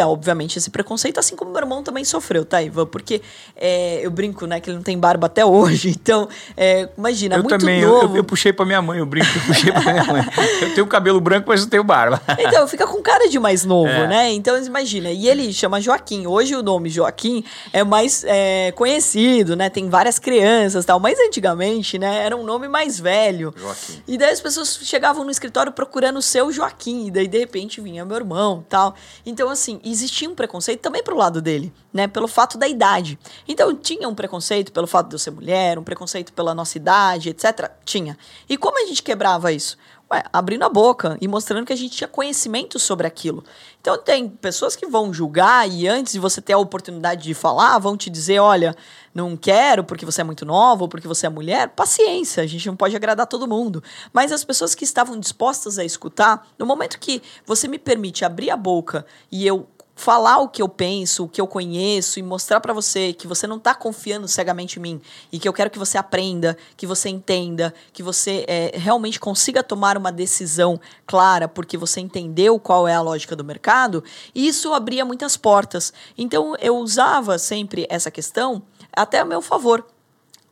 obviamente, 0.00 0.58
esse 0.58 0.70
preconceito, 0.70 1.18
assim 1.18 1.34
como 1.36 1.50
meu 1.50 1.60
irmão 1.60 1.82
também 1.82 2.04
sofreu, 2.04 2.44
tá, 2.44 2.62
Ivan? 2.62 2.86
Porque 2.86 3.22
é, 3.56 4.00
eu 4.04 4.10
brinco, 4.10 4.46
né, 4.46 4.60
que 4.60 4.68
ele 4.70 4.76
não 4.76 4.82
tem 4.82 4.98
barba 4.98 5.26
até 5.26 5.44
hoje, 5.44 5.88
então, 6.00 6.28
é, 6.56 6.88
imagina, 6.96 7.36
eu 7.36 7.42
muito 7.42 7.58
também, 7.58 7.80
eu, 7.80 7.88
novo. 7.88 8.14
eu, 8.14 8.16
eu 8.18 8.24
puxei 8.24 8.52
para 8.52 8.64
minha 8.66 8.82
mãe, 8.82 8.98
eu 8.98 9.06
brinco, 9.06 9.28
eu 9.34 9.42
puxei 9.46 9.72
para 9.72 9.92
minha 9.92 10.04
mãe. 10.04 10.22
Eu 10.62 10.74
tenho 10.74 10.86
cabelo 10.86 11.20
branco, 11.20 11.46
mas 11.48 11.62
não 11.62 11.68
tenho 11.68 11.84
barba. 11.84 12.20
Então, 12.50 12.66
fica 12.66 12.86
com 12.86 13.00
cara 13.02 13.28
de 13.28 13.38
mais 13.38 13.64
novo, 13.64 13.88
É. 13.88 14.06
né? 14.08 14.32
Então, 14.32 14.56
imagina. 14.60 15.10
E 15.10 15.28
ele 15.28 15.52
chama 15.52 15.80
Joaquim. 15.80 16.26
Hoje 16.26 16.56
o 16.56 16.62
nome 16.62 16.88
Joaquim 16.88 17.44
é 17.72 17.84
mais 17.84 18.24
é, 18.26 18.72
conhecido, 18.72 19.54
né? 19.54 19.68
Tem 19.70 19.88
várias 19.88 20.18
crianças 20.18 20.82
e 20.84 20.86
tal. 20.86 20.98
Mas 20.98 21.18
antigamente, 21.20 21.98
né? 21.98 22.24
Era 22.24 22.36
um 22.36 22.42
nome 22.42 22.66
mais 22.66 22.98
velho. 22.98 23.54
Joaquim. 23.56 24.02
E 24.08 24.18
daí 24.18 24.30
as 24.30 24.40
pessoas 24.40 24.80
chegavam 24.82 25.24
no 25.24 25.30
escritório 25.30 25.70
procurando 25.70 26.16
o 26.18 26.22
seu 26.22 26.50
Joaquim. 26.50 27.06
E 27.06 27.10
daí, 27.10 27.28
de 27.28 27.38
repente, 27.38 27.80
vinha 27.80 28.04
meu 28.04 28.16
irmão 28.16 28.64
tal. 28.68 28.94
Então, 29.24 29.48
assim, 29.48 29.59
existia 29.84 30.28
um 30.28 30.34
preconceito 30.34 30.80
também 30.80 31.02
pro 31.02 31.16
lado 31.16 31.42
dele, 31.42 31.72
né? 31.92 32.06
Pelo 32.06 32.28
fato 32.28 32.56
da 32.56 32.68
idade. 32.68 33.18
Então, 33.46 33.74
tinha 33.74 34.08
um 34.08 34.14
preconceito 34.14 34.72
pelo 34.72 34.86
fato 34.86 35.08
de 35.08 35.14
eu 35.14 35.18
ser 35.18 35.30
mulher, 35.30 35.78
um 35.78 35.84
preconceito 35.84 36.32
pela 36.32 36.54
nossa 36.54 36.76
idade, 36.76 37.30
etc. 37.30 37.70
Tinha. 37.84 38.16
E 38.48 38.56
como 38.56 38.82
a 38.82 38.86
gente 38.86 39.02
quebrava 39.02 39.52
isso? 39.52 39.76
Ué, 40.12 40.24
abrindo 40.32 40.64
a 40.64 40.68
boca 40.68 41.16
e 41.20 41.28
mostrando 41.28 41.64
que 41.64 41.72
a 41.72 41.76
gente 41.76 41.96
tinha 41.96 42.08
conhecimento 42.08 42.80
sobre 42.80 43.06
aquilo. 43.06 43.44
Então 43.80 43.96
tem 43.96 44.28
pessoas 44.28 44.74
que 44.74 44.84
vão 44.86 45.14
julgar 45.14 45.70
e 45.70 45.86
antes 45.86 46.14
de 46.14 46.18
você 46.18 46.40
ter 46.40 46.52
a 46.52 46.58
oportunidade 46.58 47.22
de 47.22 47.32
falar, 47.32 47.78
vão 47.78 47.96
te 47.96 48.10
dizer, 48.10 48.40
olha, 48.40 48.74
não 49.14 49.36
quero 49.36 49.84
porque 49.84 50.04
você 50.04 50.22
é 50.22 50.24
muito 50.24 50.44
nova 50.44 50.82
ou 50.82 50.88
porque 50.88 51.06
você 51.06 51.26
é 51.26 51.28
mulher. 51.28 51.68
Paciência, 51.68 52.42
a 52.42 52.46
gente 52.46 52.66
não 52.66 52.74
pode 52.74 52.96
agradar 52.96 53.28
todo 53.28 53.46
mundo. 53.46 53.84
Mas 54.12 54.32
as 54.32 54.42
pessoas 54.42 54.74
que 54.74 54.82
estavam 54.82 55.16
dispostas 55.16 55.78
a 55.78 55.84
escutar, 55.84 56.44
no 56.58 56.66
momento 56.66 56.98
que 56.98 57.22
você 57.46 57.68
me 57.68 57.78
permite 57.78 58.24
abrir 58.24 58.50
a 58.50 58.56
boca 58.56 59.06
e 59.30 59.46
eu 59.46 59.68
falar 60.00 60.38
o 60.38 60.48
que 60.48 60.62
eu 60.62 60.68
penso, 60.68 61.24
o 61.24 61.28
que 61.28 61.38
eu 61.38 61.46
conheço 61.46 62.18
e 62.18 62.22
mostrar 62.22 62.58
para 62.58 62.72
você 62.72 63.12
que 63.12 63.26
você 63.26 63.46
não 63.46 63.58
está 63.58 63.74
confiando 63.74 64.26
cegamente 64.26 64.78
em 64.78 64.82
mim 64.82 65.00
e 65.30 65.38
que 65.38 65.46
eu 65.46 65.52
quero 65.52 65.68
que 65.68 65.78
você 65.78 65.98
aprenda, 65.98 66.56
que 66.74 66.86
você 66.86 67.10
entenda, 67.10 67.74
que 67.92 68.02
você 68.02 68.46
é, 68.48 68.72
realmente 68.76 69.20
consiga 69.20 69.62
tomar 69.62 69.98
uma 69.98 70.10
decisão 70.10 70.80
clara 71.06 71.46
porque 71.46 71.76
você 71.76 72.00
entendeu 72.00 72.58
qual 72.58 72.88
é 72.88 72.94
a 72.94 73.02
lógica 73.02 73.36
do 73.36 73.44
mercado, 73.44 74.02
isso 74.34 74.72
abria 74.72 75.04
muitas 75.04 75.36
portas. 75.36 75.92
Então 76.16 76.56
eu 76.60 76.78
usava 76.78 77.38
sempre 77.38 77.86
essa 77.90 78.10
questão 78.10 78.62
até 78.96 79.18
a 79.18 79.24
meu 79.26 79.42
favor. 79.42 79.84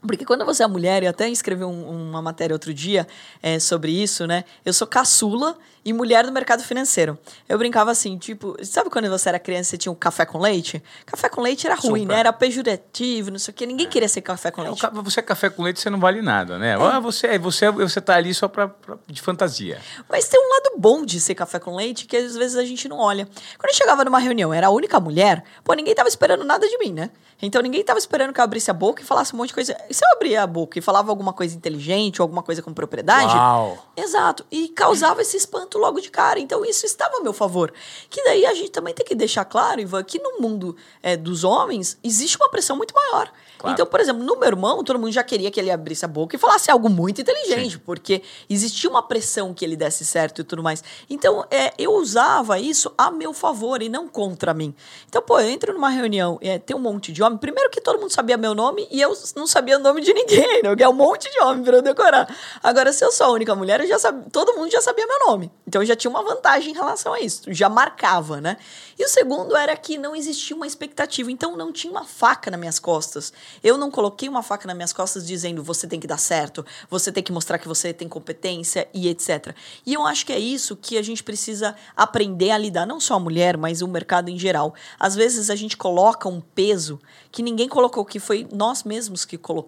Porque 0.01 0.25
quando 0.25 0.45
você 0.45 0.63
é 0.63 0.67
mulher, 0.67 1.03
eu 1.03 1.11
até 1.11 1.29
escrevi 1.29 1.65
um, 1.65 2.09
uma 2.09 2.23
matéria 2.23 2.55
outro 2.55 2.73
dia 2.73 3.07
é, 3.43 3.59
sobre 3.59 3.91
isso, 3.91 4.27
né? 4.27 4.45
Eu 4.65 4.73
sou 4.73 4.87
caçula 4.87 5.59
e 5.85 5.93
mulher 5.93 6.25
do 6.25 6.31
mercado 6.31 6.63
financeiro. 6.63 7.19
Eu 7.49 7.59
brincava 7.59 7.91
assim, 7.91 8.17
tipo, 8.17 8.57
sabe 8.63 8.91
quando 8.91 9.09
você 9.09 9.29
era 9.29 9.39
criança 9.39 9.71
e 9.71 9.71
você 9.71 9.79
tinha 9.79 9.93
um 9.93 9.97
café 9.97 10.25
com 10.25 10.39
leite? 10.39 10.83
Café 11.05 11.29
com 11.29 11.41
leite 11.41 11.67
era 11.67 11.75
ruim, 11.75 12.03
Super. 12.03 12.15
né? 12.15 12.21
Era 12.21 12.33
pejorativo, 12.33 13.31
não 13.31 13.39
sei 13.39 13.53
o 13.53 13.55
quê. 13.55 13.67
Ninguém 13.67 13.87
é. 13.87 13.89
queria 13.89 14.09
ser 14.09 14.21
café 14.21 14.51
com 14.51 14.61
é, 14.63 14.69
leite. 14.69 14.87
Você 14.93 15.21
é 15.21 15.23
café 15.23 15.51
com 15.51 15.63
leite, 15.63 15.81
você 15.81 15.91
não 15.91 15.99
vale 15.99 16.23
nada, 16.23 16.59
né? 16.59 16.71
É. 16.71 16.75
Ah, 16.75 17.01
você, 17.01 17.39
você, 17.39 17.71
você 17.71 18.01
tá 18.01 18.15
ali 18.15 18.33
só 18.35 18.47
pra, 18.47 18.69
pra, 18.69 18.97
de 19.07 19.21
fantasia. 19.21 19.81
Mas 20.09 20.29
tem 20.29 20.41
um 20.41 20.49
lado 20.49 20.79
bom 20.79 21.05
de 21.05 21.19
ser 21.19 21.35
café 21.35 21.59
com 21.59 21.75
leite 21.75 22.07
que 22.07 22.17
às 22.17 22.37
vezes 22.37 22.57
a 22.57 22.65
gente 22.65 22.89
não 22.89 22.99
olha. 22.99 23.27
Quando 23.59 23.71
eu 23.71 23.75
chegava 23.75 24.05
numa 24.05 24.19
reunião, 24.19 24.55
era 24.55 24.69
a 24.69 24.71
única 24.71 25.01
mulher, 25.01 25.43
pô, 25.65 25.75
ninguém 25.75 25.95
tava 25.95 26.09
esperando 26.09 26.45
nada 26.45 26.69
de 26.69 26.79
mim, 26.79 26.93
né? 26.93 27.11
Então 27.41 27.63
ninguém 27.63 27.85
tava 27.85 27.99
esperando 27.99 28.33
que 28.33 28.41
eu 28.41 28.45
abrisse 28.45 28.71
a 28.71 28.75
boca 28.75 29.01
e 29.01 29.05
falasse 29.05 29.35
um 29.35 29.39
monte 29.39 29.49
de 29.49 29.55
coisa. 29.55 29.77
E 29.89 29.95
se 29.95 30.05
eu 30.05 30.13
abria 30.13 30.43
a 30.43 30.47
boca 30.47 30.79
e 30.79 30.83
falava 30.83 31.11
alguma 31.11 31.33
coisa 31.33 31.57
inteligente 31.57 32.21
ou 32.21 32.25
alguma 32.25 32.43
coisa 32.43 32.63
com 32.63 32.73
propriedade? 32.73 33.35
Uau. 33.35 33.79
Exato. 33.97 34.45
E 34.51 34.69
causava 34.69 35.23
esse 35.23 35.37
espanto 35.37 35.79
logo 35.79 36.01
de 36.01 36.11
cara. 36.11 36.39
Então 36.39 36.65
isso 36.65 36.87
estava 36.87 37.19
a 37.19 37.21
meu 37.21 37.33
favor. 37.33 37.73
Que 38.09 38.23
daí 38.25 38.47
a 38.47 38.55
gente 38.55 38.71
também 38.71 38.95
tem 38.95 39.07
que 39.07 39.15
deixar 39.15 39.45
claro, 39.45 39.81
Ivan, 39.81 40.03
que 40.03 40.19
no 40.19 40.41
mundo 40.41 40.77
é, 41.03 41.17
dos 41.17 41.45
homens 41.45 41.99
existe 42.03 42.37
uma 42.37 42.51
pressão 42.51 42.77
muito 42.77 42.95
maior. 42.95 43.31
Claro. 43.59 43.75
Então, 43.75 43.87
por 43.87 43.99
exemplo, 43.99 44.23
no 44.23 44.39
meu 44.39 44.49
irmão, 44.49 44.85
todo 44.85 44.99
mundo 44.99 45.11
já 45.11 45.25
queria 45.25 45.51
que 45.51 45.59
ele 45.59 45.71
abrisse 45.71 46.05
a 46.05 46.09
boca 46.09 46.37
e 46.37 46.39
falasse 46.39 46.71
algo 46.71 46.89
muito 46.89 47.21
inteligente, 47.21 47.73
Sim. 47.73 47.83
porque 47.85 48.23
existia 48.49 48.89
uma 48.89 49.03
pressão 49.03 49.53
que 49.53 49.65
ele 49.65 49.77
desse 49.77 50.05
certo 50.05 50.43
e 50.43 50.45
tudo 50.45 50.63
mais. 50.63 50.83
Então, 51.11 51.45
é, 51.51 51.73
eu 51.77 51.95
usava 51.95 52.59
isso 52.61 52.93
a 52.97 53.11
meu 53.11 53.33
favor 53.33 53.83
e 53.83 53.89
não 53.89 54.09
contra 54.09 54.55
mim. 54.55 54.73
Então, 55.09 55.21
pô, 55.21 55.41
eu 55.41 55.49
entro 55.49 55.73
numa 55.73 55.89
reunião, 55.89 56.39
é, 56.41 56.59
tem 56.59 56.77
um 56.77 56.81
monte 56.81 57.13
de 57.13 57.21
homem. 57.21 57.37
Primeiro 57.37 57.69
que 57.69 57.81
todo 57.81 57.99
mundo 57.99 58.13
sabia 58.13 58.37
meu 58.37 58.55
nome 58.55 58.87
e 58.93 59.01
eu 59.01 59.13
não 59.35 59.47
sabia 59.47 59.78
o 59.79 59.83
nome 59.83 60.01
de 60.01 60.13
ninguém, 60.13 60.63
né? 60.63 60.75
É 60.79 60.89
um 60.89 60.93
monte 60.93 61.31
de 61.31 61.41
homem 61.41 61.63
para 61.63 61.77
eu 61.77 61.83
decorar. 61.83 62.35
Agora, 62.63 62.93
se 62.93 63.05
eu 63.05 63.11
sou 63.11 63.27
a 63.27 63.31
única 63.31 63.55
mulher, 63.55 63.81
eu 63.81 63.87
já 63.87 63.99
todo 64.31 64.55
mundo 64.55 64.71
já 64.71 64.81
sabia 64.81 65.07
meu 65.07 65.19
nome. 65.27 65.51
Então, 65.67 65.83
eu 65.83 65.87
já 65.87 65.97
tinha 65.97 66.11
uma 66.11 66.23
vantagem 66.23 66.73
em 66.73 66.75
relação 66.75 67.13
a 67.13 67.21
isso. 67.21 67.43
Já 67.49 67.69
marcava, 67.69 68.41
né? 68.41 68.57
E 68.99 69.05
o 69.05 69.09
segundo 69.09 69.57
era 69.57 69.77
que 69.77 69.97
não 69.97 70.15
existia 70.15 70.57
uma 70.57 70.67
expectativa. 70.67 71.31
Então, 71.31 71.57
não 71.57 71.73
tinha 71.73 71.91
uma 71.91 72.05
faca 72.05 72.51
nas 72.51 72.59
minhas 72.59 72.79
costas. 72.79 73.33
Eu 73.63 73.79
não 73.79 73.91
coloquei 73.91 74.29
uma 74.29 74.43
faca 74.43 74.67
nas 74.67 74.77
minhas 74.77 74.93
costas 74.93 75.27
dizendo 75.27 75.63
você 75.63 75.87
tem 75.87 76.01
que 76.01 76.07
dar 76.07 76.19
certo, 76.19 76.65
você 76.91 77.13
tem 77.13 77.23
que 77.23 77.33
mostrar 77.33 77.59
que 77.59 77.69
você 77.69 77.93
tem 77.93 78.09
competência 78.09 78.89
e 78.93 79.09
etc. 79.09 79.55
E 79.87 79.95
eu 79.95 80.07
acho 80.07 80.27
que 80.27 80.33
é 80.33 80.39
isso 80.39 80.77
que 80.77 80.99
a 80.99 81.03
gente 81.03 81.23
precisa 81.23 81.75
aprender 81.97 82.51
a 82.51 82.59
lidar, 82.59 82.87
não 82.87 83.01
só 83.01 83.15
a 83.15 83.21
mulher, 83.21 83.57
mas 83.57 83.83
o 83.83 83.89
mercado 83.89 84.29
em 84.29 84.39
geral. 84.39 84.75
Às 84.99 85.15
vezes 85.15 85.51
a 85.51 85.57
gente 85.57 85.77
coloca 85.77 86.29
um 86.29 86.41
peso 86.41 87.01
que 87.31 87.43
ninguém 87.43 87.69
colocou, 87.69 88.05
que 88.05 88.19
foi 88.19 88.47
nós 88.53 88.83
mesmos 88.85 89.25
que 89.25 89.37
colocamos. 89.37 89.68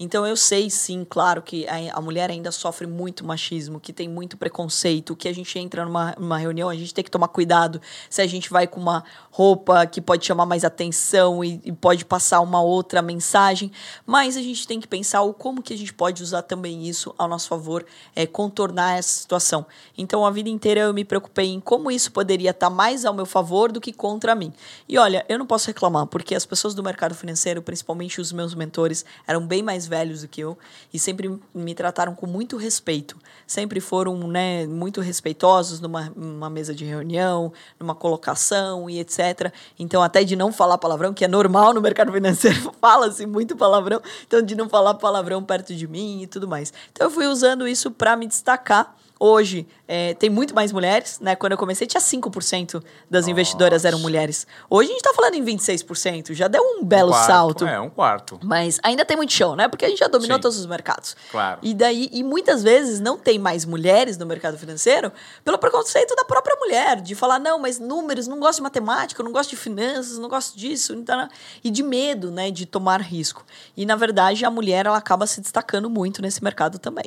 Então 0.00 0.26
eu 0.26 0.36
sei 0.36 0.70
sim, 0.70 1.04
claro, 1.08 1.42
que 1.42 1.66
a, 1.68 1.98
a 1.98 2.00
mulher 2.00 2.30
ainda 2.30 2.52
sofre 2.52 2.86
muito 2.86 3.24
machismo, 3.24 3.80
que 3.80 3.92
tem 3.92 4.08
muito 4.08 4.36
preconceito, 4.36 5.16
que 5.16 5.28
a 5.28 5.34
gente 5.34 5.58
entra 5.58 5.84
numa, 5.84 6.14
numa 6.18 6.38
reunião, 6.38 6.68
a 6.68 6.74
gente 6.74 6.94
tem 6.94 7.02
que 7.02 7.10
tomar 7.10 7.28
cuidado 7.28 7.80
se 8.08 8.22
a 8.22 8.26
gente 8.26 8.50
vai 8.50 8.66
com 8.66 8.80
uma 8.80 9.04
roupa 9.30 9.86
que 9.86 10.00
pode 10.00 10.24
chamar 10.24 10.46
mais 10.46 10.64
atenção 10.64 11.44
e, 11.44 11.60
e 11.64 11.72
pode 11.72 12.04
passar 12.04 12.40
uma 12.40 12.60
outra 12.60 13.02
mensagem, 13.02 13.72
mas 14.06 14.36
a 14.36 14.42
gente 14.42 14.66
tem 14.66 14.80
que 14.80 14.86
pensar 14.86 15.22
o 15.22 15.34
como 15.34 15.62
que 15.62 15.74
a 15.74 15.78
gente 15.78 15.92
pode 15.92 16.22
usar 16.22 16.42
também 16.42 16.88
isso 16.88 17.14
ao 17.18 17.28
nosso 17.28 17.48
favor, 17.48 17.84
é, 18.14 18.26
contornar 18.26 18.98
essa 18.98 19.20
situação. 19.20 19.66
Então 19.96 20.24
a 20.24 20.30
vida 20.30 20.48
inteira 20.48 20.82
eu 20.82 20.94
me 20.94 21.04
preocupei 21.04 21.48
em 21.48 21.60
como 21.60 21.90
isso 21.90 22.12
poderia 22.12 22.50
estar 22.50 22.70
mais 22.70 23.04
ao 23.04 23.12
meu 23.12 23.26
favor 23.26 23.72
do 23.72 23.80
que 23.80 23.92
contra 23.92 24.34
mim. 24.34 24.52
E 24.88 24.96
olha, 24.96 25.24
eu 25.28 25.38
não 25.38 25.46
posso 25.46 25.66
reclamar, 25.66 26.06
porque 26.06 26.34
as 26.34 26.46
pessoas 26.46 26.74
do 26.74 26.82
mercado 26.82 27.14
financeiro, 27.14 27.60
principalmente 27.60 28.20
os 28.20 28.32
meus 28.32 28.54
mentores, 28.54 29.04
eram 29.26 29.46
bem 29.46 29.62
mais 29.62 29.86
velhos 29.86 30.22
do 30.22 30.28
que 30.28 30.40
eu 30.40 30.56
e 30.92 30.98
sempre 30.98 31.38
me 31.54 31.74
trataram 31.74 32.14
com 32.14 32.26
muito 32.26 32.56
respeito. 32.56 33.16
Sempre 33.46 33.80
foram 33.80 34.16
né, 34.28 34.66
muito 34.66 35.00
respeitosos 35.00 35.80
numa, 35.80 36.12
numa 36.14 36.50
mesa 36.50 36.74
de 36.74 36.84
reunião, 36.84 37.52
numa 37.78 37.94
colocação 37.94 38.88
e 38.88 38.98
etc. 39.00 39.52
Então, 39.78 40.02
até 40.02 40.24
de 40.24 40.36
não 40.36 40.52
falar 40.52 40.78
palavrão, 40.78 41.12
que 41.14 41.24
é 41.24 41.28
normal 41.28 41.72
no 41.74 41.80
mercado 41.80 42.12
financeiro, 42.12 42.72
fala-se 42.80 43.26
muito 43.26 43.56
palavrão, 43.56 44.00
então 44.26 44.42
de 44.42 44.54
não 44.54 44.68
falar 44.68 44.94
palavrão 44.94 45.42
perto 45.42 45.74
de 45.74 45.86
mim 45.86 46.22
e 46.22 46.26
tudo 46.26 46.46
mais. 46.46 46.72
Então, 46.92 47.06
eu 47.06 47.10
fui 47.10 47.26
usando 47.26 47.66
isso 47.66 47.90
para 47.90 48.16
me 48.16 48.26
destacar 48.26 48.94
Hoje 49.20 49.66
é, 49.88 50.12
tem 50.12 50.28
muito 50.28 50.54
mais 50.54 50.70
mulheres, 50.70 51.18
né? 51.18 51.34
Quando 51.34 51.52
eu 51.52 51.58
comecei 51.58 51.86
tinha 51.86 52.00
5% 52.00 52.84
das 53.10 53.22
Nossa. 53.22 53.30
investidoras 53.30 53.86
eram 53.86 53.98
mulheres. 53.98 54.46
Hoje 54.68 54.90
a 54.90 54.92
gente 54.92 55.00
está 55.00 55.14
falando 55.14 55.34
em 55.34 55.42
26%, 55.42 56.34
já 56.34 56.46
deu 56.46 56.62
um 56.62 56.84
belo 56.84 57.08
um 57.08 57.12
quarto, 57.12 57.26
salto. 57.26 57.66
É, 57.66 57.80
um 57.80 57.88
quarto. 57.88 58.38
Mas 58.42 58.78
ainda 58.82 59.02
tem 59.02 59.16
muito 59.16 59.32
chão, 59.32 59.56
né? 59.56 59.66
Porque 59.66 59.86
a 59.86 59.88
gente 59.88 59.98
já 59.98 60.06
dominou 60.08 60.36
Sim. 60.36 60.42
todos 60.42 60.58
os 60.58 60.66
mercados. 60.66 61.16
Claro. 61.30 61.58
E 61.62 61.72
daí, 61.72 62.10
e 62.12 62.22
muitas 62.22 62.62
vezes 62.62 63.00
não 63.00 63.16
tem 63.16 63.38
mais 63.38 63.64
mulheres 63.64 64.18
no 64.18 64.26
mercado 64.26 64.58
financeiro 64.58 65.10
pelo 65.42 65.56
preconceito 65.56 66.14
da 66.14 66.24
própria 66.24 66.54
mulher, 66.56 67.00
de 67.00 67.14
falar, 67.14 67.38
não, 67.38 67.58
mas 67.58 67.78
números, 67.78 68.26
não 68.26 68.38
gosto 68.38 68.56
de 68.56 68.62
matemática, 68.62 69.22
não 69.22 69.32
gosto 69.32 69.50
de 69.50 69.56
finanças, 69.56 70.18
não 70.18 70.28
gosto 70.28 70.58
disso, 70.58 70.92
então, 70.94 71.28
e 71.64 71.70
de 71.70 71.82
medo, 71.82 72.30
né, 72.30 72.50
de 72.50 72.66
tomar 72.66 73.00
risco. 73.00 73.44
E 73.74 73.86
na 73.86 73.96
verdade 73.96 74.44
a 74.44 74.50
mulher 74.50 74.84
ela 74.84 74.98
acaba 74.98 75.26
se 75.26 75.40
destacando 75.40 75.88
muito 75.88 76.20
nesse 76.20 76.44
mercado 76.44 76.78
também. 76.78 77.06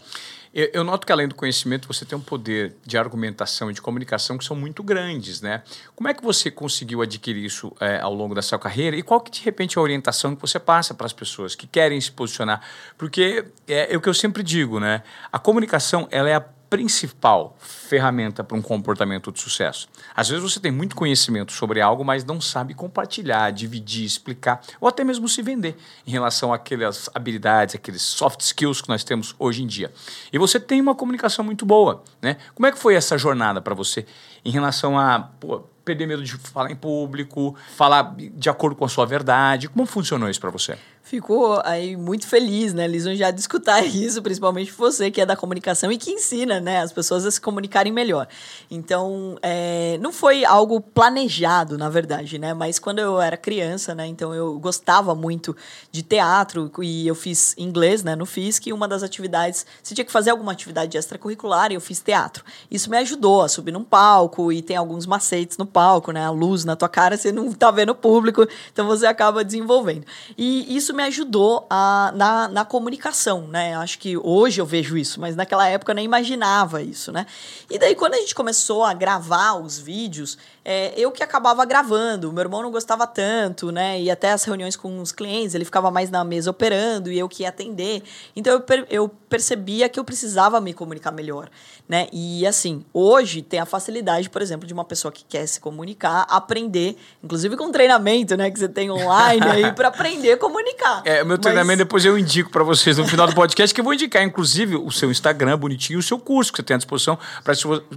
Eu, 0.54 0.70
eu, 0.74 0.84
noto 0.84 1.06
que 1.06 1.14
além 1.14 1.28
do 1.28 1.36
conhecimento, 1.36 1.88
você 1.88 2.04
tem 2.04 2.18
um 2.18 2.22
poder 2.22 2.71
de 2.86 2.98
argumentação 2.98 3.70
e 3.70 3.74
de 3.74 3.82
comunicação 3.82 4.38
que 4.38 4.46
são 4.46 4.56
muito 4.56 4.84
grandes, 4.84 5.42
né? 5.42 5.64
Como 5.96 6.08
é 6.08 6.14
que 6.14 6.24
você 6.24 6.50
conseguiu 6.50 7.02
adquirir 7.02 7.44
isso 7.44 7.76
é, 7.80 8.00
ao 8.00 8.14
longo 8.14 8.34
da 8.34 8.42
sua 8.42 8.60
carreira 8.60 8.96
e 8.96 9.04
qual 9.04 9.22
que, 9.22 9.32
de 9.32 9.42
repente, 9.42 9.78
é 9.78 9.80
a 9.80 9.84
orientação 9.84 10.36
que 10.36 10.42
você 10.42 10.60
passa 10.60 10.94
para 10.94 11.06
as 11.06 11.14
pessoas 11.14 11.56
que 11.56 11.68
querem 11.68 12.00
se 12.00 12.12
posicionar? 12.12 12.62
Porque 12.98 13.46
é, 13.68 13.94
é 13.94 13.98
o 13.98 14.02
que 14.02 14.10
eu 14.10 14.14
sempre 14.14 14.44
digo, 14.44 14.80
né? 14.80 15.04
A 15.32 15.40
comunicação, 15.40 16.08
ela 16.12 16.30
é 16.30 16.36
a 16.36 16.46
principal 16.72 17.58
ferramenta 17.60 18.46
para 18.46 18.56
um 18.56 18.62
comportamento 18.62 19.30
de 19.30 19.42
sucesso. 19.42 19.90
Às 20.16 20.30
vezes 20.30 20.42
você 20.42 20.58
tem 20.58 20.72
muito 20.72 20.96
conhecimento 20.96 21.52
sobre 21.52 21.82
algo, 21.82 22.06
mas 22.06 22.24
não 22.24 22.40
sabe 22.40 22.74
compartilhar, 22.74 23.52
dividir, 23.52 24.06
explicar, 24.06 24.62
ou 24.80 24.88
até 24.88 25.04
mesmo 25.04 25.28
se 25.28 25.42
vender 25.42 25.76
em 26.08 26.12
relação 26.12 26.54
àquelas 26.54 27.10
habilidades, 27.14 27.76
aqueles 27.76 28.02
soft 28.02 28.40
skills 28.40 28.82
que 28.82 28.88
nós 28.88 29.04
temos 29.04 29.36
hoje 29.38 29.62
em 29.62 29.68
dia. 29.68 29.92
E 30.32 30.38
você 30.38 30.62
tem 30.62 30.80
uma 30.80 30.96
comunicação 30.96 31.44
muito 31.44 31.66
boa, 31.66 32.06
né? 32.22 32.38
Como 32.56 32.66
é 32.66 32.72
que 32.72 32.80
foi 32.80 32.96
essa 32.96 33.18
jornada 33.18 33.60
para 33.60 33.76
você 33.76 34.06
em 34.46 34.52
relação 34.52 34.98
a 34.98 35.20
pô, 35.20 35.64
perder 35.84 36.08
medo 36.08 36.24
de 36.24 36.34
falar 36.38 36.72
em 36.72 36.76
público, 36.76 37.56
falar 37.76 38.16
de 38.18 38.50
acordo 38.50 38.76
com 38.76 38.86
a 38.86 38.90
sua 38.90 39.06
verdade? 39.06 39.68
Como 39.68 39.86
funcionou 39.86 40.30
isso 40.30 40.40
para 40.40 40.50
você? 40.50 40.78
ficou 41.12 41.62
aí 41.66 41.98
muito 41.98 42.26
feliz, 42.26 42.74
né, 42.74 42.88
lisonjeado 42.88 43.36
de 43.36 43.42
escutar 43.42 43.84
isso, 43.86 44.22
principalmente 44.22 44.72
você 44.72 45.12
que 45.12 45.20
é 45.20 45.26
da 45.26 45.36
comunicação 45.36 45.92
e 45.92 45.98
que 45.98 46.12
ensina, 46.12 46.62
né, 46.62 46.80
as 46.80 46.94
pessoas 46.94 47.26
a 47.26 47.32
se 47.32 47.42
comunicarem 47.42 47.92
melhor. 47.92 48.28
Então, 48.70 49.38
é, 49.42 49.98
não 50.00 50.14
foi 50.14 50.46
algo 50.46 50.80
planejado, 50.80 51.78
na 51.78 51.90
verdade, 51.90 52.40
né, 52.40 52.54
mas 52.54 52.80
quando 52.80 53.00
eu 53.00 53.20
era 53.20 53.36
criança, 53.36 53.94
né, 53.94 54.08
então 54.08 54.34
eu 54.34 54.58
gostava 54.60 55.14
muito 55.14 55.56
de 55.92 56.02
teatro 56.02 56.72
e 56.82 57.08
eu 57.08 57.16
fiz 57.16 57.56
inglês, 57.58 58.04
né, 58.04 58.16
no 58.16 58.26
FISC 58.26 58.68
e 58.68 58.74
uma 58.74 58.88
das 58.88 59.04
atividades, 59.04 59.66
você 59.84 59.94
tinha 59.94 60.06
que 60.06 60.12
fazer 60.12 60.30
alguma 60.30 60.54
atividade 60.54 60.98
extracurricular 60.98 61.72
eu 61.72 61.82
fiz 61.82 62.00
teatro. 62.00 62.44
Isso 62.70 62.90
me 62.90 62.98
ajudou 62.98 63.42
a 63.42 63.50
subir 63.50 63.72
num 63.72 63.84
palco 63.84 64.52
e 64.52 64.62
tem 64.62 64.78
alguns 64.78 65.06
macetes 65.06 65.58
no 65.58 65.66
palco, 65.72 66.12
né, 66.12 66.26
a 66.26 66.30
luz 66.30 66.66
na 66.66 66.76
tua 66.76 66.90
cara, 66.90 67.18
você 67.18 67.32
não 67.32 67.52
tá 67.54 67.72
vendo 67.72 67.90
o 67.90 67.96
público, 67.96 68.48
então 68.72 68.88
você 68.88 69.06
acaba 69.06 69.44
desenvolvendo. 69.44 70.06
E 70.38 70.76
isso 70.76 70.94
me 70.94 71.04
ajudou 71.04 71.66
a, 71.70 72.12
na, 72.16 72.48
na 72.48 72.66
comunicação, 72.66 73.48
né? 73.48 73.76
Acho 73.76 74.00
que 74.00 74.18
hoje 74.18 74.62
eu 74.62 74.66
vejo 74.66 74.98
isso, 74.98 75.20
mas 75.20 75.36
naquela 75.36 75.68
época 75.68 75.92
eu 75.92 75.96
nem 75.96 76.06
imaginava 76.06 76.82
isso, 76.82 77.12
né? 77.12 77.26
E 77.70 77.80
daí, 77.80 77.96
quando 77.96 78.16
a 78.16 78.18
gente 78.18 78.36
começou 78.36 78.84
a 78.84 78.94
gravar 78.94 79.56
os 79.56 79.80
vídeos, 79.80 80.38
é, 80.64 80.94
eu 80.96 81.12
que 81.12 81.24
acabava 81.24 81.66
gravando, 81.66 82.32
meu 82.32 82.42
irmão 82.42 82.62
não 82.62 82.70
gostava 82.70 83.08
tanto, 83.08 83.72
né? 83.72 84.00
E 84.00 84.12
até 84.12 84.32
as 84.32 84.44
reuniões 84.44 84.76
com 84.76 85.00
os 85.00 85.12
clientes, 85.12 85.56
ele 85.56 85.66
ficava 85.66 85.90
mais 85.90 86.12
na 86.12 86.24
mesa 86.24 86.52
operando 86.52 87.12
e 87.12 87.18
eu 87.18 87.28
que 87.28 87.44
ia 87.44 87.50
atender. 87.50 88.04
Então 88.36 88.54
eu, 88.54 88.62
per 88.62 88.86
eu 88.90 89.10
percebia 89.10 89.90
que 89.90 90.00
eu 90.00 90.04
precisava 90.04 90.62
me 90.62 90.74
comunicar 90.74 91.12
melhor, 91.12 91.50
né? 91.90 92.08
E 92.14 92.46
assim, 92.46 92.86
hoje 92.94 93.42
tem 93.42 93.60
a 93.60 93.66
facilidade, 93.66 94.30
por 94.30 94.42
exemplo, 94.42 94.68
de 94.68 94.74
uma 94.74 94.86
pessoa 94.86 95.12
que 95.12 95.24
quer 95.24 95.48
se 95.48 95.60
comunicar, 95.60 96.28
aprender, 96.30 96.96
inclusive 97.24 97.58
com 97.58 97.72
treinamento, 97.72 98.38
né? 98.38 98.52
Que 98.52 98.60
você 98.60 98.70
tem 98.70 98.92
online 98.92 99.46
aí 99.48 99.72
para 99.74 99.88
aprender 99.88 100.34
a 100.34 100.38
comunicar. 100.38 101.02
É, 101.12 101.24
o 101.24 101.26
meu 101.26 101.38
treinamento 101.38 101.70
Mas... 101.70 101.78
depois 101.80 102.06
eu 102.06 102.18
indico 102.18 102.50
para 102.50 102.64
vocês 102.64 102.98
no 102.98 103.08
final 103.08 103.26
do 103.28 103.34
podcast, 103.34 103.74
que 103.74 103.82
eu 103.82 103.84
vou 103.84 103.94
indicar, 103.94 104.24
inclusive, 104.24 104.76
o 104.76 104.92
seu 104.92 105.10
Instagram 105.10 105.58
bonitinho, 105.58 106.00
o 106.00 106.04
seu 106.04 106.18
curso 106.20 106.52
que 106.52 106.58
você 106.58 106.64
tem 106.64 106.76
à 106.76 106.78
disposição 106.78 107.18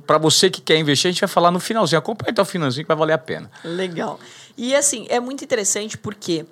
para 0.06 0.18
você 0.18 0.48
que 0.48 0.60
quer 0.60 0.76
investir. 0.78 1.08
A 1.08 1.12
gente 1.12 1.20
vai 1.20 1.28
falar 1.28 1.50
no 1.50 1.60
finalzinho. 1.60 1.98
Acompanhe 1.98 2.30
até 2.30 2.42
o 2.42 2.44
finalzinho 2.54 2.84
que 2.84 2.88
vai 2.88 2.96
valer 2.96 3.12
a 3.12 3.18
pena. 3.18 3.50
Legal. 3.64 4.18
E 4.56 4.74
assim, 4.74 5.06
é 5.10 5.18
muito 5.18 5.44
interessante 5.44 5.98
porque 5.98 6.46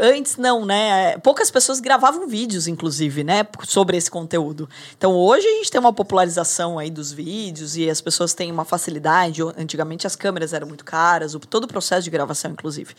Antes 0.00 0.36
não, 0.36 0.64
né? 0.64 1.18
Poucas 1.18 1.50
pessoas 1.50 1.80
gravavam 1.80 2.26
vídeos, 2.26 2.66
inclusive, 2.66 3.24
né? 3.24 3.46
Sobre 3.64 3.96
esse 3.96 4.10
conteúdo. 4.10 4.68
Então 4.96 5.14
hoje 5.14 5.46
a 5.46 5.52
gente 5.52 5.70
tem 5.70 5.80
uma 5.80 5.92
popularização 5.92 6.78
aí 6.78 6.90
dos 6.90 7.12
vídeos 7.12 7.76
e 7.76 7.88
as 7.88 8.00
pessoas 8.00 8.34
têm 8.34 8.50
uma 8.50 8.64
facilidade. 8.64 9.42
Antigamente 9.56 10.06
as 10.06 10.16
câmeras 10.16 10.52
eram 10.52 10.66
muito 10.66 10.84
caras, 10.84 11.36
todo 11.48 11.64
o 11.64 11.68
processo 11.68 12.02
de 12.02 12.10
gravação, 12.10 12.50
inclusive. 12.50 12.94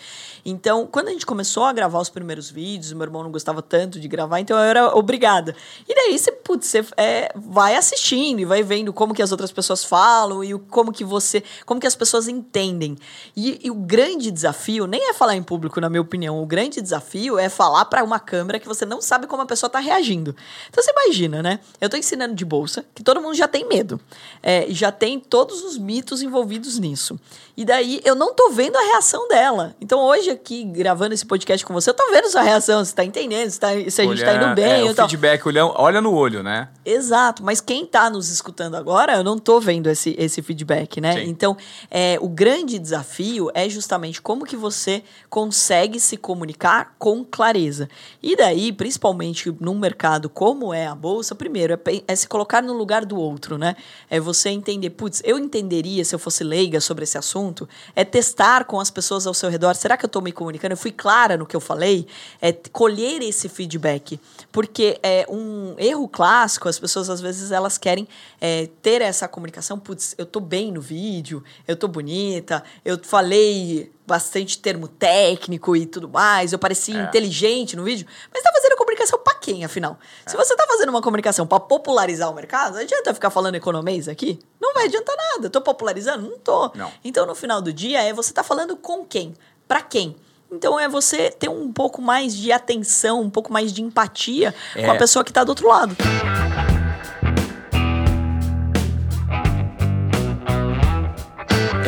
Então, 0.46 0.88
quando 0.88 1.10
a 1.10 1.12
gente 1.12 1.26
começou 1.26 1.66
a 1.66 1.74
gravar 1.74 2.00
os 2.00 2.10
primeiros 2.10 2.50
vídeos, 2.50 2.94
meu 2.94 3.04
irmão 3.04 3.24
não 3.24 3.32
gostava 3.32 3.62
tanto 3.62 4.00
de 4.00 4.08
gravar, 4.08 4.40
então 4.40 4.58
eu 4.58 4.64
era 4.64 4.96
obrigada. 4.96 5.56
E 5.88 5.94
daí 5.94 6.18
você, 6.18 6.32
putz, 6.32 6.68
você 6.68 6.86
é, 6.96 7.32
vai 7.36 7.76
assistindo 7.76 8.40
e 8.40 8.46
vai 8.46 8.64
vendo 8.64 8.92
como 8.94 9.14
que 9.14 9.22
as 9.22 9.32
outras 9.32 9.52
pessoas 9.52 9.84
falam 9.84 10.44
e 10.44 10.58
como 10.60 10.92
que 10.92 11.04
você. 11.04 11.44
como 11.66 11.80
que 11.80 11.88
as 11.88 11.96
pessoas 11.96 12.28
entendem. 12.28 12.98
E, 13.36 13.60
e 13.64 13.72
o 13.72 13.76
grande 13.76 14.32
desafio 14.32 14.88
nem 14.88 15.10
é 15.10 15.14
falar 15.14 15.36
em 15.36 15.44
público, 15.44 15.80
na 15.80 15.90
minha 15.90 16.02
opinião. 16.02 16.42
O 16.42 16.46
grande 16.46 16.82
desafio 16.88 17.38
é 17.38 17.50
falar 17.50 17.86
para 17.86 18.04
uma 18.04 18.20
câmera 18.20 18.60
que 18.60 18.68
você 18.68 18.86
não 18.86 19.02
sabe 19.02 19.28
como 19.28 19.44
a 19.44 19.46
pessoa 19.46 19.70
tá 19.70 19.80
reagindo. 19.80 20.36
Então 20.70 20.84
você 20.84 20.92
imagina, 20.92 21.44
né? 21.44 21.60
Eu 21.80 21.90
tô 21.90 21.98
ensinando 21.98 22.34
de 22.34 22.46
bolsa, 22.46 22.86
que 22.96 23.04
todo 23.04 23.22
mundo 23.22 23.36
já 23.36 23.48
tem 23.48 23.68
medo. 23.68 24.00
É, 24.42 24.66
já 24.70 24.92
tem 24.92 25.20
todos 25.20 25.64
os 25.64 25.78
mitos 25.78 26.22
envolvidos 26.22 26.80
nisso. 26.80 27.20
E 27.56 27.66
daí 27.66 28.02
eu 28.06 28.16
não 28.16 28.34
tô 28.34 28.52
vendo 28.52 28.76
a 28.78 28.82
reação 28.82 29.28
dela. 29.28 29.76
Então 29.82 30.00
hoje 30.00 30.30
aqui, 30.30 30.64
gravando 30.64 31.14
esse 31.14 31.26
podcast 31.26 31.66
com 31.66 31.74
você, 31.74 31.90
eu 31.90 31.94
tô 31.94 32.12
vendo 32.12 32.30
sua 32.30 32.42
reação, 32.42 32.84
você 32.86 32.94
tá 32.94 33.04
entendendo, 33.04 33.50
se, 33.50 33.60
tá, 33.60 33.70
se 33.90 34.02
a 34.02 34.06
gente 34.06 34.24
tá 34.24 34.36
indo 34.36 34.56
bem. 34.56 34.88
É, 34.88 34.92
o 34.92 34.96
feedback, 34.96 35.48
olha, 35.48 35.66
olha 35.66 36.02
no 36.02 36.14
olho, 36.14 36.44
né? 36.44 36.70
Exato, 36.86 37.44
mas 37.44 37.60
quem 37.60 37.86
tá 37.86 38.10
nos 38.10 38.30
escutando 38.30 38.76
agora, 38.76 39.16
eu 39.18 39.24
não 39.24 39.38
tô 39.38 39.60
vendo 39.60 39.88
esse, 39.88 40.16
esse 40.20 40.42
feedback, 40.42 41.02
né? 41.02 41.16
Sim. 41.16 41.30
Então, 41.30 41.58
é, 41.90 42.18
o 42.22 42.30
grande 42.30 42.80
desafio 42.80 43.50
é 43.54 43.68
justamente 43.68 44.22
como 44.22 44.46
que 44.46 44.56
você 44.56 45.04
consegue 45.30 46.00
se 46.00 46.16
comunicar 46.16 46.67
com 46.98 47.24
clareza. 47.24 47.88
E 48.22 48.36
daí, 48.36 48.72
principalmente 48.72 49.56
num 49.60 49.78
mercado 49.78 50.30
como 50.30 50.74
é 50.74 50.88
a 50.88 50.96
bolsa, 50.96 51.34
primeiro 51.36 51.74
é, 51.74 51.80
é 52.08 52.16
se 52.16 52.28
colocar 52.28 52.62
no 52.62 52.74
lugar 52.74 53.06
do 53.06 53.18
outro, 53.18 53.58
né? 53.58 53.76
É 54.10 54.20
você 54.20 54.50
entender, 54.50 54.90
putz, 54.92 55.22
eu 55.24 55.38
entenderia 55.38 56.04
se 56.04 56.14
eu 56.14 56.20
fosse 56.20 56.44
leiga 56.44 56.82
sobre 56.82 57.04
esse 57.04 57.18
assunto, 57.18 57.68
é 57.96 58.04
testar 58.04 58.66
com 58.66 58.80
as 58.80 58.92
pessoas 58.92 59.26
ao 59.26 59.34
seu 59.34 59.50
redor, 59.50 59.76
será 59.76 59.96
que 59.96 60.06
eu 60.06 60.08
estou 60.08 60.22
me 60.22 60.32
comunicando? 60.32 60.74
Eu 60.74 60.78
fui 60.78 60.92
clara 60.92 61.38
no 61.38 61.46
que 61.46 61.56
eu 61.56 61.62
falei? 61.62 62.08
É 62.42 62.52
colher 62.52 63.22
esse 63.22 63.48
feedback, 63.48 64.20
porque 64.52 65.00
é 65.02 65.26
um 65.30 65.76
erro 65.78 66.08
clássico, 66.08 66.68
as 66.68 66.80
pessoas 66.80 67.10
às 67.10 67.22
vezes 67.22 67.52
elas 67.52 67.78
querem 67.78 68.08
é, 68.42 68.70
ter 68.82 69.02
essa 69.02 69.28
comunicação, 69.28 69.80
putz, 69.80 70.16
eu 70.18 70.26
tô 70.26 70.40
bem 70.40 70.72
no 70.72 70.82
vídeo, 70.82 71.44
eu 71.68 71.76
tô 71.76 71.88
bonita, 71.88 72.64
eu 72.84 73.00
falei 73.04 73.92
bastante 74.08 74.58
termo 74.58 74.88
técnico 74.88 75.76
e 75.76 75.86
tudo 75.86 76.08
mais, 76.08 76.54
eu 76.54 76.60
parecia 76.60 76.98
é. 76.98 77.04
inteligente 77.04 77.76
no 77.76 77.84
vídeo, 77.84 78.08
mas 78.34 78.42
tá 78.42 78.50
fazendo 78.54 78.78
comunicação 78.78 79.20
para 79.20 79.36
quem, 79.36 79.66
afinal? 79.66 80.00
É. 80.26 80.30
Se 80.30 80.38
você 80.38 80.56
tá 80.56 80.66
fazendo 80.66 80.90
uma 80.90 81.02
comunicação 81.02 81.46
para 81.46 81.60
popularizar 81.60 82.32
o 82.32 82.34
mercado, 82.34 82.76
não 82.76 82.82
adianta 82.82 83.14
ficar 83.14 83.30
falando 83.30 83.56
economês 83.56 84.08
aqui? 84.08 84.40
Não 84.62 84.74
vai 84.74 84.86
adiantar 84.86 85.16
nada. 85.34 85.50
Tô 85.50 85.62
popularizando? 85.62 86.30
Não 86.30 86.40
tô. 86.40 86.72
Não. 86.74 86.92
Então, 87.04 87.26
no 87.26 87.36
final 87.36 87.62
do 87.62 87.74
dia, 87.74 88.02
é 88.02 88.14
você 88.14 88.34
tá 88.34 88.44
falando 88.44 88.78
com 88.78 89.06
quem? 89.06 89.36
Para 89.68 89.82
quem? 89.82 90.16
Então 90.50 90.80
é 90.80 90.88
você 90.88 91.30
ter 91.30 91.50
um 91.50 91.72
pouco 91.74 92.02
mais 92.02 92.34
de 92.34 92.52
atenção, 92.52 93.22
um 93.22 93.30
pouco 93.30 93.52
mais 93.52 93.74
de 93.74 93.82
empatia 93.82 94.56
é. 94.76 94.86
com 94.86 94.92
a 94.92 94.96
pessoa 94.96 95.24
que 95.24 95.32
está 95.32 95.44
do 95.44 95.50
outro 95.50 95.68
lado. 95.68 95.96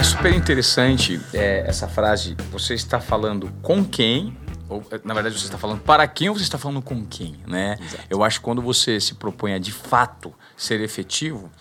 Super 0.10 0.34
interessante 0.34 1.22
é, 1.36 1.64
essa 1.68 1.88
frase. 1.88 2.36
Você 2.52 2.74
está 2.74 3.00
falando 3.00 3.54
com 3.62 3.86
quem, 3.86 4.36
ou 4.68 4.84
na 5.04 5.14
verdade 5.14 5.38
você 5.38 5.46
está 5.46 5.58
falando 5.58 5.82
para 5.82 6.08
quem 6.08 6.30
ou 6.30 6.36
você 6.36 6.42
está 6.42 6.58
falando 6.58 6.82
com 6.82 7.06
quem, 7.06 7.40
né? 7.46 7.78
Exato. 7.80 8.04
Eu 8.10 8.24
acho 8.24 8.40
que 8.40 8.44
quando 8.44 8.60
você 8.60 9.00
se 9.00 9.14
propõe 9.14 9.54
a 9.54 9.60
de 9.60 9.72
fato 9.72 10.34
ser 10.58 10.82
efetivo, 10.82 11.52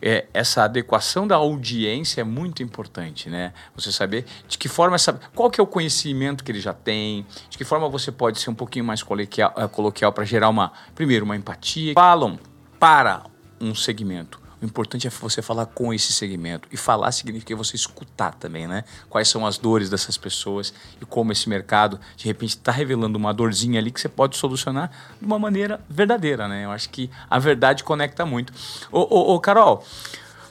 é, 0.00 0.26
essa 0.32 0.64
adequação 0.64 1.26
da 1.26 1.36
audiência 1.36 2.22
é 2.22 2.24
muito 2.24 2.62
importante, 2.62 3.28
né? 3.28 3.52
Você 3.76 3.92
saber 3.92 4.24
de 4.48 4.56
que 4.56 4.66
forma 4.66 4.96
essa, 4.96 5.20
qual 5.34 5.50
que 5.50 5.60
é 5.60 5.62
o 5.62 5.66
conhecimento 5.66 6.42
que 6.42 6.50
ele 6.50 6.60
já 6.60 6.72
tem, 6.72 7.26
de 7.50 7.58
que 7.58 7.64
forma 7.64 7.86
você 7.86 8.10
pode 8.10 8.40
ser 8.40 8.48
um 8.48 8.54
pouquinho 8.54 8.84
mais 8.86 9.02
coloquial, 9.02 9.52
uh, 9.58 9.68
coloquial 9.68 10.10
para 10.10 10.24
gerar 10.24 10.48
uma, 10.48 10.72
primeiro, 10.94 11.26
uma 11.26 11.36
empatia. 11.36 11.92
Falam 11.92 12.38
para 12.78 13.24
um 13.60 13.74
segmento. 13.74 14.40
O 14.60 14.64
importante 14.64 15.06
é 15.06 15.10
você 15.10 15.40
falar 15.40 15.66
com 15.66 15.92
esse 15.92 16.12
segmento. 16.12 16.68
E 16.70 16.76
falar 16.76 17.10
significa 17.12 17.56
você 17.56 17.76
escutar 17.76 18.34
também, 18.34 18.66
né? 18.66 18.84
Quais 19.08 19.28
são 19.28 19.46
as 19.46 19.56
dores 19.56 19.88
dessas 19.88 20.18
pessoas 20.18 20.72
e 21.00 21.04
como 21.04 21.32
esse 21.32 21.48
mercado, 21.48 21.98
de 22.16 22.26
repente, 22.26 22.50
está 22.50 22.70
revelando 22.70 23.18
uma 23.18 23.32
dorzinha 23.32 23.80
ali 23.80 23.90
que 23.90 24.00
você 24.00 24.08
pode 24.08 24.36
solucionar 24.36 24.90
de 25.18 25.26
uma 25.26 25.38
maneira 25.38 25.80
verdadeira, 25.88 26.46
né? 26.46 26.64
Eu 26.64 26.70
acho 26.70 26.90
que 26.90 27.10
a 27.28 27.38
verdade 27.38 27.82
conecta 27.82 28.26
muito. 28.26 28.52
Ô, 28.92 29.00
ô, 29.00 29.34
ô 29.34 29.40
Carol, 29.40 29.84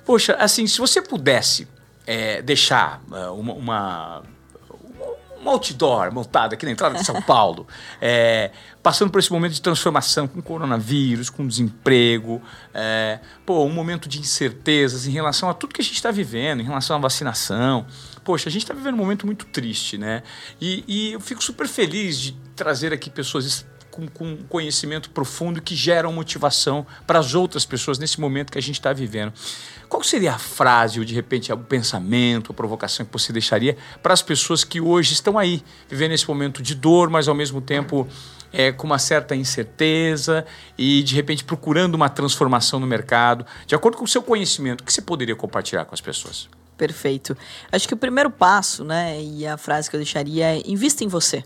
poxa, 0.05 0.33
assim, 0.39 0.65
se 0.65 0.79
você 0.79 1.01
pudesse 1.01 1.67
é, 2.07 2.41
deixar 2.41 3.01
uh, 3.11 3.33
uma, 3.33 3.53
uma 3.53 4.23
um 5.43 5.49
outdoor 5.49 6.13
montado 6.13 6.53
aqui 6.53 6.65
na 6.65 6.71
entrada 6.71 6.95
de 6.95 7.05
São 7.05 7.21
Paulo, 7.21 7.67
é, 8.01 8.51
passando 8.83 9.11
por 9.11 9.19
esse 9.19 9.31
momento 9.31 9.53
de 9.53 9.61
transformação 9.61 10.27
com 10.27 10.41
coronavírus, 10.41 11.29
com 11.29 11.47
desemprego, 11.47 12.41
é, 12.73 13.19
pô, 13.45 13.63
um 13.63 13.71
momento 13.71 14.07
de 14.07 14.19
incertezas 14.19 15.07
em 15.07 15.11
relação 15.11 15.49
a 15.49 15.53
tudo 15.53 15.73
que 15.73 15.81
a 15.81 15.83
gente 15.83 15.95
está 15.95 16.11
vivendo, 16.11 16.61
em 16.61 16.65
relação 16.65 16.95
à 16.95 16.99
vacinação. 16.99 17.85
Poxa, 18.23 18.49
a 18.49 18.51
gente 18.51 18.63
está 18.63 18.73
vivendo 18.73 18.95
um 18.95 18.97
momento 18.97 19.25
muito 19.25 19.45
triste, 19.45 19.97
né? 19.97 20.23
E, 20.59 20.83
e 20.87 21.13
eu 21.13 21.19
fico 21.19 21.43
super 21.43 21.67
feliz 21.67 22.19
de 22.19 22.33
trazer 22.55 22.93
aqui 22.93 23.09
pessoas 23.09 23.65
com, 23.99 24.37
com 24.37 24.37
conhecimento 24.47 25.09
profundo 25.09 25.61
que 25.61 25.75
geram 25.75 26.11
motivação 26.13 26.85
para 27.05 27.19
as 27.19 27.33
outras 27.33 27.65
pessoas 27.65 27.99
nesse 27.99 28.19
momento 28.19 28.51
que 28.51 28.57
a 28.57 28.61
gente 28.61 28.75
está 28.75 28.93
vivendo. 28.93 29.33
Qual 29.87 30.03
seria 30.03 30.33
a 30.33 30.39
frase, 30.39 30.99
ou 30.99 31.05
de 31.05 31.15
repente 31.15 31.51
o 31.51 31.57
pensamento, 31.57 32.51
a 32.51 32.53
provocação 32.53 33.05
que 33.05 33.11
você 33.11 33.33
deixaria 33.33 33.75
para 34.03 34.13
as 34.13 34.21
pessoas 34.21 34.63
que 34.63 34.79
hoje 34.79 35.13
estão 35.13 35.37
aí, 35.37 35.63
vivendo 35.89 36.11
esse 36.11 36.27
momento 36.27 36.61
de 36.61 36.75
dor, 36.75 37.09
mas 37.09 37.27
ao 37.27 37.33
mesmo 37.33 37.59
tempo 37.59 38.07
é, 38.53 38.71
com 38.71 38.85
uma 38.85 38.99
certa 38.99 39.35
incerteza 39.35 40.45
e 40.77 41.01
de 41.03 41.15
repente 41.15 41.43
procurando 41.43 41.95
uma 41.95 42.09
transformação 42.09 42.79
no 42.79 42.87
mercado, 42.87 43.45
de 43.65 43.75
acordo 43.75 43.97
com 43.97 44.03
o 44.03 44.07
seu 44.07 44.21
conhecimento, 44.21 44.81
o 44.81 44.83
que 44.83 44.93
você 44.93 45.01
poderia 45.01 45.35
compartilhar 45.35 45.85
com 45.85 45.93
as 45.93 46.01
pessoas? 46.01 46.49
Perfeito. 46.77 47.35
Acho 47.71 47.87
que 47.87 47.93
o 47.93 47.97
primeiro 47.97 48.29
passo, 48.29 48.85
né, 48.85 49.21
e 49.21 49.45
a 49.45 49.57
frase 49.57 49.89
que 49.89 49.95
eu 49.97 49.99
deixaria 49.99 50.55
é: 50.55 50.61
invista 50.65 51.03
em 51.03 51.07
você. 51.07 51.43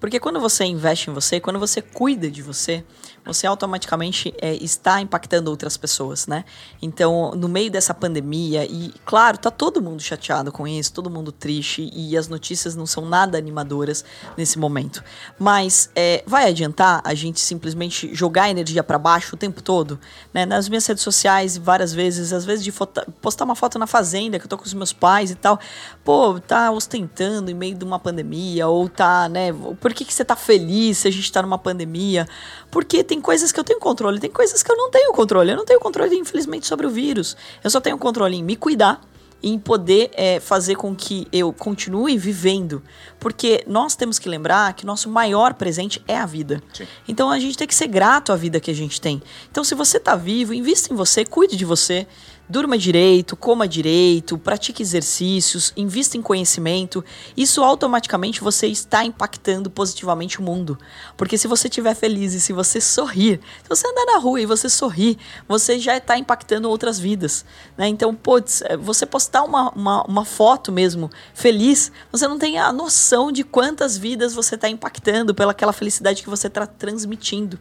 Porque 0.00 0.18
quando 0.18 0.40
você 0.40 0.64
investe 0.64 1.10
em 1.10 1.12
você, 1.12 1.38
quando 1.38 1.58
você 1.58 1.82
cuida 1.82 2.30
de 2.30 2.40
você, 2.40 2.82
você 3.24 3.46
automaticamente 3.46 4.34
é, 4.40 4.54
está 4.54 5.00
impactando 5.00 5.50
outras 5.50 5.76
pessoas, 5.76 6.26
né? 6.26 6.44
Então, 6.80 7.32
no 7.32 7.48
meio 7.48 7.70
dessa 7.70 7.92
pandemia, 7.92 8.64
e 8.64 8.92
claro, 9.04 9.38
tá 9.38 9.50
todo 9.50 9.82
mundo 9.82 10.02
chateado 10.02 10.50
com 10.50 10.66
isso, 10.66 10.92
todo 10.92 11.10
mundo 11.10 11.30
triste, 11.30 11.90
e 11.92 12.16
as 12.16 12.28
notícias 12.28 12.74
não 12.74 12.86
são 12.86 13.04
nada 13.04 13.36
animadoras 13.36 14.04
nesse 14.36 14.58
momento. 14.58 15.02
Mas 15.38 15.90
é, 15.94 16.24
vai 16.26 16.48
adiantar 16.48 17.00
a 17.04 17.14
gente 17.14 17.40
simplesmente 17.40 18.14
jogar 18.14 18.50
energia 18.50 18.82
para 18.82 18.98
baixo 18.98 19.34
o 19.34 19.38
tempo 19.38 19.62
todo? 19.62 19.98
Né? 20.32 20.46
Nas 20.46 20.68
minhas 20.68 20.86
redes 20.86 21.02
sociais, 21.02 21.56
várias 21.56 21.92
vezes, 21.92 22.32
às 22.32 22.44
vezes 22.44 22.64
de 22.64 22.72
postar 23.20 23.44
uma 23.44 23.54
foto 23.54 23.78
na 23.78 23.86
fazenda, 23.86 24.38
que 24.38 24.44
eu 24.46 24.48
tô 24.48 24.56
com 24.56 24.64
os 24.64 24.74
meus 24.74 24.92
pais 24.92 25.30
e 25.30 25.34
tal, 25.34 25.58
pô, 26.04 26.40
tá 26.40 26.70
ostentando 26.70 27.50
em 27.50 27.54
meio 27.54 27.74
de 27.74 27.84
uma 27.84 27.98
pandemia, 27.98 28.66
ou 28.66 28.88
tá, 28.88 29.28
né? 29.28 29.52
Por 29.80 29.92
que, 29.92 30.04
que 30.04 30.14
você 30.14 30.24
tá 30.24 30.36
feliz 30.36 30.98
se 30.98 31.08
a 31.08 31.10
gente 31.10 31.30
tá 31.30 31.42
numa 31.42 31.58
pandemia? 31.58 32.26
Porque 32.70 33.04
tem 33.04 33.19
coisas 33.20 33.52
que 33.52 33.60
eu 33.60 33.64
tenho 33.64 33.78
controle, 33.78 34.18
tem 34.18 34.30
coisas 34.30 34.62
que 34.62 34.70
eu 34.70 34.76
não 34.76 34.90
tenho 34.90 35.12
controle. 35.12 35.50
Eu 35.50 35.56
não 35.56 35.64
tenho 35.64 35.80
controle, 35.80 36.16
infelizmente, 36.16 36.66
sobre 36.66 36.86
o 36.86 36.90
vírus. 36.90 37.36
Eu 37.62 37.70
só 37.70 37.80
tenho 37.80 37.98
controle 37.98 38.36
em 38.36 38.42
me 38.42 38.56
cuidar 38.56 39.00
em 39.42 39.58
poder 39.58 40.10
é, 40.12 40.38
fazer 40.38 40.76
com 40.76 40.94
que 40.94 41.26
eu 41.32 41.52
continue 41.52 42.16
vivendo. 42.18 42.82
Porque 43.18 43.64
nós 43.66 43.94
temos 43.96 44.18
que 44.18 44.28
lembrar 44.28 44.72
que 44.74 44.84
nosso 44.84 45.08
maior 45.08 45.54
presente 45.54 46.02
é 46.06 46.16
a 46.16 46.26
vida. 46.26 46.62
Sim. 46.72 46.86
Então 47.08 47.30
a 47.30 47.38
gente 47.38 47.56
tem 47.56 47.66
que 47.66 47.74
ser 47.74 47.86
grato 47.86 48.32
à 48.32 48.36
vida 48.36 48.60
que 48.60 48.70
a 48.70 48.74
gente 48.74 49.00
tem. 49.00 49.22
Então, 49.50 49.64
se 49.64 49.74
você 49.74 49.96
está 49.96 50.14
vivo, 50.14 50.54
invista 50.54 50.92
em 50.92 50.96
você, 50.96 51.24
cuide 51.24 51.56
de 51.56 51.64
você 51.64 52.06
durma 52.50 52.76
direito, 52.76 53.36
coma 53.36 53.68
direito, 53.68 54.36
pratique 54.36 54.82
exercícios, 54.82 55.72
invista 55.76 56.16
em 56.16 56.22
conhecimento. 56.22 57.04
Isso 57.36 57.62
automaticamente 57.62 58.40
você 58.40 58.66
está 58.66 59.04
impactando 59.04 59.70
positivamente 59.70 60.40
o 60.40 60.42
mundo. 60.42 60.76
Porque 61.16 61.38
se 61.38 61.46
você 61.46 61.68
estiver 61.68 61.94
feliz 61.94 62.34
e 62.34 62.40
se 62.40 62.52
você 62.52 62.80
sorrir, 62.80 63.40
se 63.62 63.68
você 63.68 63.86
andar 63.86 64.04
na 64.06 64.18
rua 64.18 64.40
e 64.40 64.46
você 64.46 64.68
sorrir, 64.68 65.16
você 65.46 65.78
já 65.78 65.96
está 65.96 66.18
impactando 66.18 66.68
outras 66.68 66.98
vidas. 66.98 67.44
Né? 67.78 67.86
Então, 67.86 68.12
putz, 68.12 68.62
é, 68.62 68.76
você 68.76 69.06
postar 69.06 69.44
uma, 69.44 69.70
uma, 69.70 70.02
uma 70.02 70.24
foto 70.24 70.72
mesmo 70.72 71.08
feliz, 71.32 71.92
você 72.10 72.26
não 72.26 72.38
tem 72.38 72.58
a 72.58 72.72
noção 72.72 73.30
de 73.30 73.44
quantas 73.44 73.96
vidas 73.96 74.34
você 74.34 74.56
está 74.56 74.68
impactando 74.68 75.32
pelaquela 75.32 75.72
felicidade 75.72 76.22
que 76.22 76.28
você 76.28 76.48
está 76.48 76.66
transmitindo. 76.66 77.56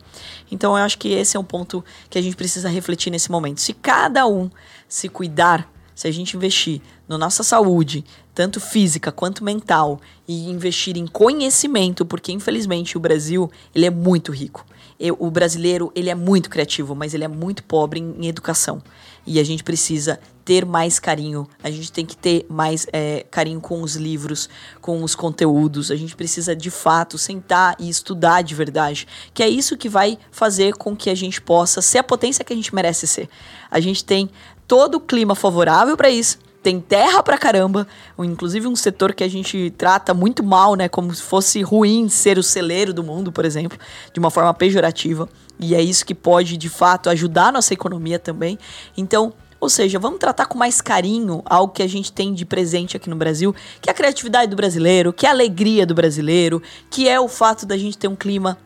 Então, 0.51 0.75
eu 0.75 0.83
acho 0.83 0.97
que 0.97 1.09
esse 1.09 1.37
é 1.37 1.39
um 1.39 1.43
ponto 1.43 1.85
que 2.09 2.17
a 2.17 2.21
gente 2.21 2.35
precisa 2.35 2.67
refletir 2.67 3.11
nesse 3.11 3.29
momento. 3.29 3.61
Se 3.61 3.71
cada 3.71 4.25
um 4.25 4.49
se 4.89 5.07
cuidar, 5.07 5.71
se 5.95 6.07
a 6.07 6.11
gente 6.11 6.35
investir 6.35 6.81
na 7.07 7.17
nossa 7.17 7.43
saúde, 7.43 8.03
tanto 8.33 8.59
física 8.59 9.11
quanto 9.11 9.43
mental, 9.43 10.01
e 10.27 10.49
investir 10.49 10.97
em 10.97 11.05
conhecimento, 11.05 12.05
porque 12.05 12.31
infelizmente 12.31 12.97
o 12.97 12.99
Brasil 12.99 13.51
ele 13.73 13.85
é 13.85 13.89
muito 13.89 14.31
rico. 14.31 14.65
Eu, 14.99 15.15
o 15.19 15.31
brasileiro 15.31 15.91
ele 15.95 16.09
é 16.09 16.15
muito 16.15 16.49
criativo, 16.49 16.95
mas 16.95 17.13
ele 17.13 17.23
é 17.23 17.27
muito 17.27 17.63
pobre 17.63 17.99
em, 17.99 18.15
em 18.19 18.27
educação. 18.27 18.81
E 19.25 19.39
a 19.39 19.43
gente 19.43 19.63
precisa 19.63 20.19
ter 20.49 20.65
mais 20.65 20.97
carinho, 20.97 21.47
a 21.61 21.69
gente 21.69 21.91
tem 21.91 22.03
que 22.03 22.17
ter 22.17 22.43
mais 22.49 22.87
é, 22.91 23.23
carinho 23.29 23.61
com 23.61 23.83
os 23.83 23.95
livros, 23.95 24.49
com 24.81 25.03
os 25.03 25.13
conteúdos, 25.13 25.91
a 25.91 25.95
gente 25.95 26.15
precisa 26.15 26.55
de 26.55 26.71
fato 26.71 27.19
sentar 27.19 27.75
e 27.77 27.87
estudar 27.87 28.41
de 28.41 28.55
verdade, 28.55 29.07
que 29.31 29.43
é 29.43 29.47
isso 29.47 29.77
que 29.77 29.87
vai 29.87 30.17
fazer 30.31 30.73
com 30.73 30.95
que 30.95 31.11
a 31.11 31.15
gente 31.15 31.39
possa 31.39 31.83
ser 31.83 31.99
a 31.99 32.03
potência 32.03 32.43
que 32.43 32.51
a 32.51 32.55
gente 32.55 32.73
merece 32.73 33.05
ser. 33.05 33.29
A 33.69 33.79
gente 33.79 34.03
tem 34.03 34.31
todo 34.69 34.95
o 34.95 34.99
clima 34.99 35.33
favorável 35.33 35.97
para 35.97 36.11
isso. 36.11 36.37
Tem 36.61 36.79
terra 36.79 37.23
pra 37.23 37.39
caramba, 37.39 37.87
inclusive 38.19 38.67
um 38.67 38.75
setor 38.75 39.15
que 39.15 39.23
a 39.23 39.27
gente 39.27 39.73
trata 39.75 40.13
muito 40.13 40.43
mal, 40.43 40.75
né? 40.75 40.87
Como 40.87 41.13
se 41.15 41.23
fosse 41.23 41.63
ruim 41.63 42.07
ser 42.07 42.37
o 42.37 42.43
celeiro 42.43 42.93
do 42.93 43.03
mundo, 43.03 43.31
por 43.31 43.45
exemplo, 43.45 43.79
de 44.13 44.19
uma 44.19 44.29
forma 44.29 44.53
pejorativa. 44.53 45.27
E 45.59 45.73
é 45.73 45.81
isso 45.81 46.05
que 46.05 46.13
pode, 46.13 46.55
de 46.55 46.69
fato, 46.69 47.09
ajudar 47.09 47.47
a 47.47 47.51
nossa 47.53 47.73
economia 47.73 48.19
também. 48.19 48.59
Então, 48.95 49.33
ou 49.59 49.69
seja, 49.69 49.97
vamos 49.97 50.19
tratar 50.19 50.45
com 50.45 50.57
mais 50.57 50.81
carinho 50.81 51.41
algo 51.45 51.73
que 51.73 51.81
a 51.81 51.87
gente 51.87 52.11
tem 52.11 52.31
de 52.33 52.45
presente 52.45 52.95
aqui 52.95 53.09
no 53.09 53.15
Brasil, 53.15 53.55
que 53.81 53.89
é 53.89 53.91
a 53.91 53.95
criatividade 53.95 54.51
do 54.51 54.55
brasileiro, 54.55 55.11
que 55.11 55.25
é 55.25 55.29
a 55.29 55.31
alegria 55.31 55.85
do 55.85 55.95
brasileiro, 55.95 56.61
que 56.91 57.09
é 57.09 57.19
o 57.19 57.27
fato 57.27 57.65
da 57.65 57.77
gente 57.77 57.97
ter 57.97 58.07
um 58.07 58.15
clima 58.15 58.57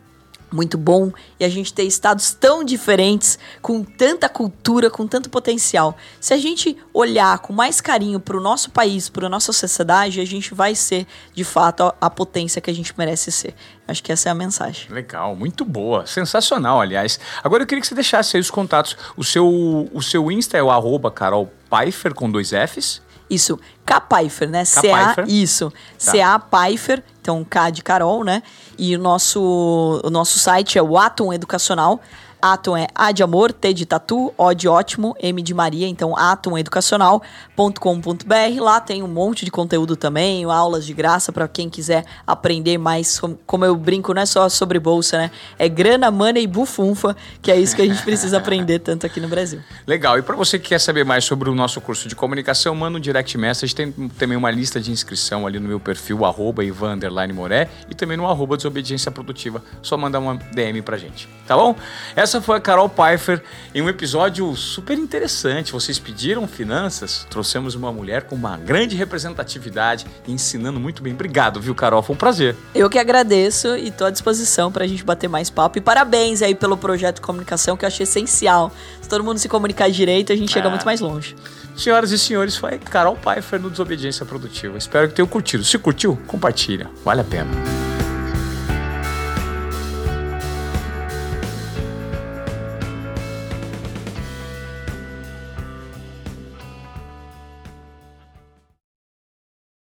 muito 0.54 0.78
bom 0.78 1.12
e 1.38 1.44
a 1.44 1.48
gente 1.48 1.74
ter 1.74 1.82
estados 1.82 2.32
tão 2.32 2.62
diferentes, 2.64 3.38
com 3.60 3.82
tanta 3.82 4.28
cultura, 4.28 4.88
com 4.88 5.06
tanto 5.06 5.28
potencial. 5.28 5.96
Se 6.20 6.32
a 6.32 6.38
gente 6.38 6.76
olhar 6.92 7.38
com 7.40 7.52
mais 7.52 7.80
carinho 7.80 8.20
para 8.20 8.36
o 8.36 8.40
nosso 8.40 8.70
país, 8.70 9.08
para 9.08 9.26
a 9.26 9.28
nossa 9.28 9.52
sociedade, 9.52 10.20
a 10.20 10.24
gente 10.24 10.54
vai 10.54 10.74
ser, 10.74 11.06
de 11.34 11.44
fato, 11.44 11.92
a, 12.00 12.08
potência 12.08 12.60
que 12.60 12.70
a 12.70 12.74
gente 12.74 12.94
merece 12.96 13.32
ser. 13.32 13.54
Acho 13.88 14.02
que 14.02 14.12
essa 14.12 14.28
é 14.28 14.32
a 14.32 14.34
mensagem. 14.34 14.90
Legal, 14.90 15.34
muito 15.34 15.64
boa. 15.64 16.06
Sensacional, 16.06 16.80
aliás. 16.80 17.18
Agora 17.42 17.64
eu 17.64 17.66
queria 17.66 17.82
que 17.82 17.88
você 17.88 17.94
deixasse 17.94 18.36
aí 18.36 18.40
os 18.40 18.50
contatos. 18.50 18.96
O 19.16 19.24
seu, 19.24 19.46
o 19.92 20.00
seu 20.00 20.30
Insta 20.30 20.56
é 20.56 20.62
o 20.62 20.70
arroba 20.70 21.10
Carol 21.10 21.52
Pfeiffer 21.68 22.14
com 22.14 22.30
dois 22.30 22.50
Fs. 22.50 23.02
Isso, 23.28 23.58
K 23.84 24.00
Pfeiffer, 24.00 24.48
né? 24.48 24.64
C-A, 24.64 25.24
isso. 25.26 25.70
Tá. 25.70 26.12
C-A 26.12 26.38
Pfeiffer, 26.38 27.02
então 27.24 27.42
K 27.42 27.70
de 27.70 27.82
Carol, 27.82 28.22
né? 28.22 28.42
E 28.78 28.94
o 28.94 28.98
nosso, 28.98 30.02
o 30.04 30.10
nosso 30.10 30.38
site 30.38 30.78
é 30.78 30.82
o 30.82 30.98
Atom 30.98 31.32
Educacional. 31.32 32.02
Atom 32.44 32.76
é 32.76 32.86
A 32.94 33.10
de 33.10 33.22
amor, 33.22 33.54
T 33.54 33.72
de 33.72 33.86
tatu, 33.86 34.34
O 34.36 34.52
de 34.52 34.68
ótimo, 34.68 35.16
M 35.18 35.40
de 35.40 35.54
Maria, 35.54 35.88
então 35.88 36.14
atomeducacional.com.br. 36.14 38.60
Lá 38.60 38.80
tem 38.80 39.02
um 39.02 39.08
monte 39.08 39.46
de 39.46 39.50
conteúdo 39.50 39.96
também, 39.96 40.44
aulas 40.44 40.84
de 40.84 40.92
graça 40.92 41.32
para 41.32 41.48
quem 41.48 41.70
quiser 41.70 42.04
aprender 42.26 42.76
mais. 42.76 43.18
Como 43.46 43.64
eu 43.64 43.74
brinco, 43.74 44.12
não 44.12 44.20
é 44.20 44.26
só 44.26 44.46
sobre 44.50 44.78
bolsa, 44.78 45.16
né? 45.16 45.30
É 45.58 45.70
grana, 45.70 46.10
mana 46.10 46.38
e 46.38 46.46
bufunfa, 46.46 47.16
que 47.40 47.50
é 47.50 47.58
isso 47.58 47.74
que 47.74 47.80
a 47.80 47.86
gente 47.86 48.02
precisa 48.02 48.36
aprender 48.36 48.80
tanto 48.80 49.06
aqui 49.06 49.20
no 49.20 49.28
Brasil. 49.28 49.62
Legal. 49.86 50.18
E 50.18 50.22
para 50.22 50.36
você 50.36 50.58
que 50.58 50.68
quer 50.68 50.80
saber 50.80 51.02
mais 51.02 51.24
sobre 51.24 51.48
o 51.48 51.54
nosso 51.54 51.80
curso 51.80 52.08
de 52.08 52.14
comunicação, 52.14 52.74
manda 52.74 52.98
um 52.98 53.00
direct 53.00 53.38
message. 53.38 53.74
Tem 53.74 53.90
também 53.90 54.36
uma 54.36 54.50
lista 54.50 54.78
de 54.78 54.90
inscrição 54.90 55.46
ali 55.46 55.58
no 55.58 55.66
meu 55.66 55.80
perfil, 55.80 56.26
arroba 56.26 56.62
Ivan 56.62 56.98
Moré, 57.32 57.70
e 57.90 57.94
também 57.94 58.18
no 58.18 58.26
arroba 58.26 58.54
Desobediência 58.54 59.10
Produtiva. 59.10 59.62
Só 59.80 59.96
mandar 59.96 60.18
uma 60.18 60.34
DM 60.34 60.82
pra 60.82 60.98
gente, 60.98 61.26
tá 61.46 61.56
bom? 61.56 61.74
Essa 62.14 62.33
essa 62.34 62.42
foi 62.42 62.56
a 62.56 62.60
Carol 62.60 62.88
Pfeiffer 62.88 63.40
em 63.72 63.80
um 63.80 63.88
episódio 63.88 64.52
super 64.56 64.98
interessante. 64.98 65.70
Vocês 65.70 66.00
pediram 66.00 66.48
finanças, 66.48 67.24
trouxemos 67.30 67.76
uma 67.76 67.92
mulher 67.92 68.24
com 68.24 68.34
uma 68.34 68.56
grande 68.56 68.96
representatividade 68.96 70.04
e 70.26 70.32
ensinando 70.32 70.80
muito 70.80 71.00
bem. 71.00 71.12
Obrigado, 71.12 71.60
viu, 71.60 71.76
Carol? 71.76 72.02
Foi 72.02 72.16
um 72.16 72.18
prazer. 72.18 72.56
Eu 72.74 72.90
que 72.90 72.98
agradeço 72.98 73.76
e 73.76 73.88
estou 73.88 74.08
à 74.08 74.10
disposição 74.10 74.72
para 74.72 74.82
a 74.82 74.86
gente 74.86 75.04
bater 75.04 75.28
mais 75.28 75.48
papo. 75.48 75.78
E 75.78 75.80
parabéns 75.80 76.42
aí 76.42 76.56
pelo 76.56 76.76
projeto 76.76 77.16
de 77.16 77.20
comunicação 77.20 77.76
que 77.76 77.84
eu 77.84 77.86
achei 77.86 78.02
essencial. 78.02 78.72
Se 79.00 79.08
todo 79.08 79.22
mundo 79.22 79.38
se 79.38 79.48
comunicar 79.48 79.88
direito, 79.88 80.32
a 80.32 80.36
gente 80.36 80.52
chega 80.52 80.66
é. 80.66 80.70
muito 80.70 80.84
mais 80.84 81.00
longe. 81.00 81.36
Senhoras 81.76 82.10
e 82.10 82.18
senhores, 82.18 82.56
foi 82.56 82.78
Carol 82.78 83.16
Pfeiffer 83.16 83.60
no 83.60 83.70
Desobediência 83.70 84.26
Produtiva. 84.26 84.76
Espero 84.76 85.08
que 85.08 85.14
tenham 85.14 85.28
curtido. 85.28 85.62
Se 85.62 85.78
curtiu, 85.78 86.18
compartilha. 86.26 86.90
Vale 87.04 87.20
a 87.20 87.24
pena. 87.24 87.93